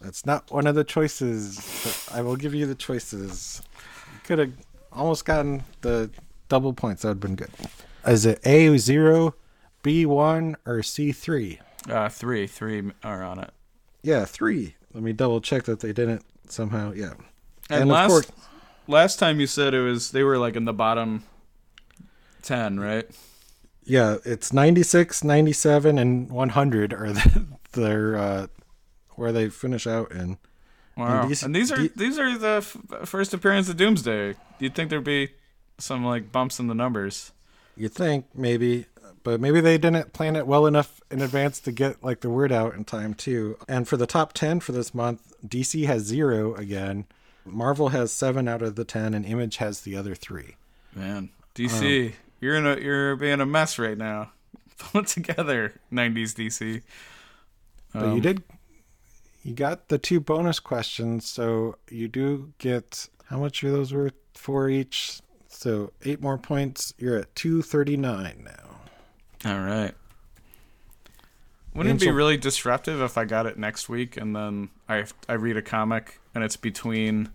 That's 0.00 0.26
not 0.26 0.50
one 0.50 0.66
of 0.66 0.74
the 0.74 0.82
choices. 0.82 1.56
But 2.08 2.18
I 2.18 2.22
will 2.22 2.34
give 2.34 2.52
you 2.52 2.66
the 2.66 2.74
choices. 2.74 3.62
You 4.12 4.18
could 4.24 4.38
have 4.40 4.52
almost 4.92 5.24
gotten 5.24 5.62
the 5.82 6.10
double 6.48 6.72
points. 6.72 7.02
That 7.02 7.08
would 7.08 7.14
have 7.14 7.20
been 7.20 7.36
good. 7.36 7.50
Is 8.04 8.26
it 8.26 8.42
A0, 8.42 9.32
B1, 9.84 10.54
or 10.66 10.78
C3? 10.78 11.58
Uh, 11.88 12.08
three, 12.08 12.46
three 12.48 12.90
are 13.04 13.22
on 13.22 13.38
it. 13.38 13.50
Yeah, 14.02 14.24
three. 14.24 14.74
Let 14.92 15.04
me 15.04 15.12
double 15.12 15.40
check 15.40 15.64
that 15.64 15.80
they 15.80 15.92
didn't 15.92 16.24
somehow. 16.48 16.92
Yeah. 16.96 17.12
And, 17.68 17.82
of 17.84 17.88
last 17.88 18.08
course- 18.08 18.32
last 18.88 19.18
time 19.20 19.38
you 19.38 19.46
said 19.46 19.72
it 19.72 19.82
was 19.82 20.10
they 20.10 20.24
were 20.24 20.36
like 20.38 20.56
in 20.56 20.64
the 20.64 20.72
bottom 20.72 21.22
ten, 22.42 22.80
right? 22.80 23.08
Yeah, 23.84 24.16
it's 24.24 24.52
96, 24.52 25.24
97, 25.24 25.98
and 25.98 26.30
100 26.30 26.92
are 26.92 27.12
the, 27.12 27.46
their 27.72 28.16
uh, 28.16 28.46
where 29.16 29.32
they 29.32 29.48
finish 29.48 29.86
out 29.86 30.12
in. 30.12 30.38
Wow. 30.96 31.26
these- 31.26 31.42
and 31.42 31.54
these 31.54 31.72
are 31.72 31.76
the- 31.78 31.92
these 31.96 32.18
are 32.18 32.36
the 32.38 32.56
f- 32.64 33.08
first 33.08 33.32
appearance 33.34 33.68
of 33.68 33.76
Doomsday. 33.76 34.34
You'd 34.58 34.74
think 34.74 34.90
there'd 34.90 35.04
be 35.04 35.30
some 35.78 36.04
like 36.04 36.30
bumps 36.30 36.58
in 36.60 36.66
the 36.66 36.74
numbers. 36.74 37.32
You 37.76 37.88
think 37.88 38.26
maybe, 38.34 38.86
but 39.22 39.40
maybe 39.40 39.60
they 39.62 39.78
didn't 39.78 40.12
plan 40.12 40.36
it 40.36 40.46
well 40.46 40.66
enough 40.66 41.00
in 41.10 41.22
advance 41.22 41.58
to 41.60 41.72
get 41.72 42.02
like 42.04 42.20
the 42.20 42.28
word 42.28 42.52
out 42.52 42.74
in 42.74 42.84
time 42.84 43.14
too. 43.14 43.56
And 43.66 43.88
for 43.88 43.96
the 43.96 44.06
top 44.06 44.34
10 44.34 44.60
for 44.60 44.72
this 44.72 44.94
month, 44.94 45.32
DC 45.46 45.86
has 45.86 46.02
0 46.02 46.54
again. 46.56 47.06
Marvel 47.46 47.88
has 47.88 48.12
7 48.12 48.46
out 48.46 48.60
of 48.60 48.76
the 48.76 48.84
10 48.84 49.14
and 49.14 49.24
Image 49.24 49.56
has 49.56 49.80
the 49.80 49.96
other 49.96 50.14
3. 50.14 50.56
Man, 50.94 51.30
DC, 51.54 52.12
you're 52.40 52.56
in 52.56 52.66
a 52.66 52.76
you're 52.78 53.16
being 53.16 53.40
a 53.40 53.46
mess 53.46 53.78
right 53.78 53.98
now. 53.98 54.32
Pull 54.78 55.02
it 55.02 55.06
together, 55.08 55.80
'90s 55.92 56.34
DC. 56.34 56.82
But 57.92 58.02
Um, 58.02 58.14
you 58.16 58.20
did 58.20 58.42
you 59.42 59.54
got 59.54 59.88
the 59.88 59.98
two 59.98 60.20
bonus 60.20 60.60
questions, 60.60 61.28
so 61.28 61.76
you 61.90 62.08
do 62.08 62.52
get 62.58 63.08
how 63.26 63.38
much 63.38 63.62
are 63.64 63.70
those 63.70 63.92
worth 63.92 64.14
for 64.34 64.68
each? 64.68 65.20
So 65.48 65.92
8 66.04 66.20
more 66.20 66.38
points. 66.38 66.94
You're 66.98 67.16
at 67.16 67.34
239 67.34 68.44
now. 68.44 69.50
All 69.50 69.60
right. 69.60 69.92
Wouldn't 71.74 72.02
it 72.02 72.06
be 72.06 72.10
really 72.10 72.36
disruptive 72.36 73.00
if 73.00 73.16
I 73.16 73.24
got 73.24 73.46
it 73.46 73.58
next 73.58 73.88
week 73.88 74.16
and 74.16 74.34
then 74.34 74.70
I 74.88 75.04
I 75.28 75.34
read 75.34 75.56
a 75.56 75.62
comic 75.62 76.20
and 76.34 76.42
it's 76.42 76.56
between 76.56 77.30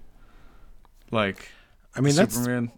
like 1.12 1.50
I 1.96 2.02
mean 2.02 2.14
Superman? 2.14 2.66
that's 2.68 2.78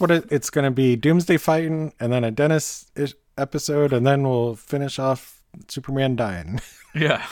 what 0.00 0.10
it, 0.10 0.24
it's 0.30 0.50
going 0.50 0.64
to 0.64 0.70
be 0.70 0.96
doomsday 0.96 1.36
fighting 1.36 1.92
and 2.00 2.12
then 2.12 2.24
a 2.24 2.30
dennis 2.30 2.90
episode 3.36 3.92
and 3.92 4.06
then 4.06 4.22
we'll 4.22 4.54
finish 4.56 4.98
off 4.98 5.42
superman 5.68 6.16
dying 6.16 6.60
Yeah. 6.94 7.24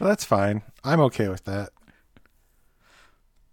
well, 0.00 0.08
that's 0.08 0.24
fine 0.24 0.62
i'm 0.84 1.00
okay 1.00 1.28
with 1.28 1.44
that 1.44 1.70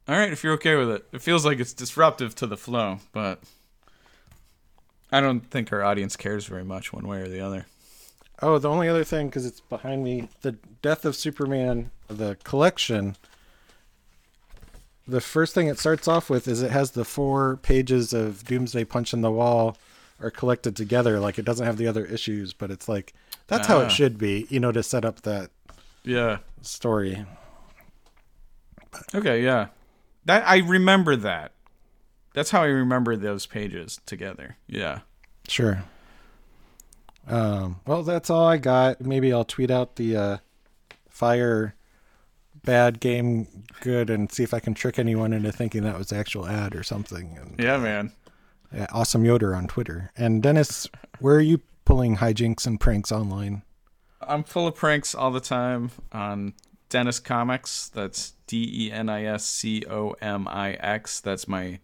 All 0.08 0.18
right, 0.18 0.32
if 0.34 0.44
you're 0.44 0.54
okay 0.54 0.76
with 0.76 0.90
it. 0.90 1.06
It 1.14 1.22
feels 1.22 1.46
like 1.46 1.60
it's 1.60 1.72
disruptive 1.74 2.36
to 2.36 2.48
the 2.48 2.58
flow, 2.58 3.00
but 3.14 3.40
I 5.14 5.22
don't 5.22 5.40
think 5.50 5.72
our 5.72 5.82
audience 5.82 6.18
cares 6.18 6.46
very 6.46 6.66
much 6.66 6.92
one 6.92 7.08
way 7.08 7.22
or 7.22 7.28
the 7.30 7.40
other. 7.40 7.68
oh 8.42 8.58
the 8.60 8.70
only 8.70 8.90
other 8.90 9.04
thing 9.06 9.28
because 9.28 9.46
it's 9.46 9.62
behind 9.62 10.04
me 10.04 10.28
the 10.42 10.54
death 10.82 11.06
of 11.06 11.16
superman 11.16 11.92
the 12.10 12.36
collection 12.44 13.16
the 15.08 15.22
first 15.22 15.54
thing 15.54 15.68
it 15.68 15.78
starts 15.80 16.08
off 16.08 16.30
with 16.30 16.48
is 16.48 16.62
it 16.62 16.72
has 16.72 16.92
the 16.92 17.04
four 17.06 17.58
pages 17.58 18.14
of 18.14 18.44
doomsday 18.46 18.84
punch 18.86 19.14
in 19.14 19.22
the 19.22 19.32
wall 19.32 19.78
are 20.22 20.32
collected 20.32 20.76
together 20.76 21.20
like 21.20 21.38
it 21.38 21.44
doesn't 21.46 21.66
have 21.66 21.78
the 21.78 21.88
other 21.88 22.06
issues 22.06 22.54
but 22.54 22.72
it's 22.72 22.88
like 22.88 23.14
that's 23.48 23.68
how 23.68 23.80
Ah. 23.80 23.86
it 23.86 23.92
should 23.92 24.18
be 24.18 24.48
you 24.50 24.60
know 24.60 24.72
to 24.72 24.82
set 24.84 25.04
up 25.04 25.22
that 25.24 25.50
Yeah. 26.04 26.38
story 26.62 27.26
Okay, 29.16 29.44
yeah. 29.44 29.68
That 30.26 30.48
I 30.48 30.58
remember 30.60 31.16
that. 31.16 31.52
That's 32.36 32.52
how 32.52 32.62
I 32.62 32.68
remember 32.68 33.16
those 33.16 33.48
pages 33.48 34.00
together. 34.06 34.58
Yeah. 34.68 35.00
Sure. 35.48 35.84
Um, 37.28 37.80
well, 37.88 38.04
that's 38.04 38.30
all 38.30 38.46
I 38.46 38.58
got. 38.58 39.02
Maybe 39.02 39.34
I'll 39.34 39.46
tweet 39.46 39.72
out 39.72 39.96
the 39.96 40.16
uh, 40.16 40.38
fire 41.10 41.74
bad 42.66 43.00
game 43.00 43.48
good 43.82 44.10
and 44.10 44.32
see 44.32 44.44
if 44.44 44.54
I 44.54 44.60
can 44.60 44.74
trick 44.74 44.98
anyone 44.98 45.34
into 45.34 45.52
thinking 45.52 45.84
that 45.84 45.98
was 45.98 46.08
the 46.08 46.16
actual 46.18 46.48
ad 46.48 46.76
or 46.76 46.84
something. 46.84 47.38
And, 47.40 47.60
Yeah, 47.60 47.78
man. 47.78 48.12
yeah, 48.74 48.88
awesome 48.92 49.26
Yoder 49.26 49.56
on 49.56 49.68
Twitter. 49.68 50.12
And 50.18 50.42
Denis, 50.42 50.88
where 51.20 51.36
are 51.36 51.42
you 51.42 51.62
pulling 51.86 52.18
hijinks 52.18 52.66
and 52.66 52.80
pranks 52.80 53.12
online? 53.12 53.64
I'm 54.22 54.44
full 54.44 54.68
of 54.68 54.76
pranks 54.76 55.14
all 55.14 55.32
the 55.32 55.42
time 55.42 55.92
on 56.14 56.54
Denis 56.90 57.20
Comix. 57.20 57.92
That's 57.92 58.34
D 58.48 58.88
E 58.88 58.92
N 58.92 59.10
I 59.10 59.26
S 59.26 59.46
C 59.46 59.84
O 59.90 60.12
M 60.22 60.48
I 60.48 60.74
X. 60.74 61.20
That's 61.20 61.48
my 61.48 61.80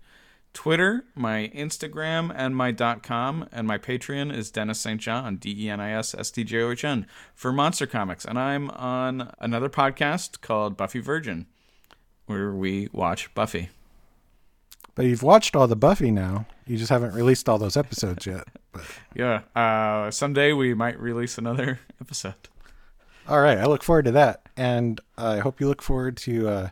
Twitter, 0.54 1.06
my 1.16 1.52
Instagram, 1.56 2.32
and 2.36 2.56
my 2.56 2.72
.com. 2.72 3.48
And 3.52 3.68
my 3.68 3.78
Patreon 3.78 4.34
is 4.34 4.52
Denis 4.52 4.80
St. 4.80 5.00
John, 5.00 5.38
D 5.38 5.56
E 5.66 5.70
N 5.70 5.80
I 5.80 5.92
S 5.92 6.14
S 6.14 6.32
T 6.32 6.44
J 6.44 6.62
O 6.62 6.72
H 6.72 6.84
N, 6.84 7.06
for 7.36 7.52
Monster 7.52 7.86
Comics. 7.88 8.26
And 8.26 8.38
I'm 8.38 8.70
on 8.72 9.32
another 9.40 9.70
podcast 9.70 10.42
called 10.42 10.76
Buffy 10.78 11.00
Virgin, 11.00 11.46
where 12.26 12.52
we 12.52 12.90
watch 12.92 13.34
Buffy. 13.34 13.70
But 14.96 15.06
you've 15.06 15.24
watched 15.24 15.56
all 15.56 15.68
the 15.68 15.76
Buffy 15.78 16.12
now. 16.12 16.46
You 16.66 16.78
just 16.78 16.90
haven't 16.90 17.14
released 17.14 17.48
all 17.48 17.58
those 17.58 17.78
episodes 17.78 18.26
yet. 18.26 18.48
But 18.72 18.84
Yeah. 19.16 19.42
Uh, 19.56 20.12
someday 20.12 20.52
we 20.52 20.74
might 20.74 21.00
release 21.00 21.38
another 21.38 21.80
episode. 22.02 22.34
All 23.28 23.40
right, 23.42 23.60
I 23.60 23.66
look 23.66 23.84
forward 23.84 24.06
to 24.06 24.12
that, 24.14 24.42
and 24.58 25.00
I 25.16 25.38
hope 25.38 25.62
you 25.62 25.68
look 25.68 25.84
forward 25.84 26.18
to 26.18 26.50
uh, 26.50 26.70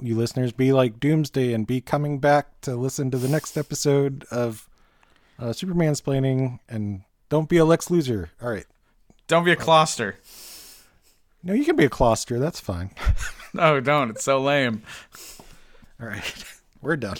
you 0.00 0.16
listeners 0.16 0.52
be 0.52 0.72
like 0.72 1.00
Doomsday 1.00 1.52
and 1.52 1.66
be 1.66 1.80
coming 1.80 2.18
back 2.18 2.60
to 2.62 2.76
listen 2.76 3.10
to 3.10 3.18
the 3.18 3.28
next 3.28 3.56
episode 3.56 4.24
of 4.30 4.68
uh, 5.38 5.52
Superman 5.52 5.94
splaining, 5.94 6.58
and 6.68 7.02
don't 7.28 7.48
be 7.48 7.56
a 7.58 7.64
Lex 7.64 7.90
loser. 7.90 8.30
All 8.42 8.50
right, 8.50 8.66
Don't 9.26 9.44
be 9.44 9.52
a 9.52 9.56
Clawster. 9.56 10.14
no, 11.42 11.52
you 11.52 11.64
can 11.64 11.76
be 11.76 11.84
a 11.84 11.90
Clawster. 11.90 12.38
That's 12.40 12.60
fine. 12.60 12.90
No, 13.54 13.80
don't. 13.80 14.10
It's 14.10 14.24
so 14.24 14.42
lame. 14.42 14.82
All 15.98 16.06
right, 16.06 16.44
we're 16.82 16.96
done. 16.96 17.16